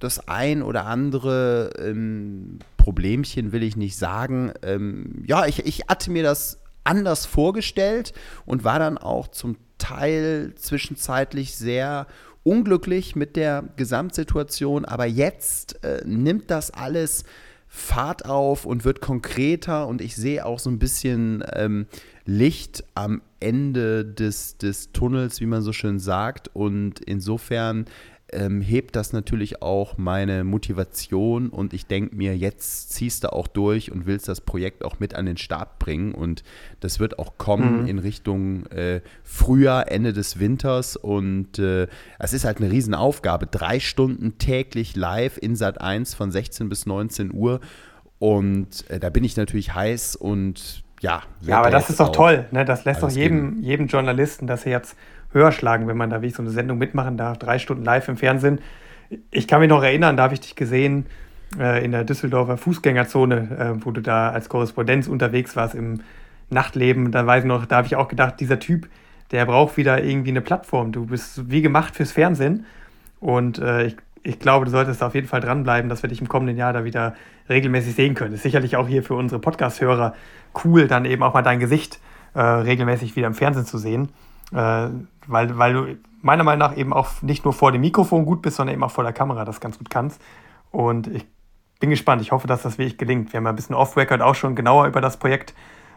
das 0.00 0.26
ein 0.26 0.64
oder 0.64 0.86
andere 0.86 1.70
ähm, 1.78 2.58
Problemchen, 2.78 3.52
will 3.52 3.62
ich 3.62 3.76
nicht 3.76 3.96
sagen. 3.96 4.52
Ähm, 4.62 5.22
ja, 5.24 5.46
ich, 5.46 5.64
ich 5.66 5.82
hatte 5.88 6.10
mir 6.10 6.24
das 6.24 6.61
anders 6.84 7.26
vorgestellt 7.26 8.12
und 8.46 8.64
war 8.64 8.78
dann 8.78 8.98
auch 8.98 9.28
zum 9.28 9.56
Teil 9.78 10.54
zwischenzeitlich 10.56 11.56
sehr 11.56 12.06
unglücklich 12.44 13.14
mit 13.16 13.36
der 13.36 13.64
Gesamtsituation, 13.76 14.84
aber 14.84 15.06
jetzt 15.06 15.84
äh, 15.84 16.02
nimmt 16.04 16.50
das 16.50 16.70
alles 16.70 17.24
Fahrt 17.68 18.26
auf 18.26 18.66
und 18.66 18.84
wird 18.84 19.00
konkreter 19.00 19.86
und 19.86 20.02
ich 20.02 20.14
sehe 20.14 20.44
auch 20.44 20.58
so 20.58 20.68
ein 20.68 20.78
bisschen 20.78 21.42
ähm, 21.54 21.86
Licht 22.26 22.84
am 22.94 23.22
Ende 23.40 24.04
des, 24.04 24.58
des 24.58 24.92
Tunnels, 24.92 25.40
wie 25.40 25.46
man 25.46 25.62
so 25.62 25.72
schön 25.72 25.98
sagt. 25.98 26.54
Und 26.54 27.00
insofern 27.00 27.86
ähm, 28.32 28.60
hebt 28.60 28.96
das 28.96 29.12
natürlich 29.12 29.62
auch 29.62 29.98
meine 29.98 30.44
Motivation 30.44 31.48
und 31.48 31.72
ich 31.72 31.86
denke 31.86 32.16
mir, 32.16 32.36
jetzt 32.36 32.92
ziehst 32.92 33.24
du 33.24 33.32
auch 33.32 33.46
durch 33.46 33.92
und 33.92 34.06
willst 34.06 34.28
das 34.28 34.40
Projekt 34.40 34.84
auch 34.84 34.98
mit 35.00 35.14
an 35.14 35.26
den 35.26 35.36
Start 35.36 35.78
bringen 35.78 36.12
und 36.12 36.42
das 36.80 37.00
wird 37.00 37.18
auch 37.18 37.38
kommen 37.38 37.82
mhm. 37.82 37.88
in 37.88 37.98
Richtung 37.98 38.66
äh, 38.66 39.00
Frühjahr, 39.22 39.90
Ende 39.90 40.12
des 40.12 40.38
Winters 40.38 40.96
und 40.96 41.58
äh, 41.58 41.86
es 42.18 42.32
ist 42.32 42.44
halt 42.44 42.58
eine 42.58 42.70
Riesenaufgabe. 42.70 43.46
Drei 43.46 43.80
Stunden 43.80 44.38
täglich 44.38 44.96
live 44.96 45.38
in 45.38 45.56
Sat 45.56 45.80
1 45.80 46.14
von 46.14 46.32
16 46.32 46.68
bis 46.68 46.86
19 46.86 47.32
Uhr 47.32 47.60
und 48.18 48.88
äh, 48.88 49.00
da 49.00 49.10
bin 49.10 49.24
ich 49.24 49.36
natürlich 49.36 49.74
heiß 49.74 50.16
und 50.16 50.84
ja. 51.02 51.22
Ja, 51.40 51.58
aber 51.58 51.70
das 51.70 51.90
ist 51.90 52.00
doch 52.00 52.12
toll. 52.12 52.46
Ne? 52.52 52.64
Das 52.64 52.84
lässt 52.84 53.02
doch 53.02 53.10
jedem, 53.10 53.60
jedem 53.60 53.88
Journalisten, 53.88 54.46
dass 54.46 54.64
er 54.64 54.72
jetzt 54.72 54.96
höher 55.32 55.52
schlagen, 55.52 55.88
wenn 55.88 55.96
man 55.96 56.10
da 56.10 56.22
wie 56.22 56.30
so 56.30 56.42
eine 56.42 56.50
Sendung 56.50 56.78
mitmachen 56.78 57.16
darf, 57.16 57.38
drei 57.38 57.58
Stunden 57.58 57.84
live 57.84 58.08
im 58.08 58.16
Fernsehen. 58.16 58.60
Ich 59.30 59.48
kann 59.48 59.60
mich 59.60 59.68
noch 59.68 59.82
erinnern, 59.82 60.16
da 60.16 60.22
habe 60.24 60.34
ich 60.34 60.40
dich 60.40 60.56
gesehen 60.56 61.06
äh, 61.58 61.84
in 61.84 61.92
der 61.92 62.04
Düsseldorfer 62.04 62.56
Fußgängerzone, 62.56 63.36
äh, 63.80 63.84
wo 63.84 63.90
du 63.90 64.00
da 64.00 64.30
als 64.30 64.48
Korrespondenz 64.48 65.08
unterwegs 65.08 65.56
warst 65.56 65.74
im 65.74 66.00
Nachtleben. 66.50 67.10
Da 67.10 67.26
weiß 67.26 67.42
ich 67.42 67.48
noch, 67.48 67.66
da 67.66 67.76
habe 67.78 67.86
ich 67.86 67.96
auch 67.96 68.08
gedacht, 68.08 68.38
dieser 68.38 68.58
Typ, 68.58 68.88
der 69.32 69.44
braucht 69.46 69.76
wieder 69.76 70.02
irgendwie 70.04 70.30
eine 70.30 70.40
Plattform. 70.40 70.92
Du 70.92 71.06
bist 71.06 71.50
wie 71.50 71.62
gemacht 71.62 71.96
fürs 71.96 72.12
Fernsehen. 72.12 72.64
Und 73.20 73.58
äh, 73.58 73.86
ich, 73.86 73.96
ich 74.22 74.38
glaube, 74.38 74.64
du 74.66 74.70
solltest 74.70 75.02
auf 75.02 75.14
jeden 75.14 75.26
Fall 75.26 75.40
dranbleiben, 75.40 75.88
dass 75.88 76.02
wir 76.02 76.08
dich 76.08 76.20
im 76.20 76.28
kommenden 76.28 76.56
Jahr 76.56 76.72
da 76.72 76.84
wieder 76.84 77.14
regelmäßig 77.48 77.94
sehen 77.94 78.14
können. 78.14 78.30
Das 78.30 78.38
ist 78.38 78.44
sicherlich 78.44 78.76
auch 78.76 78.86
hier 78.86 79.02
für 79.02 79.14
unsere 79.14 79.40
Podcast-Hörer 79.40 80.14
cool, 80.64 80.86
dann 80.86 81.04
eben 81.04 81.22
auch 81.22 81.34
mal 81.34 81.42
dein 81.42 81.58
Gesicht 81.58 82.00
äh, 82.34 82.40
regelmäßig 82.40 83.16
wieder 83.16 83.26
im 83.26 83.34
Fernsehen 83.34 83.66
zu 83.66 83.78
sehen. 83.78 84.10
Äh, 84.52 84.88
weil, 85.26 85.58
weil 85.58 85.72
du 85.72 85.96
meiner 86.20 86.44
Meinung 86.44 86.60
nach 86.60 86.76
eben 86.76 86.92
auch 86.92 87.22
nicht 87.22 87.44
nur 87.44 87.52
vor 87.52 87.72
dem 87.72 87.80
Mikrofon 87.80 88.24
gut 88.24 88.42
bist, 88.42 88.56
sondern 88.56 88.74
eben 88.74 88.84
auch 88.84 88.90
vor 88.90 89.04
der 89.04 89.12
Kamera 89.12 89.44
das 89.44 89.60
ganz 89.60 89.78
gut 89.78 89.90
kannst. 89.90 90.20
Und 90.70 91.08
ich 91.08 91.26
bin 91.80 91.90
gespannt. 91.90 92.22
Ich 92.22 92.30
hoffe, 92.30 92.46
dass 92.46 92.62
das 92.62 92.78
wirklich 92.78 92.96
gelingt. 92.96 93.32
Wir 93.32 93.38
haben 93.38 93.44
ja 93.44 93.50
ein 93.50 93.56
bisschen 93.56 93.74
off-Record 93.74 94.22
auch 94.22 94.36
schon 94.36 94.54
genauer 94.54 94.86
über 94.86 95.00
das 95.00 95.16
Projekt 95.16 95.52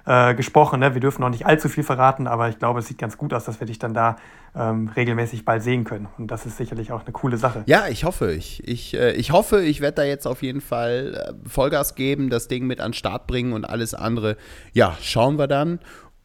äh, 0.06 0.36
gesprochen. 0.36 0.80
Ne? 0.80 0.94
Wir 0.94 1.02
dürfen 1.02 1.22
noch 1.22 1.30
nicht 1.30 1.46
allzu 1.46 1.70
viel 1.70 1.84
verraten, 1.84 2.28
aber 2.28 2.50
ich 2.50 2.60
glaube, 2.60 2.80
es 2.80 2.88
sieht 2.88 2.98
ganz 2.98 3.18
gut 3.18 3.34
aus, 3.34 3.46
dass 3.46 3.60
wir 3.60 3.68
dich 3.68 3.80
dann 3.80 3.94
da 3.94 4.18
ähm, 4.56 4.90
regelmäßig 4.96 5.46
bald 5.46 5.64
sehen 5.64 5.84
können. 5.84 6.08
Und 6.18 6.32
das 6.32 6.46
ist 6.46 6.58
sicherlich 6.58 6.92
auch 6.92 7.02
eine 7.02 7.12
coole 7.12 7.38
Sache. 7.38 7.64
Ja, 7.66 7.88
ich 7.88 8.04
hoffe. 8.04 8.32
Ich, 8.34 8.68
ich, 8.68 8.94
äh, 8.94 9.12
ich 9.14 9.32
hoffe, 9.32 9.62
ich 9.62 9.82
werde 9.82 9.96
da 9.96 10.04
jetzt 10.04 10.26
auf 10.28 10.42
jeden 10.42 10.62
Fall 10.62 11.36
äh, 11.44 11.50
Vollgas 11.50 11.96
geben, 11.96 12.30
das 12.30 12.48
Ding 12.48 12.66
mit 12.68 12.80
an 12.82 12.92
den 12.92 12.94
Start 12.94 13.28
bringen 13.28 13.54
und 13.54 13.66
alles 13.66 13.94
andere. 13.94 14.38
Ja, 14.74 14.96
schauen 15.02 15.38
wir 15.38 15.48
dann. 15.48 15.80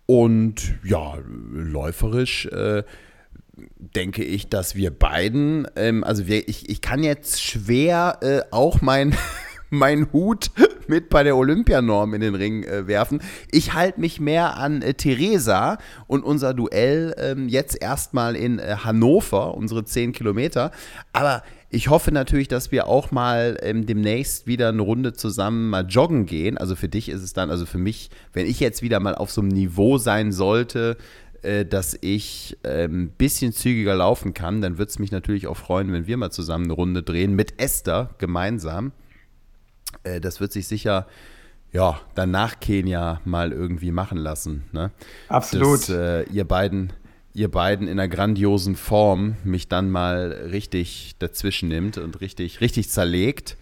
Und 0.07 0.75
ja, 0.85 1.15
läuferisch 1.53 2.47
äh, 2.47 2.83
denke 3.79 4.25
ich, 4.25 4.49
dass 4.49 4.75
wir 4.75 4.91
beiden, 4.91 5.67
ähm, 5.77 6.05
also 6.05 6.27
wir, 6.27 6.49
ich, 6.49 6.69
ich 6.69 6.81
kann 6.81 7.03
jetzt 7.03 7.43
schwer 7.43 8.19
äh, 8.21 8.41
auch 8.51 8.81
mein, 8.81 9.15
mein 9.71 10.13
Hut 10.13 10.51
mit 10.91 11.09
bei 11.09 11.23
der 11.23 11.37
Olympianorm 11.37 12.13
in 12.13 12.21
den 12.21 12.35
Ring 12.35 12.65
äh, 12.65 12.87
werfen. 12.87 13.23
Ich 13.51 13.73
halte 13.73 13.99
mich 13.99 14.21
mehr 14.21 14.59
an 14.59 14.83
äh, 14.83 14.93
Theresa 14.93 15.79
und 16.07 16.23
unser 16.23 16.53
Duell 16.53 17.15
ähm, 17.17 17.49
jetzt 17.49 17.81
erstmal 17.81 18.37
in 18.37 18.59
äh, 18.59 18.77
Hannover, 18.85 19.55
unsere 19.55 19.85
10 19.85 20.13
Kilometer. 20.13 20.73
Aber 21.15 21.43
ich 21.71 21.89
hoffe 21.89 22.13
natürlich, 22.13 22.49
dass 22.49 22.73
wir 22.73 22.89
auch 22.89 23.13
mal 23.13 23.57
ähm, 23.63 23.87
demnächst 23.87 24.47
wieder 24.47 24.69
eine 24.69 24.83
Runde 24.83 25.13
zusammen 25.13 25.71
mal 25.71 25.87
joggen 25.87 26.27
gehen. 26.27 26.59
Also 26.59 26.77
für 26.77 26.89
dich 26.89 27.09
ist 27.09 27.23
es 27.23 27.33
dann, 27.33 27.51
also 27.51 27.65
für 27.65 27.79
mich, 27.79 28.11
wenn 28.33 28.47
ich 28.47 28.61
jetzt 28.61 28.83
wieder 28.83 29.01
mal 29.01 29.15
auf 29.15 29.31
so 29.31 29.41
einem 29.41 29.51
Niveau 29.51 29.97
sein 29.97 30.33
sollte, 30.33 30.97
äh, 31.43 31.65
dass 31.65 31.97
ich 32.01 32.59
ein 32.65 32.81
ähm, 32.81 33.13
bisschen 33.17 33.53
zügiger 33.53 33.95
laufen 33.95 34.35
kann, 34.35 34.61
dann 34.61 34.79
würde 34.79 34.91
es 34.91 34.99
mich 34.99 35.13
natürlich 35.13 35.47
auch 35.47 35.57
freuen, 35.57 35.93
wenn 35.93 36.07
wir 36.07 36.17
mal 36.17 36.31
zusammen 36.31 36.65
eine 36.65 36.75
Runde 36.75 37.03
drehen 37.03 37.35
mit 37.35 37.61
Esther 37.61 38.11
gemeinsam. 38.19 38.93
Äh, 40.05 40.21
das 40.21 40.41
wird 40.41 40.53
sich 40.53 40.67
sicher 40.67 41.07
ja, 41.73 42.01
dann 42.15 42.33
nach 42.33 42.59
Kenia 42.59 43.21
mal 43.25 43.53
irgendwie 43.53 43.93
machen 43.93 44.19
lassen. 44.19 44.65
Ne? 44.73 44.91
Absolut. 45.29 45.83
Dass 45.83 45.89
äh, 45.91 46.23
ihr 46.25 46.45
beiden 46.45 46.93
ihr 47.33 47.51
beiden 47.51 47.87
in 47.87 47.99
einer 47.99 48.09
grandiosen 48.09 48.75
Form 48.75 49.37
mich 49.45 49.69
dann 49.69 49.91
mal 49.91 50.49
richtig 50.51 51.15
dazwischen 51.19 51.69
nimmt 51.69 51.97
und 51.97 52.21
richtig, 52.21 52.61
richtig 52.61 52.91
zerlegt. 52.91 53.57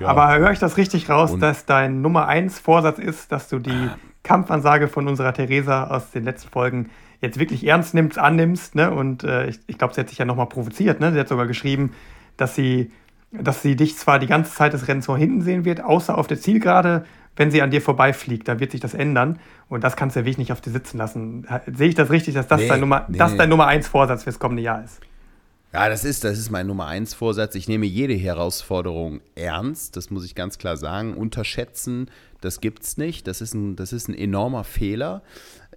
Ja. 0.00 0.08
Aber 0.08 0.36
höre 0.38 0.52
ich 0.52 0.58
das 0.58 0.76
richtig 0.76 1.08
raus, 1.08 1.32
und 1.32 1.40
dass 1.40 1.66
dein 1.66 2.00
Nummer 2.00 2.26
1 2.26 2.58
Vorsatz 2.58 2.98
ist, 2.98 3.30
dass 3.30 3.48
du 3.48 3.58
die 3.58 3.90
Kampfansage 4.22 4.88
von 4.88 5.06
unserer 5.06 5.34
Theresa 5.34 5.84
aus 5.84 6.10
den 6.10 6.24
letzten 6.24 6.48
Folgen 6.48 6.90
jetzt 7.20 7.38
wirklich 7.38 7.66
ernst 7.66 7.94
nimmst, 7.94 8.18
annimmst, 8.18 8.74
ne? 8.74 8.90
Und 8.90 9.22
äh, 9.22 9.48
ich, 9.48 9.60
ich 9.66 9.78
glaube, 9.78 9.94
sie 9.94 10.00
hat 10.00 10.08
sich 10.08 10.18
ja 10.18 10.24
nochmal 10.24 10.48
provoziert, 10.48 10.98
ne? 10.98 11.12
Sie 11.12 11.20
hat 11.20 11.28
sogar 11.28 11.46
geschrieben, 11.46 11.92
dass 12.36 12.54
sie 12.54 12.90
dass 13.40 13.62
sie 13.62 13.76
dich 13.76 13.96
zwar 13.96 14.18
die 14.18 14.26
ganze 14.26 14.52
Zeit 14.52 14.72
des 14.72 14.88
Rennens 14.88 15.06
von 15.06 15.18
hinten 15.18 15.42
sehen 15.42 15.64
wird, 15.64 15.82
außer 15.82 16.16
auf 16.16 16.26
der 16.26 16.40
Zielgerade, 16.40 17.04
wenn 17.36 17.50
sie 17.50 17.62
an 17.62 17.70
dir 17.70 17.82
vorbeifliegt, 17.82 18.46
dann 18.46 18.60
wird 18.60 18.70
sich 18.70 18.80
das 18.80 18.94
ändern. 18.94 19.38
Und 19.68 19.82
das 19.82 19.96
kannst 19.96 20.14
du 20.14 20.20
ja 20.20 20.24
wirklich 20.24 20.38
nicht 20.38 20.52
auf 20.52 20.60
dir 20.60 20.70
sitzen 20.70 20.98
lassen. 20.98 21.46
Sehe 21.72 21.88
ich 21.88 21.94
das 21.94 22.10
richtig, 22.10 22.34
dass 22.34 22.46
das, 22.46 22.60
nee, 22.60 22.68
dein, 22.68 22.80
Nummer, 22.80 23.06
nee. 23.08 23.18
das 23.18 23.36
dein 23.36 23.48
Nummer 23.48 23.66
1 23.66 23.88
Vorsatz 23.88 24.24
fürs 24.24 24.38
kommende 24.38 24.62
Jahr 24.62 24.84
ist? 24.84 25.00
Ja, 25.72 25.88
das 25.88 26.04
ist, 26.04 26.22
das 26.22 26.38
ist 26.38 26.50
mein 26.50 26.68
Nummer 26.68 26.86
1 26.86 27.14
Vorsatz. 27.14 27.56
Ich 27.56 27.66
nehme 27.66 27.86
jede 27.86 28.14
Herausforderung 28.14 29.20
ernst, 29.34 29.96
das 29.96 30.10
muss 30.10 30.24
ich 30.24 30.36
ganz 30.36 30.58
klar 30.58 30.76
sagen. 30.76 31.14
Unterschätzen, 31.14 32.08
das 32.40 32.60
gibt's 32.60 32.96
nicht. 32.96 33.26
Das 33.26 33.40
ist 33.40 33.54
ein, 33.54 33.74
das 33.74 33.92
ist 33.92 34.06
ein 34.08 34.14
enormer 34.14 34.62
Fehler. 34.62 35.22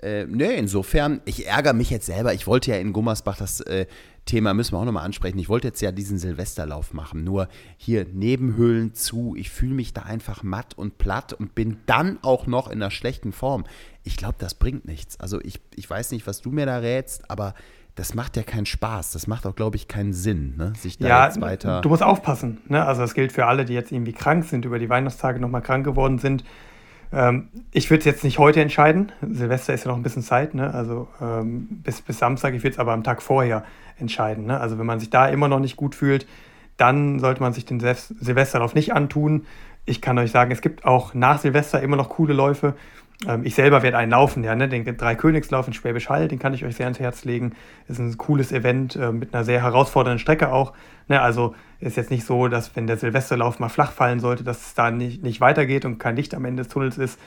Äh, 0.04 0.26
nee, 0.26 0.56
insofern, 0.56 1.22
ich 1.26 1.48
ärgere 1.48 1.74
mich 1.74 1.90
jetzt 1.90 2.06
selber. 2.06 2.36
Ich 2.36 2.46
wollte 2.46 2.70
ja 2.70 2.78
in 2.78 2.94
Gummersbach 2.94 3.38
das 3.38 3.62
äh, 3.62 3.88
Thema 4.28 4.54
müssen 4.54 4.74
wir 4.74 4.80
auch 4.80 4.86
nochmal 4.86 5.06
ansprechen. 5.06 5.40
Ich 5.40 5.50
wollte 5.50 5.68
jetzt 5.68 5.82
ja 5.82 5.92
diesen 5.92 6.20
Silvesterlauf 6.20 6.94
machen, 6.94 7.24
nur 7.24 7.48
hier 7.78 8.06
Nebenhöhlen 8.06 8.94
zu. 8.94 9.36
Ich 9.36 9.50
fühle 9.50 9.74
mich 9.74 9.94
da 9.94 10.04
einfach 10.04 10.44
matt 10.44 10.78
und 10.78 11.00
platt 11.00 11.34
und 11.34 11.56
bin 11.56 11.78
dann 11.88 12.20
auch 12.22 12.46
noch 12.46 12.68
in 12.68 12.82
einer 12.82 12.92
schlechten 12.92 13.32
Form. 13.32 13.66
Ich 14.04 14.18
glaube, 14.18 14.36
das 14.38 14.54
bringt 14.54 14.86
nichts. 14.86 15.20
Also 15.20 15.42
ich, 15.42 15.60
ich 15.76 15.90
weiß 15.90 16.12
nicht, 16.12 16.28
was 16.28 16.42
du 16.42 16.52
mir 16.52 16.68
da 16.68 16.78
rätst, 16.78 17.32
aber 17.32 17.56
das 17.96 18.14
macht 18.14 18.38
ja 18.38 18.44
keinen 18.44 18.68
Spaß. 18.68 19.12
Das 19.12 19.26
macht 19.26 19.48
auch, 19.48 19.56
glaube 19.56 19.76
ich, 19.76 19.88
keinen 19.88 20.14
Sinn, 20.14 20.56
ne? 20.56 20.74
sich 20.78 21.00
da 21.00 21.08
ja, 21.08 21.26
jetzt 21.26 21.42
weiter. 21.42 21.82
Du 21.82 21.90
musst 21.90 22.04
aufpassen. 22.04 22.60
Ne? 22.68 22.86
Also 22.86 23.02
das 23.02 23.16
gilt 23.16 23.32
für 23.32 23.48
alle, 23.48 23.66
die 23.66 23.74
jetzt 23.74 23.92
irgendwie 23.92 24.14
krank 24.14 24.46
sind, 24.46 24.66
über 24.66 24.78
die 24.78 24.88
Weihnachtstage 24.88 25.40
nochmal 25.40 25.64
krank 25.64 25.84
geworden 25.84 26.20
sind. 26.20 26.44
Ähm, 27.12 27.50
ich 27.72 27.90
würde 27.90 28.00
es 28.00 28.06
jetzt 28.06 28.24
nicht 28.24 28.38
heute 28.38 28.62
entscheiden. 28.62 29.12
Silvester 29.22 29.74
ist 29.74 29.86
ja 29.86 29.92
noch 29.92 29.98
ein 29.98 30.04
bisschen 30.04 30.22
Zeit, 30.22 30.54
ne? 30.54 30.74
also 30.74 31.08
ähm, 31.20 31.68
bis, 31.84 32.02
bis 32.02 32.20
Samstag. 32.20 32.54
Ich 32.54 32.64
würde 32.64 32.74
es 32.74 32.80
aber 32.80 32.94
am 32.94 33.04
Tag 33.04 33.22
vorher 33.22 33.64
entscheiden. 34.00 34.46
Ne? 34.46 34.60
Also 34.60 34.78
wenn 34.80 34.86
man 34.86 35.00
sich 35.00 35.10
da 35.10 35.28
immer 35.28 35.48
noch 35.48 35.60
nicht 35.60 35.76
gut 35.76 35.96
fühlt, 35.96 36.28
dann 36.78 37.20
sollte 37.20 37.42
man 37.42 37.54
sich 37.54 37.66
den 37.66 37.80
Silvesterlauf 37.80 38.76
nicht 38.76 38.94
antun. 38.94 39.46
Ich 39.86 40.02
kann 40.02 40.18
euch 40.20 40.32
sagen, 40.32 40.52
es 40.52 40.62
gibt 40.62 40.86
auch 40.86 41.14
nach 41.14 41.40
Silvester 41.40 41.82
immer 41.82 41.98
noch 41.98 42.10
coole 42.10 42.34
Läufe. 42.34 42.76
Ähm, 43.28 43.42
ich 43.46 43.56
selber 43.56 43.82
werde 43.82 43.98
einen 43.98 44.12
laufen, 44.12 44.44
ja, 44.44 44.54
ne? 44.54 44.70
den 44.70 44.86
Dreikönigslauf 44.86 45.68
in 45.68 45.74
Schwäbisch 45.74 46.10
Hall, 46.10 46.28
den 46.28 46.38
kann 46.38 46.54
ich 46.54 46.64
euch 46.66 46.76
sehr 46.76 46.86
ans 46.86 47.00
Herz 47.00 47.26
legen. 47.26 47.54
Ist 47.88 48.00
ein 48.00 48.16
cooles 48.18 48.52
Event 48.52 48.96
äh, 48.96 49.12
mit 49.12 49.34
einer 49.34 49.44
sehr 49.44 49.64
herausfordernden 49.64 50.20
Strecke 50.20 50.52
auch. 50.52 50.74
Ne? 51.08 51.20
Also 51.22 51.56
ist 51.80 51.98
jetzt 51.98 52.12
nicht 52.12 52.26
so, 52.26 52.48
dass 52.48 52.76
wenn 52.76 52.86
der 52.86 52.98
Silvesterlauf 52.98 53.60
mal 53.60 53.70
flach 53.70 53.92
fallen 53.92 54.20
sollte, 54.20 54.44
dass 54.44 54.68
es 54.68 54.74
da 54.76 54.92
nicht, 54.92 55.24
nicht 55.24 55.42
weitergeht 55.42 55.86
und 55.86 55.98
kein 55.98 56.16
Licht 56.16 56.36
am 56.36 56.46
Ende 56.46 56.64
des 56.64 56.72
Tunnels 56.72 56.98
ist. 56.98 57.20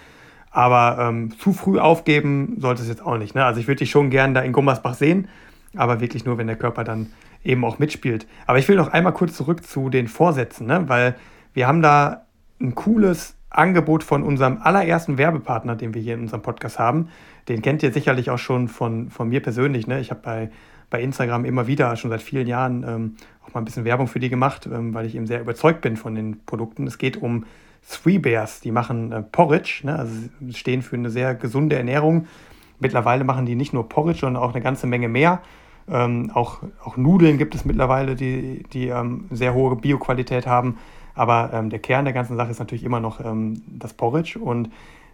Aber 0.53 0.99
ähm, 1.01 1.37
zu 1.39 1.53
früh 1.53 1.79
aufgeben 1.79 2.57
sollte 2.59 2.83
es 2.83 2.89
jetzt 2.89 3.05
auch 3.05 3.18
nicht. 3.18 3.35
Ne? 3.35 3.45
Also 3.45 3.61
ich 3.61 3.68
würde 3.68 3.79
dich 3.79 3.91
schon 3.91 4.11
gern 4.11 4.35
da 4.35 4.41
in 4.41 4.53
Gummersbach 4.53 4.95
sehen, 4.95 5.29
aber 5.77 6.01
wirklich 6.01 6.25
nur, 6.25 6.39
wenn 6.39 6.47
der 6.47 6.57
Körper 6.57 6.85
dann 6.85 7.09
eben 7.45 7.64
auch 7.64 7.79
mitspielt. 7.79 8.27
Aber 8.47 8.59
ich 8.59 8.68
will 8.68 8.77
noch 8.77 8.89
einmal 8.89 9.12
kurz 9.12 9.37
zurück 9.37 9.64
zu 9.64 9.89
den 9.89 10.09
Vorsätzen, 10.09 10.66
ne? 10.66 10.89
weil 10.89 11.16
wir 11.55 11.66
haben 11.66 11.83
da 11.83 12.27
ein 12.61 12.75
cooles 12.75 13.37
Angebot 13.51 14.05
von 14.05 14.23
unserem 14.23 14.59
allerersten 14.62 15.18
Werbepartner, 15.18 15.75
den 15.77 15.95
wir 15.95 16.03
hier 16.03 16.14
in 16.14 16.21
unserem 16.21 16.43
Podcast 16.43 16.79
haben. 16.79 17.09
Den 17.49 17.62
kennt 17.62 17.83
ihr 17.83 17.93
sicherlich 17.93 18.31
auch 18.31 18.39
schon 18.39 18.68
von, 18.68 19.11
von 19.11 19.29
mir 19.29 19.43
persönlich. 19.43 19.87
Ne? 19.87 20.01
Ich 20.01 20.11
habe 20.11 20.21
bei, 20.23 20.51
bei 20.89 21.03
Instagram 21.03 21.45
immer 21.45 21.66
wieder, 21.66 21.97
schon 21.97 22.11
seit 22.11 22.23
vielen 22.23 22.47
Jahren, 22.47 22.85
ähm, 22.87 23.16
auch 23.45 23.55
mal 23.55 23.61
ein 23.61 23.64
bisschen 23.64 23.85
Werbung 23.85 24.07
für 24.07 24.21
die 24.21 24.29
gemacht, 24.29 24.68
ähm, 24.73 24.95
weil 24.95 25.07
ich 25.07 25.16
eben 25.16 25.27
sehr 25.27 25.41
überzeugt 25.41 25.81
bin 25.81 25.97
von 25.97 26.14
den 26.14 26.45
Produkten. 26.45 26.87
Es 26.87 26.99
geht 26.99 27.16
um 27.16 27.45
Three 27.89 28.18
Bears. 28.18 28.61
Die 28.61 28.71
machen 28.71 29.11
äh, 29.11 29.23
Porridge, 29.23 29.81
ne? 29.85 29.99
also 29.99 30.12
stehen 30.53 30.83
für 30.83 30.97
eine 30.97 31.11
sehr 31.11 31.35
gesunde 31.35 31.77
Ernährung. 31.77 32.27
Mittlerweile 32.79 33.25
machen 33.25 33.47
die 33.47 33.57
nicht 33.57 33.73
nur 33.73 33.89
Porridge, 33.89 34.21
sondern 34.21 34.43
auch 34.43 34.55
eine 34.55 34.62
ganze 34.62 34.87
Menge 34.87 35.09
mehr. 35.09 35.43
Ähm, 35.91 36.30
auch, 36.34 36.59
auch 36.84 36.97
Nudeln 36.97 37.38
gibt 37.38 37.55
es 37.55 37.64
mittlerweile, 37.64 38.14
die, 38.14 38.64
die 38.72 38.88
ähm, 38.88 39.26
sehr 39.30 39.55
hohe 39.55 39.76
Bioqualität 39.76 40.47
haben. 40.47 40.78
Aber 41.14 41.51
ähm, 41.53 41.70
der 41.70 41.80
Kern 41.80 42.05
der 42.05 42.14
ganzen 42.14 42.36
Sache 42.36 42.51
ist 42.51 42.61
natürlich 42.61 42.84
immer 42.84 43.01
noch 43.01 43.24
ähm, 43.24 43.62
das 43.66 43.93
Porridge. 43.93 44.38
Und 44.38 44.70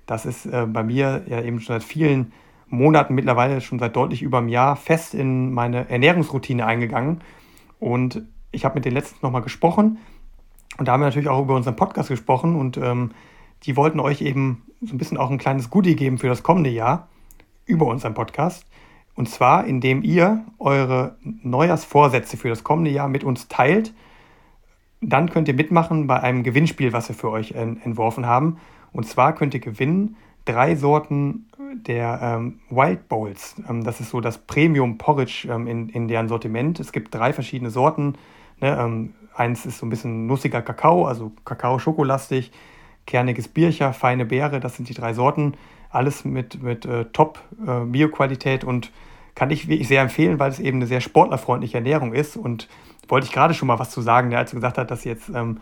das 0.07 0.27
ist 0.27 0.47
äh, 0.47 0.67
bei 0.67 0.83
mir 0.83 1.25
ja 1.29 1.41
eben 1.43 1.61
schon 1.61 1.75
seit 1.75 1.85
vielen 1.85 2.33
Monaten, 2.69 3.15
mittlerweile 3.15 3.61
schon 3.61 3.79
seit 3.79 3.97
deutlich 3.97 4.23
über 4.23 4.39
einem 4.39 4.49
Jahr, 4.49 4.77
fest 4.77 5.15
in 5.15 5.53
meine 5.53 5.89
Ernährungsroutine 5.89 6.67
eingegangen. 6.67 7.21
Und 7.81 8.23
ich 8.53 8.65
habe 8.65 8.75
mit 8.75 8.85
den 8.85 8.93
letzten 8.93 9.25
nochmal 9.25 9.43
gesprochen. 9.43 9.99
Und 10.79 10.89
da 10.89 10.93
haben 10.93 11.01
wir 11.01 11.07
natürlich 11.07 11.29
auch 11.29 11.43
über 11.43 11.55
unseren 11.55 11.77
Podcast 11.77 12.09
gesprochen. 12.09 12.57
Und 12.57 12.77
ähm, 12.77 13.13
die 13.65 13.77
wollten 13.77 14.01
euch 14.01 14.21
eben 14.21 14.63
so 14.83 14.95
ein 14.95 14.99
bisschen 14.99 15.17
auch 15.17 15.31
ein 15.31 15.39
kleines 15.39 15.71
Goodie 15.71 15.97
geben 15.97 16.19
für 16.19 16.29
das 16.29 16.43
kommende 16.43 16.71
Jahr 16.71 17.09
über 17.65 17.87
unseren 17.87 18.15
Podcast. 18.15 18.67
Und 19.17 19.29
zwar, 19.29 19.65
indem 19.65 20.03
ihr 20.03 20.45
eure 20.59 21.17
Neujahrsvorsätze 21.23 22.37
für 22.37 22.49
das 22.49 22.63
kommende 22.63 22.91
Jahr 22.91 23.09
mit 23.09 23.25
uns 23.25 23.49
teilt 23.49 23.93
dann 25.01 25.31
könnt 25.31 25.49
ihr 25.49 25.55
mitmachen 25.55 26.07
bei 26.07 26.21
einem 26.21 26.43
Gewinnspiel, 26.43 26.93
was 26.93 27.09
wir 27.09 27.17
für 27.17 27.31
euch 27.31 27.53
entworfen 27.53 28.27
haben. 28.27 28.59
Und 28.93 29.07
zwar 29.07 29.35
könnt 29.35 29.55
ihr 29.55 29.61
gewinnen 29.61 30.17
drei 30.45 30.75
Sorten 30.75 31.47
der 31.75 32.21
ähm, 32.23 32.61
Wild 32.71 33.09
Bowls. 33.09 33.57
Ähm, 33.69 33.85
das 33.85 34.01
ist 34.01 34.11
so 34.11 34.21
das 34.21 34.39
Premium 34.39 34.97
Porridge 34.97 35.49
ähm, 35.51 35.67
in, 35.67 35.89
in 35.91 36.09
deren 36.09 36.29
Sortiment. 36.29 36.81
Es 36.81 36.93
gibt 36.93 37.15
drei 37.15 37.33
verschiedene 37.33 37.71
Sorten. 37.71 38.15
Ne? 38.61 38.77
Ähm, 38.79 39.15
eins 39.35 39.67
ist 39.67 39.79
so 39.79 39.87
ein 39.87 39.91
bisschen 39.91 40.27
nussiger 40.27 40.63
Kakao, 40.63 41.07
also 41.07 41.33
Kakao-Schokolastig, 41.45 42.53
kerniges 43.07 43.49
Biercher, 43.49 43.93
feine 43.93 44.25
Beere. 44.25 44.61
Das 44.61 44.77
sind 44.77 44.89
die 44.89 44.95
drei 44.95 45.13
Sorten. 45.13 45.55
Alles 45.91 46.25
mit, 46.25 46.63
mit 46.63 46.87
äh, 46.87 47.05
Top-Bioqualität 47.07 48.63
äh, 48.63 48.67
und 48.67 48.91
kann 49.37 49.51
ich 49.51 49.69
wirklich 49.69 49.87
sehr 49.87 50.03
empfehlen, 50.03 50.41
weil 50.41 50.51
es 50.51 50.59
eben 50.59 50.79
eine 50.79 50.87
sehr 50.89 51.01
sportlerfreundliche 51.01 51.77
Ernährung 51.77 52.13
ist 52.13 52.37
und 52.37 52.69
wollte 53.07 53.27
ich 53.27 53.33
gerade 53.33 53.55
schon 53.55 53.69
mal 53.69 53.79
was 53.79 53.91
zu 53.91 54.01
sagen, 54.01 54.35
als 54.35 54.51
du 54.51 54.57
gesagt 54.57 54.79
hast, 54.79 54.91
dass 54.91 55.03
du 55.03 55.09
jetzt 55.11 55.29
ähm, 55.29 55.61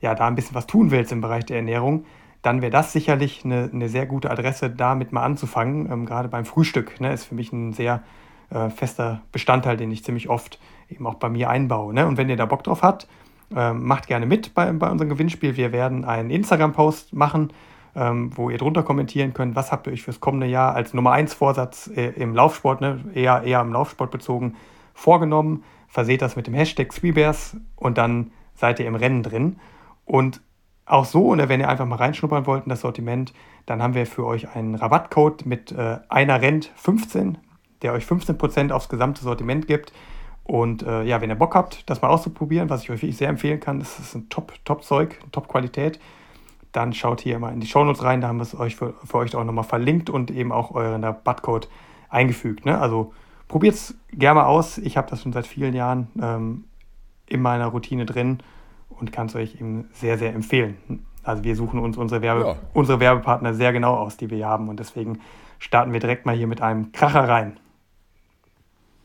ja, 0.00 0.14
da 0.14 0.26
ein 0.26 0.34
bisschen 0.34 0.54
was 0.54 0.66
tun 0.66 0.90
willst 0.90 1.12
im 1.12 1.20
Bereich 1.20 1.44
der 1.44 1.58
Ernährung, 1.58 2.06
dann 2.42 2.62
wäre 2.62 2.70
das 2.70 2.92
sicherlich 2.92 3.44
eine, 3.44 3.68
eine 3.72 3.88
sehr 3.88 4.06
gute 4.06 4.30
Adresse, 4.30 4.70
damit 4.70 5.12
mal 5.12 5.24
anzufangen. 5.24 5.90
Ähm, 5.90 6.06
gerade 6.06 6.28
beim 6.28 6.44
Frühstück 6.44 7.00
ne, 7.00 7.12
ist 7.12 7.24
für 7.24 7.34
mich 7.34 7.52
ein 7.52 7.72
sehr 7.72 8.02
äh, 8.50 8.70
fester 8.70 9.22
Bestandteil, 9.32 9.76
den 9.76 9.90
ich 9.90 10.04
ziemlich 10.04 10.28
oft 10.28 10.60
eben 10.88 11.06
auch 11.06 11.14
bei 11.14 11.28
mir 11.28 11.50
einbaue. 11.50 11.92
Ne? 11.92 12.06
Und 12.06 12.16
wenn 12.16 12.28
ihr 12.28 12.36
da 12.36 12.46
Bock 12.46 12.62
drauf 12.62 12.82
habt, 12.82 13.08
äh, 13.54 13.72
macht 13.72 14.06
gerne 14.06 14.26
mit 14.26 14.54
bei, 14.54 14.70
bei 14.72 14.88
unserem 14.88 15.08
Gewinnspiel. 15.08 15.56
Wir 15.56 15.72
werden 15.72 16.04
einen 16.04 16.30
Instagram-Post 16.30 17.12
machen, 17.12 17.52
ähm, 17.96 18.30
wo 18.36 18.50
ihr 18.50 18.58
drunter 18.58 18.82
kommentieren 18.82 19.34
könnt, 19.34 19.56
was 19.56 19.72
habt 19.72 19.86
ihr 19.86 19.92
euch 19.92 20.02
fürs 20.02 20.20
kommende 20.20 20.46
Jahr 20.46 20.74
als 20.74 20.94
Nummer 20.94 21.12
1 21.12 21.34
Vorsatz 21.34 21.90
äh, 21.94 22.10
im 22.10 22.34
Laufsport, 22.34 22.80
ne, 22.80 23.02
eher, 23.14 23.42
eher 23.42 23.60
im 23.62 23.72
Laufsport 23.72 24.10
bezogen, 24.10 24.54
vorgenommen 24.94 25.64
verseht 25.88 26.22
das 26.22 26.36
mit 26.36 26.46
dem 26.46 26.54
Hashtag 26.54 26.92
Sweebears 26.92 27.56
und 27.76 27.96
dann 27.96 28.30
seid 28.54 28.80
ihr 28.80 28.86
im 28.86 28.94
Rennen 28.94 29.22
drin. 29.22 29.56
Und 30.04 30.40
auch 30.84 31.04
so, 31.04 31.26
oder 31.26 31.48
wenn 31.48 31.60
ihr 31.60 31.68
einfach 31.68 31.86
mal 31.86 31.96
reinschnuppern 31.96 32.46
wollt 32.46 32.64
in 32.64 32.70
das 32.70 32.82
Sortiment, 32.82 33.32
dann 33.66 33.82
haben 33.82 33.94
wir 33.94 34.06
für 34.06 34.24
euch 34.24 34.54
einen 34.54 34.74
Rabattcode 34.74 35.46
mit 35.46 35.72
äh, 35.72 35.98
einer 36.08 36.40
Rent 36.40 36.70
15, 36.76 37.38
der 37.82 37.92
euch 37.92 38.04
15% 38.04 38.70
aufs 38.70 38.88
gesamte 38.88 39.22
Sortiment 39.22 39.66
gibt. 39.66 39.92
Und 40.44 40.84
äh, 40.84 41.02
ja, 41.02 41.20
wenn 41.20 41.30
ihr 41.30 41.36
Bock 41.36 41.56
habt, 41.56 41.88
das 41.90 42.02
mal 42.02 42.08
auszuprobieren, 42.08 42.70
was 42.70 42.84
ich 42.84 42.90
euch 42.90 43.02
wirklich 43.02 43.16
sehr 43.16 43.28
empfehlen 43.28 43.58
kann, 43.58 43.80
das 43.80 43.98
ist 43.98 44.14
ein 44.14 44.28
Top-Zeug, 44.28 45.18
Top 45.20 45.32
Top-Qualität, 45.32 45.98
dann 46.76 46.92
schaut 46.92 47.20
hier 47.20 47.38
mal 47.38 47.52
in 47.52 47.60
die 47.60 47.66
Shownotes 47.66 48.04
rein, 48.04 48.20
da 48.20 48.28
haben 48.28 48.38
wir 48.38 48.42
es 48.42 48.58
euch 48.58 48.76
für, 48.76 48.94
für 49.04 49.18
euch 49.18 49.34
auch 49.34 49.44
nochmal 49.44 49.64
verlinkt 49.64 50.10
und 50.10 50.30
eben 50.30 50.52
auch 50.52 50.72
euren 50.72 51.02
Rabattcode 51.02 51.68
eingefügt. 52.10 52.66
Ne? 52.66 52.78
Also 52.78 53.12
Probiert 53.48 53.74
es 53.74 53.94
gerne 54.10 54.40
mal 54.40 54.46
aus. 54.46 54.78
Ich 54.78 54.96
habe 54.96 55.08
das 55.08 55.22
schon 55.22 55.32
seit 55.32 55.46
vielen 55.46 55.74
Jahren 55.74 56.08
ähm, 56.20 56.64
in 57.28 57.40
meiner 57.40 57.66
Routine 57.66 58.04
drin 58.04 58.38
und 58.88 59.12
kann 59.12 59.26
es 59.26 59.36
euch 59.36 59.60
eben 59.60 59.88
sehr, 59.92 60.18
sehr 60.18 60.34
empfehlen. 60.34 60.76
Also 61.22 61.44
wir 61.44 61.54
suchen 61.54 61.78
uns 61.78 61.96
unsere, 61.96 62.22
Werbe 62.22 62.40
ja. 62.44 62.56
unsere 62.72 63.00
Werbepartner 63.00 63.54
sehr 63.54 63.72
genau 63.72 63.94
aus, 63.94 64.16
die 64.16 64.30
wir 64.30 64.46
haben. 64.46 64.68
Und 64.68 64.80
deswegen 64.80 65.20
starten 65.58 65.92
wir 65.92 66.00
direkt 66.00 66.26
mal 66.26 66.36
hier 66.36 66.46
mit 66.46 66.60
einem 66.60 66.92
Kracher 66.92 67.28
rein. 67.28 67.58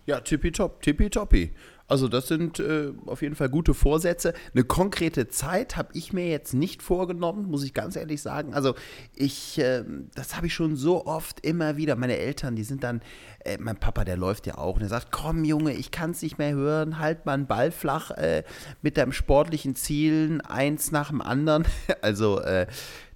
Ja, 0.05 0.19
tippitopp, 0.19 0.81
tippitoppi. 0.81 1.51
Also 1.91 2.07
das 2.07 2.29
sind 2.29 2.57
äh, 2.61 2.93
auf 3.05 3.21
jeden 3.21 3.35
Fall 3.35 3.49
gute 3.49 3.73
Vorsätze. 3.73 4.33
Eine 4.53 4.63
konkrete 4.63 5.27
Zeit 5.27 5.75
habe 5.75 5.89
ich 5.91 6.13
mir 6.13 6.29
jetzt 6.29 6.53
nicht 6.53 6.81
vorgenommen, 6.81 7.51
muss 7.51 7.65
ich 7.65 7.73
ganz 7.73 7.97
ehrlich 7.97 8.21
sagen. 8.21 8.53
Also 8.53 8.75
ich, 9.13 9.59
äh, 9.59 9.83
das 10.15 10.37
habe 10.37 10.47
ich 10.47 10.53
schon 10.53 10.77
so 10.77 11.05
oft 11.05 11.45
immer 11.45 11.75
wieder. 11.75 11.97
Meine 11.97 12.15
Eltern, 12.15 12.55
die 12.55 12.63
sind 12.63 12.85
dann, 12.85 13.01
äh, 13.43 13.57
mein 13.59 13.75
Papa, 13.75 14.05
der 14.05 14.15
läuft 14.15 14.47
ja 14.47 14.57
auch 14.57 14.77
und 14.77 14.83
er 14.83 14.87
sagt, 14.87 15.11
komm 15.11 15.43
Junge, 15.43 15.73
ich 15.73 15.91
kann 15.91 16.11
es 16.11 16.21
nicht 16.21 16.37
mehr 16.37 16.53
hören, 16.53 16.97
halt 16.97 17.25
mal 17.25 17.33
einen 17.33 17.47
Ball 17.47 17.71
flach 17.71 18.11
äh, 18.11 18.43
mit 18.81 18.95
deinem 18.95 19.11
sportlichen 19.11 19.75
Zielen, 19.75 20.39
eins 20.39 20.91
nach 20.91 21.09
dem 21.09 21.19
anderen. 21.19 21.65
also 22.01 22.39
äh, 22.39 22.67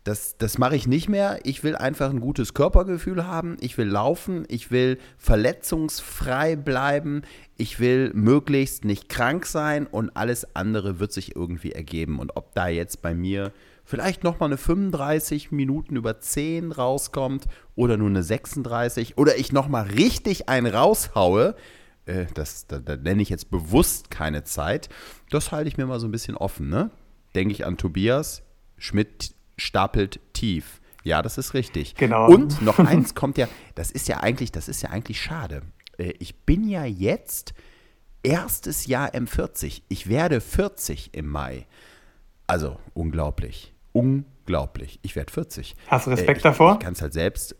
das, 0.05 0.37
das 0.37 0.59
mache 0.59 0.75
ich 0.75 0.85
nicht 0.85 1.09
mehr. 1.09 1.39
Ich 1.43 1.63
will 1.63 1.75
einfach 1.75 2.11
ein 2.11 2.19
gutes 2.19 2.53
Körpergefühl 2.53 3.25
haben. 3.25 3.57
Ich 3.59 3.75
will 3.79 3.87
laufen. 3.87 4.45
Ich 4.49 4.69
will 4.69 4.99
verletzungsfrei 5.17 6.55
bleiben. 6.55 7.23
Ich 7.57 7.79
will 7.79 8.11
möglichst 8.13 8.85
nicht 8.85 9.09
krank 9.09 9.47
sein 9.47 9.87
und 9.87 10.15
alles 10.15 10.55
andere 10.55 10.99
wird 10.99 11.11
sich 11.11 11.35
irgendwie 11.35 11.71
ergeben. 11.71 12.19
Und 12.19 12.35
ob 12.35 12.53
da 12.53 12.67
jetzt 12.67 13.01
bei 13.01 13.15
mir 13.15 13.51
vielleicht 13.83 14.23
nochmal 14.23 14.49
eine 14.49 14.57
35 14.57 15.51
Minuten 15.51 15.95
über 15.95 16.19
10 16.19 16.71
rauskommt 16.71 17.45
oder 17.75 17.97
nur 17.97 18.09
eine 18.09 18.21
36 18.21 19.17
oder 19.17 19.37
ich 19.37 19.51
nochmal 19.51 19.87
richtig 19.87 20.47
einen 20.49 20.67
raushaue, 20.67 21.55
Äh, 22.07 22.27
das, 22.35 22.67
da, 22.67 22.79
nenne 22.97 23.23
ich 23.23 23.29
jetzt 23.29 23.49
bewusst 23.49 24.11
keine 24.11 24.43
Zeit. 24.43 24.89
Das 25.31 25.51
halte 25.51 25.67
ich 25.67 25.77
mir 25.77 25.87
mal 25.87 25.99
so 25.99 26.07
ein 26.07 26.11
bisschen 26.11 26.37
offen. 26.37 26.69
Ne? 26.69 26.91
Denke 27.33 27.51
ich 27.51 27.65
an 27.65 27.77
Tobias, 27.77 28.43
Schmidt 28.77 29.34
stapelt 29.57 30.19
tief. 30.33 30.81
Ja, 31.03 31.21
das 31.21 31.37
ist 31.37 31.53
richtig. 31.53 31.95
Genau. 31.95 32.27
Und 32.27 32.61
noch 32.61 32.79
eins 32.79 33.13
kommt 33.15 33.37
ja, 33.37 33.47
das 33.75 33.91
ist 33.91 34.07
ja 34.07 34.21
eigentlich, 34.21 34.51
das 34.51 34.67
ist 34.67 34.81
ja 34.81 34.89
eigentlich 34.89 35.21
schade. 35.21 35.61
Äh, 35.97 36.13
ich 36.19 36.35
bin 36.45 36.67
ja 36.67 36.83
jetzt 36.85 37.53
erstes 38.23 38.87
Jahr 38.87 39.13
M40. 39.13 39.83
Ich 39.87 40.09
werde 40.09 40.41
40 40.41 41.13
im 41.13 41.27
Mai. 41.27 41.67
Also 42.47 42.79
unglaublich. 42.93 43.73
Unglaublich. 43.93 44.99
Ich 45.03 45.15
werde 45.15 45.31
40. 45.31 45.75
Hast 45.87 46.07
du 46.07 46.11
Respekt 46.11 46.29
äh, 46.29 46.37
ich, 46.37 46.43
davor? 46.43 46.73
Ich 46.73 46.79
kann 46.79 46.93
es 46.93 47.01
halt 47.01 47.13
selbst. 47.13 47.55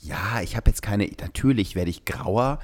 Ja, 0.00 0.40
ich 0.42 0.56
habe 0.56 0.70
jetzt 0.70 0.82
keine. 0.82 1.10
Natürlich 1.20 1.74
werde 1.74 1.90
ich 1.90 2.04
grauer. 2.04 2.60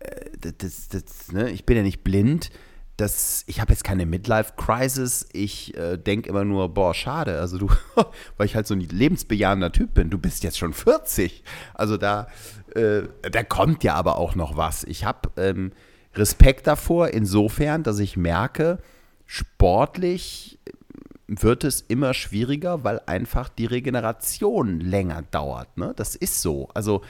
Äh, 0.00 0.52
das, 0.58 0.88
das, 0.88 1.32
ne? 1.32 1.50
Ich 1.50 1.64
bin 1.64 1.76
ja 1.76 1.82
nicht 1.82 2.04
blind. 2.04 2.50
Das, 2.96 3.42
ich 3.48 3.60
habe 3.60 3.72
jetzt 3.72 3.82
keine 3.82 4.06
Midlife-Crisis. 4.06 5.28
Ich 5.32 5.76
äh, 5.76 5.96
denke 5.96 6.28
immer 6.28 6.44
nur, 6.44 6.72
boah, 6.72 6.94
schade. 6.94 7.40
Also 7.40 7.58
du, 7.58 7.68
weil 8.36 8.46
ich 8.46 8.54
halt 8.54 8.66
so 8.66 8.74
ein 8.74 8.80
lebensbejahender 8.80 9.72
Typ 9.72 9.94
bin. 9.94 10.10
Du 10.10 10.18
bist 10.18 10.44
jetzt 10.44 10.58
schon 10.58 10.72
40. 10.72 11.42
Also 11.74 11.96
da, 11.96 12.28
äh, 12.74 13.02
da 13.22 13.42
kommt 13.42 13.82
ja 13.82 13.94
aber 13.94 14.16
auch 14.18 14.36
noch 14.36 14.56
was. 14.56 14.84
Ich 14.84 15.04
habe 15.04 15.30
ähm, 15.36 15.72
Respekt 16.14 16.66
davor, 16.66 17.08
insofern, 17.08 17.82
dass 17.82 17.98
ich 17.98 18.16
merke, 18.16 18.78
sportlich 19.26 20.58
wird 21.26 21.64
es 21.64 21.80
immer 21.80 22.14
schwieriger, 22.14 22.84
weil 22.84 23.00
einfach 23.06 23.48
die 23.48 23.66
Regeneration 23.66 24.80
länger 24.80 25.22
dauert. 25.30 25.76
Ne? 25.76 25.92
Das 25.96 26.14
ist 26.14 26.42
so. 26.42 26.68
Also 26.74 27.02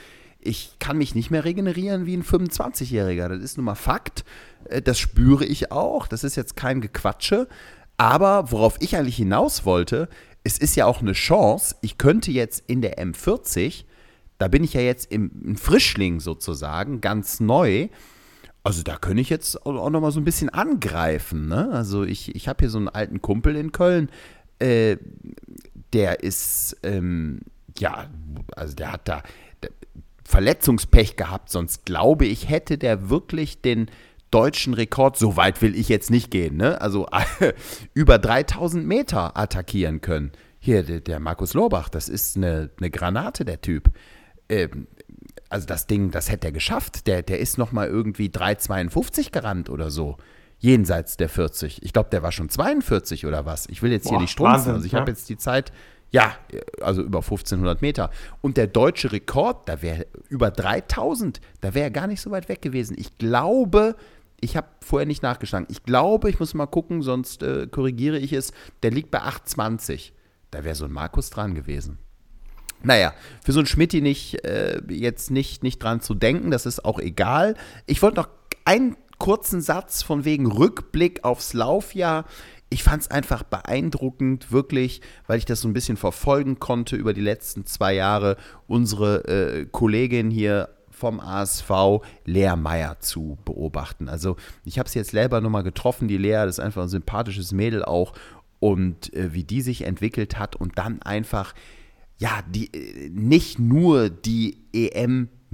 ich 0.44 0.76
kann 0.78 0.98
mich 0.98 1.14
nicht 1.14 1.30
mehr 1.30 1.44
regenerieren 1.44 2.06
wie 2.06 2.16
ein 2.16 2.22
25-Jähriger. 2.22 3.28
Das 3.28 3.40
ist 3.40 3.56
nun 3.56 3.64
mal 3.64 3.74
Fakt. 3.74 4.24
Äh, 4.66 4.82
das 4.82 4.98
spüre 4.98 5.44
ich 5.44 5.72
auch. 5.72 6.06
Das 6.06 6.24
ist 6.24 6.36
jetzt 6.36 6.56
kein 6.56 6.80
Gequatsche. 6.80 7.48
Aber 7.96 8.50
worauf 8.50 8.76
ich 8.80 8.96
eigentlich 8.96 9.16
hinaus 9.16 9.64
wollte, 9.64 10.08
es 10.42 10.58
ist 10.58 10.76
ja 10.76 10.86
auch 10.86 11.00
eine 11.00 11.12
Chance. 11.12 11.76
Ich 11.80 11.98
könnte 11.98 12.30
jetzt 12.30 12.64
in 12.66 12.82
der 12.82 12.98
M40, 12.98 13.84
da 14.38 14.48
bin 14.48 14.64
ich 14.64 14.74
ja 14.74 14.80
jetzt 14.80 15.10
im 15.10 15.56
Frischling 15.56 16.20
sozusagen, 16.20 17.00
ganz 17.00 17.40
neu. 17.40 17.88
Also 18.62 18.82
da 18.82 18.96
könnte 18.96 19.22
ich 19.22 19.30
jetzt 19.30 19.64
auch 19.64 19.90
noch 19.90 20.00
mal 20.00 20.10
so 20.10 20.20
ein 20.20 20.24
bisschen 20.24 20.48
angreifen. 20.48 21.48
Ne? 21.48 21.70
Also 21.72 22.02
ich, 22.02 22.34
ich 22.34 22.48
habe 22.48 22.62
hier 22.62 22.70
so 22.70 22.78
einen 22.78 22.88
alten 22.88 23.22
Kumpel 23.22 23.56
in 23.56 23.72
Köln, 23.72 24.10
äh, 24.58 24.96
der 25.92 26.22
ist, 26.22 26.76
ähm, 26.82 27.40
ja, 27.78 28.08
also 28.56 28.74
der 28.74 28.92
hat 28.92 29.08
da 29.08 29.22
Verletzungspech 30.24 31.16
gehabt, 31.16 31.50
sonst 31.50 31.84
glaube 31.84 32.26
ich, 32.26 32.48
hätte 32.48 32.78
der 32.78 33.10
wirklich 33.10 33.60
den 33.60 33.90
deutschen 34.30 34.74
Rekord, 34.74 35.16
so 35.16 35.36
weit 35.36 35.62
will 35.62 35.76
ich 35.76 35.88
jetzt 35.88 36.10
nicht 36.10 36.30
gehen, 36.30 36.56
ne? 36.56 36.80
also 36.80 37.06
über 37.94 38.18
3000 38.18 38.84
Meter 38.84 39.36
attackieren 39.36 40.00
können. 40.00 40.32
Hier, 40.58 40.82
der, 40.82 41.00
der 41.00 41.20
Markus 41.20 41.54
Lorbach, 41.54 41.88
das 41.88 42.08
ist 42.08 42.36
eine, 42.36 42.70
eine 42.78 42.90
Granate, 42.90 43.44
der 43.44 43.60
Typ. 43.60 43.92
Ähm, 44.48 44.88
also 45.50 45.66
das 45.66 45.86
Ding, 45.86 46.10
das 46.10 46.30
hätte 46.30 46.48
er 46.48 46.52
geschafft. 46.52 47.06
Der, 47.06 47.22
der 47.22 47.38
ist 47.38 47.58
noch 47.58 47.70
mal 47.70 47.86
irgendwie 47.86 48.28
3,52 48.28 49.30
gerannt 49.30 49.70
oder 49.70 49.90
so. 49.90 50.16
Jenseits 50.58 51.16
der 51.16 51.28
40. 51.28 51.82
Ich 51.82 51.92
glaube, 51.92 52.08
der 52.10 52.22
war 52.22 52.32
schon 52.32 52.48
42 52.48 53.26
oder 53.26 53.44
was. 53.44 53.66
Ich 53.66 53.82
will 53.82 53.92
jetzt 53.92 54.04
Boah, 54.04 54.10
hier 54.10 54.20
nicht 54.20 54.32
strunzen. 54.32 54.72
Also 54.72 54.86
ich 54.86 54.92
ja. 54.92 55.00
habe 55.00 55.10
jetzt 55.10 55.28
die 55.28 55.36
Zeit, 55.36 55.70
ja, 56.14 56.36
also 56.80 57.02
über 57.02 57.18
1500 57.18 57.82
Meter. 57.82 58.08
Und 58.40 58.56
der 58.56 58.68
deutsche 58.68 59.10
Rekord, 59.10 59.68
da 59.68 59.82
wäre 59.82 60.06
über 60.28 60.52
3000, 60.52 61.40
da 61.60 61.74
wäre 61.74 61.86
er 61.86 61.90
gar 61.90 62.06
nicht 62.06 62.20
so 62.20 62.30
weit 62.30 62.48
weg 62.48 62.62
gewesen. 62.62 62.94
Ich 62.96 63.18
glaube, 63.18 63.96
ich 64.40 64.56
habe 64.56 64.68
vorher 64.80 65.08
nicht 65.08 65.24
nachgeschlagen. 65.24 65.66
Ich 65.68 65.82
glaube, 65.82 66.30
ich 66.30 66.38
muss 66.38 66.54
mal 66.54 66.66
gucken, 66.66 67.02
sonst 67.02 67.42
äh, 67.42 67.66
korrigiere 67.66 68.16
ich 68.16 68.32
es. 68.32 68.52
Der 68.84 68.92
liegt 68.92 69.10
bei 69.10 69.22
8,20. 69.22 70.12
Da 70.52 70.62
wäre 70.62 70.76
so 70.76 70.84
ein 70.84 70.92
Markus 70.92 71.30
dran 71.30 71.56
gewesen. 71.56 71.98
Naja, 72.84 73.12
für 73.42 73.50
so 73.50 73.58
ein 73.58 73.66
Schmitti 73.66 74.00
nicht, 74.00 74.44
äh, 74.44 74.80
jetzt 74.88 75.32
nicht, 75.32 75.64
nicht 75.64 75.82
dran 75.82 76.00
zu 76.00 76.14
denken, 76.14 76.52
das 76.52 76.64
ist 76.64 76.84
auch 76.84 77.00
egal. 77.00 77.56
Ich 77.86 78.02
wollte 78.02 78.18
noch 78.18 78.28
einen 78.64 78.96
kurzen 79.18 79.60
Satz 79.60 80.04
von 80.04 80.24
wegen 80.24 80.46
Rückblick 80.46 81.24
aufs 81.24 81.54
Laufjahr. 81.54 82.24
Ich 82.74 82.82
fand 82.82 83.02
es 83.02 83.08
einfach 83.08 83.44
beeindruckend, 83.44 84.50
wirklich, 84.50 85.00
weil 85.28 85.38
ich 85.38 85.44
das 85.44 85.60
so 85.60 85.68
ein 85.68 85.74
bisschen 85.74 85.96
verfolgen 85.96 86.58
konnte 86.58 86.96
über 86.96 87.14
die 87.14 87.20
letzten 87.20 87.66
zwei 87.66 87.94
Jahre, 87.94 88.36
unsere 88.66 89.28
äh, 89.28 89.66
Kollegin 89.66 90.28
hier 90.28 90.70
vom 90.90 91.20
ASV, 91.20 91.70
Lea 92.24 92.56
Meyer, 92.56 92.98
zu 92.98 93.38
beobachten. 93.44 94.08
Also 94.08 94.34
ich 94.64 94.80
habe 94.80 94.88
sie 94.88 94.98
jetzt 94.98 95.12
selber 95.12 95.40
nochmal 95.40 95.62
getroffen, 95.62 96.08
die 96.08 96.18
Lea, 96.18 96.42
das 96.46 96.58
ist 96.58 96.64
einfach 96.64 96.82
ein 96.82 96.88
sympathisches 96.88 97.52
Mädel 97.52 97.84
auch 97.84 98.12
und 98.58 99.14
äh, 99.14 99.32
wie 99.32 99.44
die 99.44 99.60
sich 99.60 99.82
entwickelt 99.82 100.36
hat 100.36 100.56
und 100.56 100.76
dann 100.76 101.00
einfach 101.00 101.54
ja, 102.18 102.42
die, 102.48 102.74
äh, 102.74 103.08
nicht 103.08 103.60
nur 103.60 104.10
die 104.10 104.58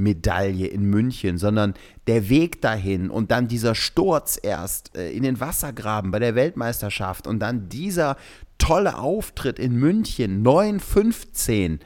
EM-Medaille 0.00 0.66
in 0.66 0.84
München, 0.84 1.38
sondern 1.38 1.74
der 2.06 2.28
Weg 2.28 2.60
dahin 2.62 3.10
und 3.10 3.30
dann 3.30 3.48
dieser 3.48 3.74
Sturz 3.74 4.38
erst 4.42 4.96
äh, 4.96 5.10
in 5.10 5.22
den 5.22 5.40
Wassergraben 5.40 6.10
bei 6.10 6.18
der 6.18 6.34
Weltmeisterschaft 6.34 7.26
und 7.26 7.40
dann 7.40 7.68
dieser 7.68 8.16
tolle 8.58 8.98
Auftritt 8.98 9.58
in 9.58 9.76
München, 9.76 10.44
9,15. 10.44 11.78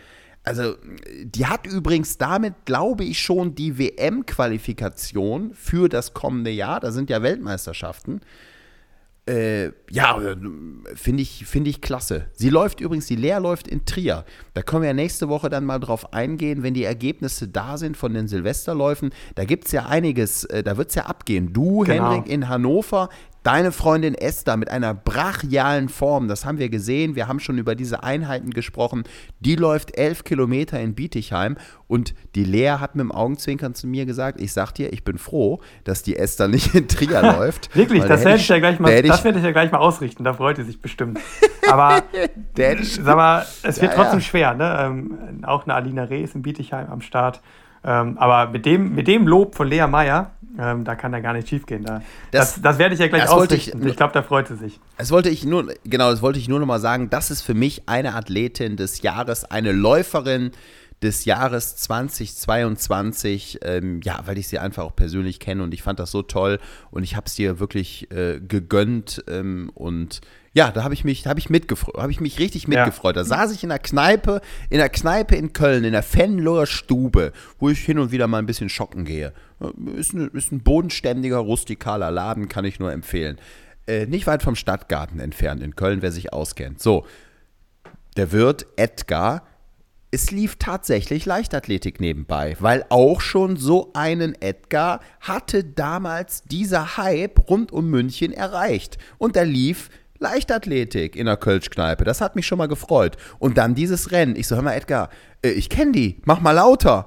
Also, 0.43 0.77
die 1.25 1.47
hat 1.47 1.67
übrigens 1.67 2.19
damit, 2.19 2.55
glaube 2.67 3.05
ich, 3.05 3.21
schon 3.21 3.55
die 3.55 3.79
WM-Qualifikation 3.79 5.55
für 5.55 5.89
das 5.89 6.13
kommende 6.13 6.51
Jahr. 6.51 6.81
Da 6.81 6.93
sind 6.93 7.09
ja 7.09 7.23
Weltmeisterschaften. 7.23 8.21
Äh, 9.27 9.71
ja, 9.91 10.19
finde 10.95 11.23
ich, 11.23 11.47
find 11.47 11.67
ich 11.67 11.81
klasse. 11.81 12.27
Sie 12.35 12.51
läuft 12.51 12.81
übrigens, 12.81 13.07
die 13.07 13.17
Lehr 13.17 13.41
läuft 13.41 13.67
in 13.67 13.87
Trier. 13.87 14.27
Da 14.53 14.61
können 14.61 14.83
wir 14.83 14.89
ja 14.89 14.95
nächste 14.95 15.31
Woche 15.31 15.49
dann 15.49 15.65
mal 15.65 15.79
drauf 15.79 16.13
eingehen, 16.13 16.63
wenn 16.63 16.75
die 16.75 16.85
Ergebnisse 16.85 17.49
da 17.49 17.79
sind 17.79 17.97
von 17.97 18.13
den 18.13 18.29
Silvesterläufen. 18.29 19.15
Da 19.35 19.45
gibt 19.45 19.65
es 19.65 19.73
ja 19.73 19.87
einiges, 19.87 20.45
äh, 20.45 20.63
da 20.63 20.77
wird 20.77 20.91
es 20.91 20.97
ja 20.97 21.07
abgehen. 21.07 21.55
Du, 21.55 21.81
genau. 21.81 22.11
Henrik, 22.11 22.31
in 22.31 22.51
Hannover, 22.51 23.09
Deine 23.45 23.73
Freundin 23.73 24.15
Esther 24.15 24.57
mit 24.57 24.71
einer 24.71 24.95
brachialen 24.95 25.91
Form, 25.91 26.29
das 26.29 26.47
haben 26.47 26.57
wir 26.57 26.71
gesehen. 26.71 27.15
Wir 27.15 27.29
haben 27.29 27.41
schon 27.41 27.59
über 27.59 27.75
diese 27.75 28.03
Einheiten 28.03 28.53
gesprochen. 28.53 29.05
Die 29.41 29.55
läuft 29.55 29.99
elf 29.99 30.25
Kilometer 30.25 30.81
in 30.81 30.95
Bietigheim 30.95 31.59
und 31.87 32.15
die 32.37 32.45
Lea 32.45 32.77
hat 32.81 32.95
mit 32.95 33.03
dem 33.03 33.13
Augenzwinkern 33.13 33.75
zu 33.75 33.87
mir 33.87 34.07
gesagt: 34.07 34.41
Ich 34.41 34.55
sag 34.55 34.73
dir, 34.73 34.95
ich 34.95 35.05
bin 35.05 35.19
froh, 35.19 35.61
dass 35.85 36.03
die 36.03 36.17
Esther 36.17 36.49
nicht 36.49 36.75
in 36.75 36.89
Trier 36.89 37.21
läuft. 37.39 37.77
Wirklich, 37.77 38.03
das 38.05 38.25
werde 38.25 38.41
ich 38.41 38.49
ja 38.49 38.59
gleich 38.59 38.81
mal, 38.81 39.03
das 39.03 39.23
werde 39.23 39.39
ich 39.39 39.45
ja 39.45 39.53
gleich 39.53 39.71
mal 39.71 39.79
ausrichten. 39.79 40.25
Da 40.25 40.33
freut 40.33 40.57
sie 40.57 40.65
sich 40.65 40.81
bestimmt. 40.81 41.21
Aber, 41.71 42.03
sag 42.55 43.17
mal, 43.17 43.45
es 43.63 43.79
wird 43.79 43.93
ja, 43.93 43.99
trotzdem 43.99 44.21
ja. 44.21 44.25
schwer. 44.25 44.55
Ne? 44.55 44.77
Ähm, 44.81 45.45
auch 45.45 45.65
eine 45.65 45.75
Alina 45.75 46.05
Reh 46.05 46.23
ist 46.23 46.35
in 46.35 46.41
Bietigheim 46.41 46.89
am 46.89 47.03
Start. 47.03 47.43
Ähm, 47.85 48.19
aber 48.19 48.51
mit 48.51 48.67
dem, 48.67 48.95
mit 48.95 49.07
dem 49.07 49.27
Lob 49.27 49.55
von 49.55 49.69
Lea 49.69 49.87
Meyer, 49.87 50.31
ähm, 50.59 50.85
da 50.85 50.95
kann 50.95 51.13
er 51.13 51.21
gar 51.21 51.33
nicht 51.33 51.49
schief 51.49 51.67
gehen. 51.67 51.85
Da, 51.85 52.03
das, 52.31 52.55
das, 52.55 52.63
das, 52.63 52.79
werde 52.79 52.95
ich 52.95 53.01
ja 53.01 53.09
gleich 53.09 53.29
ausrichten. 53.29 53.83
Ich, 53.83 53.91
ich 53.91 53.97
glaube, 53.97 54.13
da 54.13 54.23
freut 54.23 54.49
sie 54.49 54.57
sich. 54.57 54.81
Das 54.97 55.11
wollte 55.11 55.29
ich 55.29 55.45
nur, 55.45 55.75
genau, 55.85 56.11
das 56.11 56.23
wollte 56.23 56.39
ich 56.39 56.49
nur 56.49 56.61
noch 56.61 56.67
mal 56.67 56.81
sagen. 56.81 57.11
Das 57.11 57.31
ist 57.31 57.43
für 57.43 57.55
mich 57.55 57.89
eine 57.89 58.15
Athletin 58.15 58.77
des 58.77 59.03
Jahres, 59.03 59.45
eine 59.45 59.73
Läuferin 59.73 60.53
des 61.03 61.25
Jahres 61.25 61.77
2022, 61.77 63.59
ähm, 63.63 64.01
ja, 64.05 64.21
weil 64.25 64.39
ich 64.39 64.49
sie 64.49 64.59
einfach 64.59 64.85
auch 64.85 64.97
persönlich 64.97 65.41
kenne 65.41 65.63
und 65.63 65.75
ich 65.75 65.83
fand 65.83 65.99
das 65.99 66.11
so 66.11 66.23
toll 66.23 66.59
und 66.91 67.03
ich 67.03 67.17
habe 67.17 67.27
es 67.27 67.35
dir 67.35 67.59
wirklich 67.61 68.11
äh, 68.11 68.41
gegönnt 68.41 69.23
ähm, 69.29 69.71
und 69.75 70.21
ja, 70.55 70.71
da 70.71 70.85
habe 70.85 70.95
ich 70.95 71.03
mich, 71.03 71.27
habe 71.27 71.41
ich 71.41 71.51
mitgefreut, 71.51 71.97
habe 71.97 72.13
ich 72.13 72.21
mich 72.21 72.39
richtig 72.39 72.69
mitgefreut. 72.69 73.17
Ja. 73.17 73.23
Da 73.23 73.29
saß 73.29 73.53
ich 73.53 73.65
in 73.65 73.71
der 73.71 73.81
Kneipe, 73.81 74.41
in 74.71 74.79
der 74.79 74.89
Kneipe 74.89 75.35
in 75.35 75.53
Köln, 75.53 75.83
in 75.83 75.93
der 75.93 76.05
Fenloher 76.05 76.67
Stube, 76.67 77.33
wo 77.59 77.71
ich 77.71 77.81
hin 77.81 77.99
und 77.99 78.13
wieder 78.13 78.29
mal 78.29 78.39
ein 78.39 78.47
bisschen 78.47 78.69
schocken 78.69 79.05
gehe. 79.05 79.33
Ist 79.97 80.13
ein, 80.13 80.31
ist 80.31 80.53
ein 80.53 80.61
bodenständiger, 80.61 81.39
rustikaler 81.39 82.13
Laden, 82.13 82.49
kann 82.49 82.65
ich 82.65 82.79
nur 82.79 82.93
empfehlen. 82.93 83.39
Äh, 83.89 84.07
nicht 84.07 84.29
weit 84.29 84.45
vom 84.45 84.55
Stadtgarten 84.55 85.19
entfernt 85.19 85.61
in 85.61 85.75
Köln, 85.75 86.03
wer 86.03 86.13
sich 86.13 86.33
auskennt. 86.33 86.81
So, 86.81 87.05
der 88.17 88.31
Wirt 88.31 88.67
Edgar 88.77 89.43
es 90.13 90.31
lief 90.31 90.55
tatsächlich 90.61 91.27
Leichtathletik 91.27 91.99
nebenbei, 91.99 92.57
weil 92.61 92.85
auch 92.89 93.21
schon 93.21 93.57
so 93.57 93.91
einen 93.95 94.41
Edgar 94.41 95.01
hatte 95.19 95.65
damals 95.65 96.45
dieser 96.45 96.97
Hype 96.97 97.51
rund 97.51 97.73
um 97.73 97.91
München 97.91 98.33
erreicht. 98.33 98.97
Und 99.19 99.35
da 99.35 99.43
lief 99.43 99.91
Leichtathletik 100.25 101.17
in 101.17 101.27
der 101.27 101.37
Kölschkneipe. 101.37 102.05
Das 102.05 102.21
hat 102.21 102.35
mich 102.35 102.47
schon 102.47 102.59
mal 102.59 102.69
gefreut. 102.69 103.17
Und 103.39 103.59
dann 103.59 103.75
dieses 103.75 104.11
Rennen. 104.11 104.37
Ich 104.37 104.49
so, 104.49 104.57
hör 104.57 104.63
mal, 104.63 104.75
Edgar, 104.75 105.11
äh, 105.43 105.51
ich 105.51 105.69
kenne 105.69 105.93
die, 105.93 106.21
mach 106.25 106.41
mal 106.41 106.53
lauter. 106.53 107.07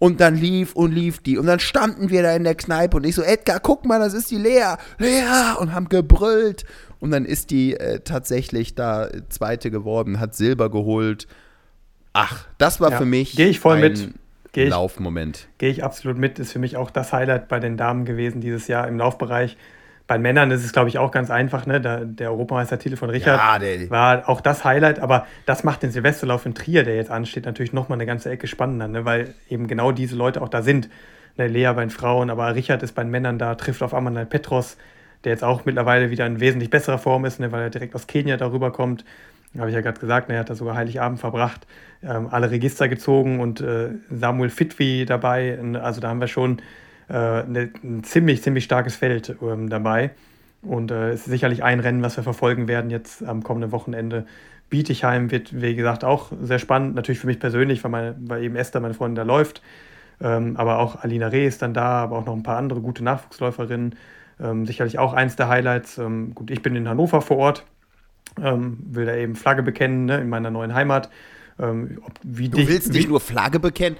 Und 0.00 0.20
dann 0.20 0.36
lief 0.36 0.74
und 0.74 0.92
lief 0.92 1.20
die. 1.20 1.38
Und 1.38 1.46
dann 1.46 1.58
standen 1.58 2.10
wir 2.10 2.22
da 2.22 2.34
in 2.34 2.44
der 2.44 2.54
Kneipe 2.54 2.96
und 2.96 3.04
ich 3.04 3.14
so, 3.14 3.22
Edgar, 3.22 3.58
guck 3.60 3.84
mal, 3.84 3.98
das 3.98 4.14
ist 4.14 4.30
die 4.30 4.36
Lea. 4.36 4.76
Lea! 4.98 5.56
Und 5.58 5.72
haben 5.72 5.88
gebrüllt. 5.88 6.64
Und 7.00 7.10
dann 7.10 7.24
ist 7.24 7.50
die 7.50 7.74
äh, 7.74 8.00
tatsächlich 8.00 8.74
da 8.74 9.06
äh, 9.06 9.22
Zweite 9.28 9.70
geworden, 9.70 10.20
hat 10.20 10.34
Silber 10.34 10.70
geholt. 10.70 11.26
Ach, 12.12 12.46
das 12.58 12.80
war 12.80 12.90
ja, 12.90 12.98
für 12.98 13.04
mich 13.04 13.38
ich 13.38 13.60
voll 13.60 13.76
ein 13.76 13.80
mit. 13.80 14.14
ich, 14.54 14.68
Laufmoment. 14.68 15.48
Gehe 15.58 15.70
ich 15.70 15.84
absolut 15.84 16.18
mit. 16.18 16.38
Ist 16.38 16.52
für 16.52 16.58
mich 16.58 16.76
auch 16.76 16.90
das 16.90 17.12
Highlight 17.12 17.48
bei 17.48 17.60
den 17.60 17.76
Damen 17.76 18.04
gewesen 18.04 18.40
dieses 18.40 18.66
Jahr 18.66 18.88
im 18.88 18.98
Laufbereich. 18.98 19.56
Bei 20.08 20.18
Männern 20.18 20.50
ist 20.50 20.64
es, 20.64 20.72
glaube 20.72 20.88
ich, 20.88 20.98
auch 20.98 21.10
ganz 21.12 21.30
einfach. 21.30 21.66
Ne? 21.66 21.80
Da, 21.80 22.00
der 22.02 22.30
Europameistertitel 22.32 22.96
von 22.96 23.10
Richard 23.10 23.38
Ja, 23.38 23.58
der- 23.58 23.90
war 23.90 24.28
auch 24.28 24.40
das 24.40 24.64
Highlight. 24.64 24.98
Aber 24.98 25.26
das 25.46 25.62
macht 25.64 25.82
den 25.82 25.90
Silvesterlauf 25.92 26.44
in 26.46 26.54
Trier, 26.54 26.82
der 26.82 26.96
jetzt 26.96 27.10
ansteht, 27.10 27.44
natürlich 27.44 27.72
nochmal 27.74 27.98
eine 27.98 28.06
ganze 28.06 28.30
Ecke 28.30 28.46
spannender, 28.46 28.88
ne? 28.88 29.04
weil 29.04 29.34
eben 29.50 29.68
genau 29.68 29.92
diese 29.92 30.16
Leute 30.16 30.40
auch 30.42 30.48
da 30.48 30.62
sind. 30.62 30.88
Ne? 31.36 31.46
Lea 31.46 31.70
bei 31.74 31.82
den 31.82 31.90
Frauen, 31.90 32.30
aber 32.30 32.54
Richard 32.54 32.82
ist 32.82 32.94
bei 32.94 33.02
den 33.02 33.10
Männern 33.10 33.38
da, 33.38 33.54
trifft 33.54 33.82
auf 33.82 33.92
Amanal 33.92 34.24
Petros, 34.26 34.78
der 35.24 35.32
jetzt 35.32 35.44
auch 35.44 35.66
mittlerweile 35.66 36.10
wieder 36.10 36.26
in 36.26 36.40
wesentlich 36.40 36.70
besserer 36.70 36.98
Form 36.98 37.26
ist, 37.26 37.38
ne? 37.38 37.52
weil 37.52 37.62
er 37.64 37.70
direkt 37.70 37.94
aus 37.94 38.06
Kenia 38.06 38.38
darüber 38.38 38.72
kommt. 38.72 39.04
Habe 39.58 39.68
ich 39.68 39.74
ja 39.74 39.82
gerade 39.82 40.00
gesagt, 40.00 40.28
ne? 40.30 40.34
er 40.36 40.40
hat 40.40 40.50
da 40.50 40.54
sogar 40.54 40.74
Heiligabend 40.74 41.20
verbracht, 41.20 41.66
ähm, 42.02 42.28
alle 42.30 42.50
Register 42.50 42.88
gezogen 42.88 43.40
und 43.40 43.60
äh, 43.60 43.90
Samuel 44.10 44.48
Fitwi 44.50 45.04
dabei. 45.06 45.58
Also 45.82 46.00
da 46.00 46.08
haben 46.08 46.20
wir 46.20 46.28
schon 46.28 46.62
äh, 47.08 47.42
ne, 47.44 47.70
ein 47.82 48.04
ziemlich, 48.04 48.42
ziemlich 48.42 48.64
starkes 48.64 48.96
Feld 48.96 49.36
ähm, 49.42 49.68
dabei. 49.68 50.10
Und 50.62 50.90
äh, 50.90 51.10
es 51.10 51.20
ist 51.20 51.26
sicherlich 51.26 51.62
ein 51.62 51.80
Rennen, 51.80 52.02
was 52.02 52.16
wir 52.16 52.24
verfolgen 52.24 52.68
werden 52.68 52.90
jetzt 52.90 53.22
am 53.24 53.42
kommenden 53.42 53.72
Wochenende. 53.72 54.26
Bietigheim 54.70 55.30
wird, 55.30 55.60
wie 55.60 55.74
gesagt, 55.74 56.04
auch 56.04 56.32
sehr 56.42 56.58
spannend. 56.58 56.94
Natürlich 56.94 57.20
für 57.20 57.26
mich 57.26 57.40
persönlich, 57.40 57.82
weil, 57.84 57.90
meine, 57.90 58.16
weil 58.20 58.42
eben 58.42 58.56
Esther, 58.56 58.80
meine 58.80 58.94
Freundin, 58.94 59.16
da 59.16 59.22
läuft. 59.22 59.62
Ähm, 60.20 60.56
aber 60.56 60.78
auch 60.78 61.02
Alina 61.02 61.28
Reh 61.28 61.46
ist 61.46 61.62
dann 61.62 61.74
da, 61.74 62.02
aber 62.02 62.18
auch 62.18 62.26
noch 62.26 62.34
ein 62.34 62.42
paar 62.42 62.58
andere 62.58 62.80
gute 62.80 63.04
Nachwuchsläuferinnen. 63.04 63.94
Ähm, 64.40 64.66
sicherlich 64.66 64.98
auch 64.98 65.14
eins 65.14 65.36
der 65.36 65.48
Highlights. 65.48 65.98
Ähm, 65.98 66.34
gut, 66.34 66.50
ich 66.50 66.62
bin 66.62 66.74
in 66.76 66.88
Hannover 66.88 67.22
vor 67.22 67.38
Ort, 67.38 67.64
ähm, 68.40 68.78
will 68.90 69.06
da 69.06 69.14
eben 69.14 69.36
Flagge 69.36 69.62
bekennen 69.62 70.04
ne, 70.04 70.20
in 70.20 70.28
meiner 70.28 70.50
neuen 70.50 70.74
Heimat. 70.74 71.08
Ähm, 71.58 72.00
ob, 72.04 72.12
Du 72.22 72.68
willst 72.68 72.92
nicht 72.92 73.08
nur 73.08 73.20
Flagge 73.20 73.58
bekennen. 73.58 73.96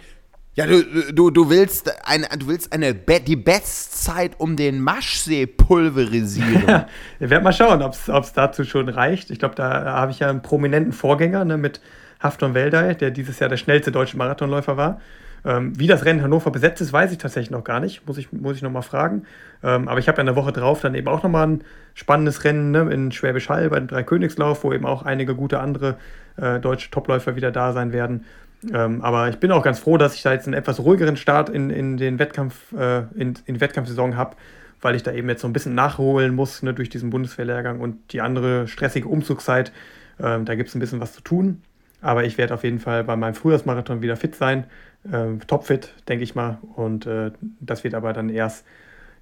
Ja, 0.54 0.66
du, 0.66 0.82
du, 1.12 1.30
du 1.30 1.50
willst 1.50 1.92
eine, 2.04 2.26
du 2.36 2.48
willst 2.48 2.72
eine 2.72 2.92
Be 2.92 3.20
die 3.20 3.36
Bestzeit 3.36 4.32
um 4.38 4.56
den 4.56 4.80
Maschsee 4.80 5.46
pulverisieren. 5.46 6.64
Ja, 6.66 6.86
wir 7.20 7.30
werden 7.30 7.44
mal 7.44 7.52
schauen, 7.52 7.80
ob 7.82 7.94
es 7.94 8.32
dazu 8.32 8.64
schon 8.64 8.88
reicht. 8.88 9.30
Ich 9.30 9.38
glaube, 9.38 9.54
da 9.54 9.84
habe 9.84 10.10
ich 10.10 10.18
ja 10.18 10.28
einen 10.28 10.42
prominenten 10.42 10.92
Vorgänger 10.92 11.44
ne, 11.44 11.56
mit 11.56 11.80
Hafton 12.20 12.54
Weldey, 12.54 12.96
der 12.96 13.12
dieses 13.12 13.38
Jahr 13.38 13.48
der 13.48 13.56
schnellste 13.56 13.92
deutsche 13.92 14.16
Marathonläufer 14.16 14.76
war. 14.76 15.00
Ähm, 15.44 15.78
wie 15.78 15.86
das 15.86 16.04
Rennen 16.04 16.22
Hannover 16.22 16.50
besetzt 16.50 16.80
ist, 16.80 16.92
weiß 16.92 17.12
ich 17.12 17.18
tatsächlich 17.18 17.50
noch 17.50 17.64
gar 17.64 17.80
nicht. 17.80 18.06
Muss 18.06 18.18
ich, 18.18 18.32
muss 18.32 18.56
ich 18.56 18.62
nochmal 18.62 18.82
fragen. 18.82 19.22
Ähm, 19.62 19.88
aber 19.88 20.00
ich 20.00 20.08
habe 20.08 20.16
ja 20.18 20.20
in 20.20 20.26
der 20.26 20.36
Woche 20.36 20.52
drauf 20.52 20.80
dann 20.80 20.94
eben 20.94 21.08
auch 21.08 21.22
nochmal 21.22 21.46
ein 21.46 21.64
spannendes 21.94 22.44
Rennen 22.44 22.72
ne, 22.72 22.90
in 22.90 23.12
Schwäbisch 23.12 23.48
Hall 23.48 23.70
bei 23.70 23.78
dem 23.78 23.86
Dreikönigslauf, 23.86 24.64
wo 24.64 24.72
eben 24.72 24.86
auch 24.86 25.04
einige 25.04 25.34
gute 25.34 25.60
andere 25.60 25.96
äh, 26.36 26.58
deutsche 26.58 26.90
Topläufer 26.90 27.36
wieder 27.36 27.52
da 27.52 27.72
sein 27.72 27.92
werden. 27.92 28.24
Ähm, 28.72 29.02
aber 29.02 29.28
ich 29.28 29.38
bin 29.38 29.52
auch 29.52 29.62
ganz 29.62 29.78
froh, 29.78 29.98
dass 29.98 30.14
ich 30.14 30.22
da 30.22 30.32
jetzt 30.32 30.46
einen 30.46 30.54
etwas 30.54 30.80
ruhigeren 30.80 31.16
Start 31.16 31.48
in, 31.48 31.70
in 31.70 31.96
den 31.96 32.18
Wettkampf, 32.18 32.72
äh, 32.72 33.02
in, 33.14 33.34
in 33.46 33.54
die 33.54 33.60
Wettkampfsaison 33.60 34.16
habe, 34.16 34.36
weil 34.80 34.94
ich 34.94 35.02
da 35.02 35.12
eben 35.12 35.28
jetzt 35.28 35.42
so 35.42 35.48
ein 35.48 35.52
bisschen 35.52 35.74
nachholen 35.74 36.34
muss 36.34 36.62
ne, 36.62 36.74
durch 36.74 36.88
diesen 36.88 37.10
Bundeswehrlehrgang 37.10 37.80
und 37.80 38.12
die 38.12 38.20
andere 38.20 38.66
stressige 38.66 39.08
Umzugszeit. 39.08 39.72
Ähm, 40.20 40.44
da 40.44 40.54
gibt 40.54 40.68
es 40.68 40.74
ein 40.74 40.80
bisschen 40.80 41.00
was 41.00 41.12
zu 41.12 41.20
tun. 41.20 41.62
Aber 42.00 42.24
ich 42.24 42.38
werde 42.38 42.54
auf 42.54 42.64
jeden 42.64 42.78
Fall 42.78 43.04
bei 43.04 43.16
meinem 43.16 43.34
Frühjahrsmarathon 43.34 44.02
wieder 44.02 44.16
fit 44.16 44.36
sein. 44.36 44.64
Ähm, 45.12 45.40
topfit, 45.46 45.94
denke 46.08 46.24
ich 46.24 46.34
mal. 46.34 46.58
Und 46.76 47.06
äh, 47.06 47.32
das 47.60 47.84
wird 47.84 47.94
aber 47.94 48.12
dann 48.12 48.28
erst 48.28 48.64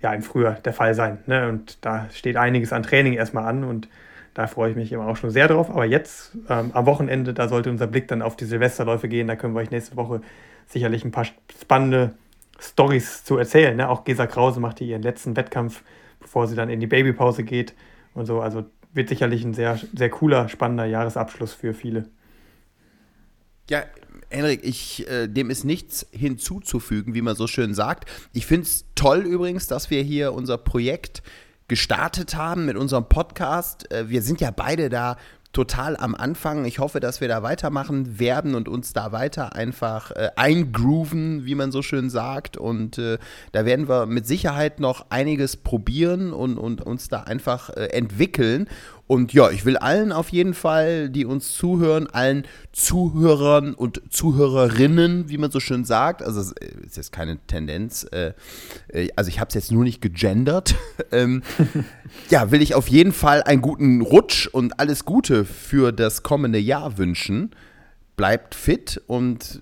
ja, 0.03 0.12
im 0.12 0.22
Frühjahr 0.22 0.55
der 0.55 0.72
Fall 0.72 0.95
sein. 0.95 1.18
Ne? 1.26 1.49
Und 1.49 1.84
da 1.84 2.09
steht 2.12 2.37
einiges 2.37 2.72
an 2.72 2.82
Training 2.82 3.14
erstmal 3.14 3.45
an 3.45 3.64
und 3.64 3.89
da 4.37 4.47
freue 4.47 4.70
ich 4.70 4.76
mich 4.76 4.93
eben 4.93 5.01
auch 5.01 5.16
schon 5.16 5.30
sehr 5.30 5.49
drauf. 5.49 5.70
Aber 5.70 5.87
jetzt 5.87 6.37
ähm, 6.51 6.70
am 6.74 6.84
Wochenende, 6.84 7.32
da 7.32 7.49
sollte 7.49 7.70
unser 7.70 7.87
Blick 7.87 8.07
dann 8.07 8.20
auf 8.20 8.37
die 8.37 8.45
Silvesterläufe 8.45 9.09
gehen. 9.09 9.28
Da 9.28 9.34
können 9.34 9.55
wir 9.55 9.61
euch 9.61 9.70
nächste 9.70 9.97
Woche 9.97 10.20
sicherlich 10.66 11.07
ein 11.07 11.11
paar 11.11 11.24
spannende 11.59 12.12
Stories 12.61 13.24
zu 13.24 13.39
erzählen. 13.39 13.74
Ne? 13.74 13.89
Auch 13.89 14.05
Gesa 14.05 14.26
Krause 14.26 14.61
macht 14.61 14.78
hier 14.78 14.89
ihren 14.89 15.01
letzten 15.01 15.37
Wettkampf, 15.37 15.82
bevor 16.20 16.47
sie 16.49 16.55
dann 16.55 16.68
in 16.68 16.80
die 16.80 16.87
Babypause 16.87 17.45
geht 17.45 17.72
und 18.12 18.26
so. 18.26 18.43
Also 18.43 18.66
wird 18.93 19.09
sicherlich 19.09 19.43
ein 19.43 19.55
sehr, 19.55 19.80
sehr 19.95 20.11
cooler, 20.11 20.51
spannender 20.51 20.84
Jahresabschluss 20.84 21.55
für 21.55 21.72
viele. 21.72 22.05
Ja, 23.70 23.84
Henrik, 24.28 24.64
ich, 24.64 25.09
äh, 25.09 25.28
dem 25.28 25.49
ist 25.49 25.64
nichts 25.64 26.07
hinzuzufügen, 26.11 27.14
wie 27.14 27.22
man 27.22 27.37
so 27.37 27.47
schön 27.47 27.72
sagt. 27.72 28.05
Ich 28.34 28.45
finde 28.45 28.66
es 28.66 28.84
toll 28.97 29.20
übrigens, 29.20 29.66
dass 29.66 29.89
wir 29.89 30.03
hier 30.03 30.34
unser 30.34 30.59
Projekt 30.59 31.22
gestartet 31.68 32.36
haben 32.36 32.66
mit 32.66 32.76
unserem 32.76 33.08
Podcast. 33.08 33.90
Äh, 33.90 34.08
wir 34.08 34.22
sind 34.22 34.40
ja 34.40 34.50
beide 34.50 34.88
da 34.88 35.16
total 35.56 35.96
am 35.96 36.14
Anfang. 36.14 36.66
Ich 36.66 36.80
hoffe, 36.80 37.00
dass 37.00 37.22
wir 37.22 37.28
da 37.28 37.42
weitermachen 37.42 38.18
werden 38.18 38.54
und 38.54 38.68
uns 38.68 38.92
da 38.92 39.10
weiter 39.10 39.54
einfach 39.54 40.10
äh, 40.10 40.28
eingrooven, 40.36 41.46
wie 41.46 41.54
man 41.54 41.72
so 41.72 41.80
schön 41.80 42.10
sagt. 42.10 42.58
Und 42.58 42.98
äh, 42.98 43.16
da 43.52 43.64
werden 43.64 43.88
wir 43.88 44.04
mit 44.04 44.26
Sicherheit 44.26 44.80
noch 44.80 45.06
einiges 45.08 45.56
probieren 45.56 46.34
und, 46.34 46.58
und 46.58 46.82
uns 46.82 47.08
da 47.08 47.22
einfach 47.22 47.70
äh, 47.70 47.86
entwickeln. 47.86 48.68
Und 49.07 49.32
ja, 49.32 49.50
ich 49.50 49.64
will 49.64 49.76
allen 49.76 50.11
auf 50.11 50.30
jeden 50.30 50.52
Fall, 50.52 51.09
die 51.09 51.24
uns 51.24 51.54
zuhören, 51.54 52.09
allen 52.09 52.44
Zuhörern 52.72 53.72
und 53.72 54.02
Zuhörerinnen, 54.11 55.28
wie 55.28 55.38
man 55.38 55.52
so 55.52 55.61
schön 55.61 55.84
sagt, 55.84 56.22
also 56.22 56.40
es 56.40 56.52
ist 56.52 56.96
jetzt 56.96 57.12
keine 57.12 57.38
Tendenz, 57.46 58.04
äh, 58.11 58.32
äh, 58.88 59.09
also 59.14 59.28
ich 59.28 59.38
habe 59.38 59.48
es 59.48 59.54
jetzt 59.54 59.70
nur 59.70 59.84
nicht 59.84 60.00
gegendert, 60.00 60.74
ähm, 61.12 61.42
ja, 62.30 62.50
will 62.50 62.61
ich 62.61 62.74
auf 62.74 62.88
jeden 62.88 63.12
Fall 63.12 63.44
einen 63.44 63.62
guten 63.62 64.00
Rutsch 64.00 64.48
und 64.48 64.80
alles 64.80 65.04
Gute 65.04 65.44
für 65.44 65.92
das 65.92 66.24
kommende 66.24 66.59
Jahr 66.59 66.98
wünschen. 66.98 67.50
Bleibt 68.16 68.54
fit 68.54 69.02
und 69.07 69.61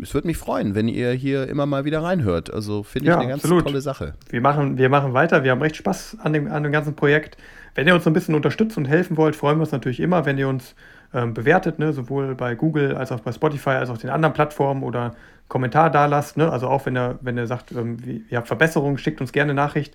es 0.00 0.14
würde 0.14 0.28
mich 0.28 0.36
freuen, 0.36 0.76
wenn 0.76 0.86
ihr 0.86 1.10
hier 1.10 1.48
immer 1.48 1.66
mal 1.66 1.84
wieder 1.84 2.04
reinhört. 2.04 2.54
Also 2.54 2.84
finde 2.84 3.06
ich 3.06 3.08
Ja, 3.08 3.18
eine 3.18 3.30
ganz 3.30 3.42
absolut. 3.42 3.64
tolle 3.64 3.80
Sache. 3.80 4.14
Wir 4.30 4.40
machen, 4.40 4.78
wir 4.78 4.88
machen 4.88 5.12
weiter. 5.12 5.42
Wir 5.42 5.50
haben 5.50 5.60
recht 5.60 5.74
Spaß 5.74 6.18
an 6.20 6.32
dem, 6.32 6.46
an 6.46 6.62
dem 6.62 6.70
ganzen 6.70 6.94
Projekt. 6.94 7.36
Wenn 7.76 7.86
ihr 7.86 7.94
uns 7.94 8.06
ein 8.06 8.14
bisschen 8.14 8.34
unterstützt 8.34 8.78
und 8.78 8.86
helfen 8.86 9.18
wollt, 9.18 9.36
freuen 9.36 9.58
wir 9.58 9.60
uns 9.60 9.70
natürlich 9.70 10.00
immer, 10.00 10.24
wenn 10.24 10.38
ihr 10.38 10.48
uns 10.48 10.74
ähm, 11.12 11.34
bewertet, 11.34 11.78
ne? 11.78 11.92
sowohl 11.92 12.34
bei 12.34 12.54
Google 12.54 12.96
als 12.96 13.12
auch 13.12 13.20
bei 13.20 13.32
Spotify, 13.32 13.70
als 13.70 13.90
auch 13.90 13.98
den 13.98 14.08
anderen 14.08 14.32
Plattformen 14.32 14.82
oder 14.82 15.14
Kommentar 15.48 15.90
da 15.90 16.06
lasst. 16.06 16.38
Ne? 16.38 16.50
Also 16.50 16.68
auch 16.68 16.86
wenn 16.86 16.96
ihr, 16.96 17.18
wenn 17.20 17.36
ihr 17.36 17.46
sagt, 17.46 17.72
ähm, 17.72 17.98
ihr 18.30 18.38
habt 18.38 18.48
Verbesserungen, 18.48 18.96
schickt 18.96 19.20
uns 19.20 19.30
gerne 19.30 19.52
Nachricht. 19.52 19.94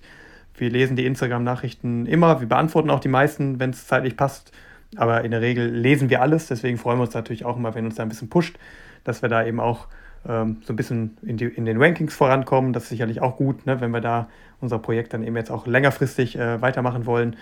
Wir 0.56 0.70
lesen 0.70 0.94
die 0.94 1.04
Instagram-Nachrichten 1.06 2.06
immer. 2.06 2.40
Wir 2.40 2.48
beantworten 2.48 2.88
auch 2.88 3.00
die 3.00 3.08
meisten, 3.08 3.58
wenn 3.58 3.70
es 3.70 3.88
zeitlich 3.88 4.16
passt. 4.16 4.52
Aber 4.94 5.24
in 5.24 5.32
der 5.32 5.40
Regel 5.40 5.68
lesen 5.68 6.08
wir 6.08 6.22
alles. 6.22 6.46
Deswegen 6.46 6.78
freuen 6.78 6.98
wir 6.98 7.04
uns 7.04 7.14
natürlich 7.14 7.44
auch 7.44 7.56
immer, 7.56 7.74
wenn 7.74 7.84
uns 7.84 7.96
da 7.96 8.04
ein 8.04 8.08
bisschen 8.08 8.28
pusht, 8.28 8.60
dass 9.02 9.22
wir 9.22 9.28
da 9.28 9.44
eben 9.44 9.58
auch 9.58 9.88
ähm, 10.28 10.58
so 10.64 10.72
ein 10.72 10.76
bisschen 10.76 11.16
in, 11.22 11.36
die, 11.36 11.46
in 11.46 11.64
den 11.64 11.82
Rankings 11.82 12.14
vorankommen. 12.14 12.72
Das 12.72 12.84
ist 12.84 12.90
sicherlich 12.90 13.20
auch 13.20 13.36
gut, 13.36 13.66
ne, 13.66 13.80
wenn 13.80 13.90
wir 13.90 14.00
da 14.00 14.28
unser 14.60 14.78
Projekt 14.78 15.14
dann 15.14 15.24
eben 15.24 15.34
jetzt 15.34 15.50
auch 15.50 15.66
längerfristig 15.66 16.38
äh, 16.38 16.62
weitermachen 16.62 17.06
wollen. 17.06 17.34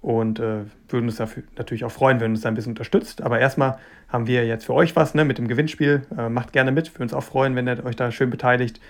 Und 0.00 0.38
äh, 0.38 0.64
würden 0.88 1.06
uns 1.06 1.16
dafür 1.16 1.42
natürlich 1.56 1.84
auch 1.84 1.90
freuen, 1.90 2.20
wenn 2.20 2.30
ihr 2.30 2.34
uns 2.34 2.42
da 2.42 2.48
ein 2.48 2.54
bisschen 2.54 2.72
unterstützt. 2.72 3.22
Aber 3.22 3.40
erstmal 3.40 3.78
haben 4.08 4.26
wir 4.26 4.46
jetzt 4.46 4.64
für 4.64 4.74
euch 4.74 4.94
was 4.94 5.14
ne, 5.14 5.24
mit 5.24 5.38
dem 5.38 5.48
Gewinnspiel. 5.48 6.02
Äh, 6.16 6.28
macht 6.28 6.52
gerne 6.52 6.70
mit. 6.70 6.94
Wir 6.94 7.02
uns 7.02 7.12
auch 7.12 7.24
freuen, 7.24 7.56
wenn 7.56 7.68
ihr 7.68 7.84
euch 7.84 7.96
da 7.96 8.10
schön 8.12 8.30
beteiligt. 8.30 8.80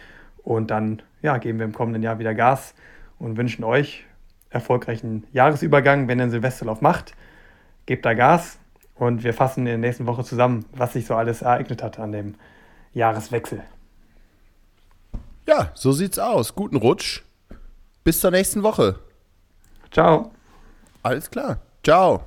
Und 0.43 0.71
dann 0.71 1.03
ja, 1.23 1.39
geben 1.39 1.59
wir 1.59 1.67
im 1.67 1.73
kommenden 1.73 2.03
Jahr 2.03 2.19
wieder 2.19 2.35
Gas 2.35 2.75
und 3.19 3.37
wünschen 3.37 3.65
euch 3.65 4.05
erfolgreichen 4.51 5.25
Jahresübergang, 5.33 6.09
wenn 6.09 6.19
ihr 6.19 6.25
einen 6.25 6.31
Silvesterlauf 6.31 6.81
macht. 6.81 7.15
Gebt 7.87 8.05
da 8.05 8.15
Gas 8.15 8.59
und 8.95 9.25
wir 9.25 9.35
fassen 9.35 9.61
in 9.61 9.67
der 9.67 9.79
nächsten 9.79 10.07
Woche 10.07 10.25
zusammen, 10.25 10.65
was 10.73 10.93
sich 10.93 11.07
so 11.07 11.15
alles 11.15 11.43
ereignet 11.43 11.83
hat 11.83 11.99
an 11.99 12.13
dem 12.13 12.35
Jahreswechsel. 12.93 13.63
Ja, 15.47 15.71
so 15.75 15.93
sieht's 15.93 16.19
aus. 16.19 16.55
Guten 16.55 16.77
Rutsch. 16.77 17.23
Bis 18.05 18.21
zur 18.21 18.31
nächsten 18.31 18.63
Woche. 18.63 18.99
Ciao. 19.91 20.33
Alles 21.03 21.31
klar. 21.31 21.59
Ciao. 21.83 22.23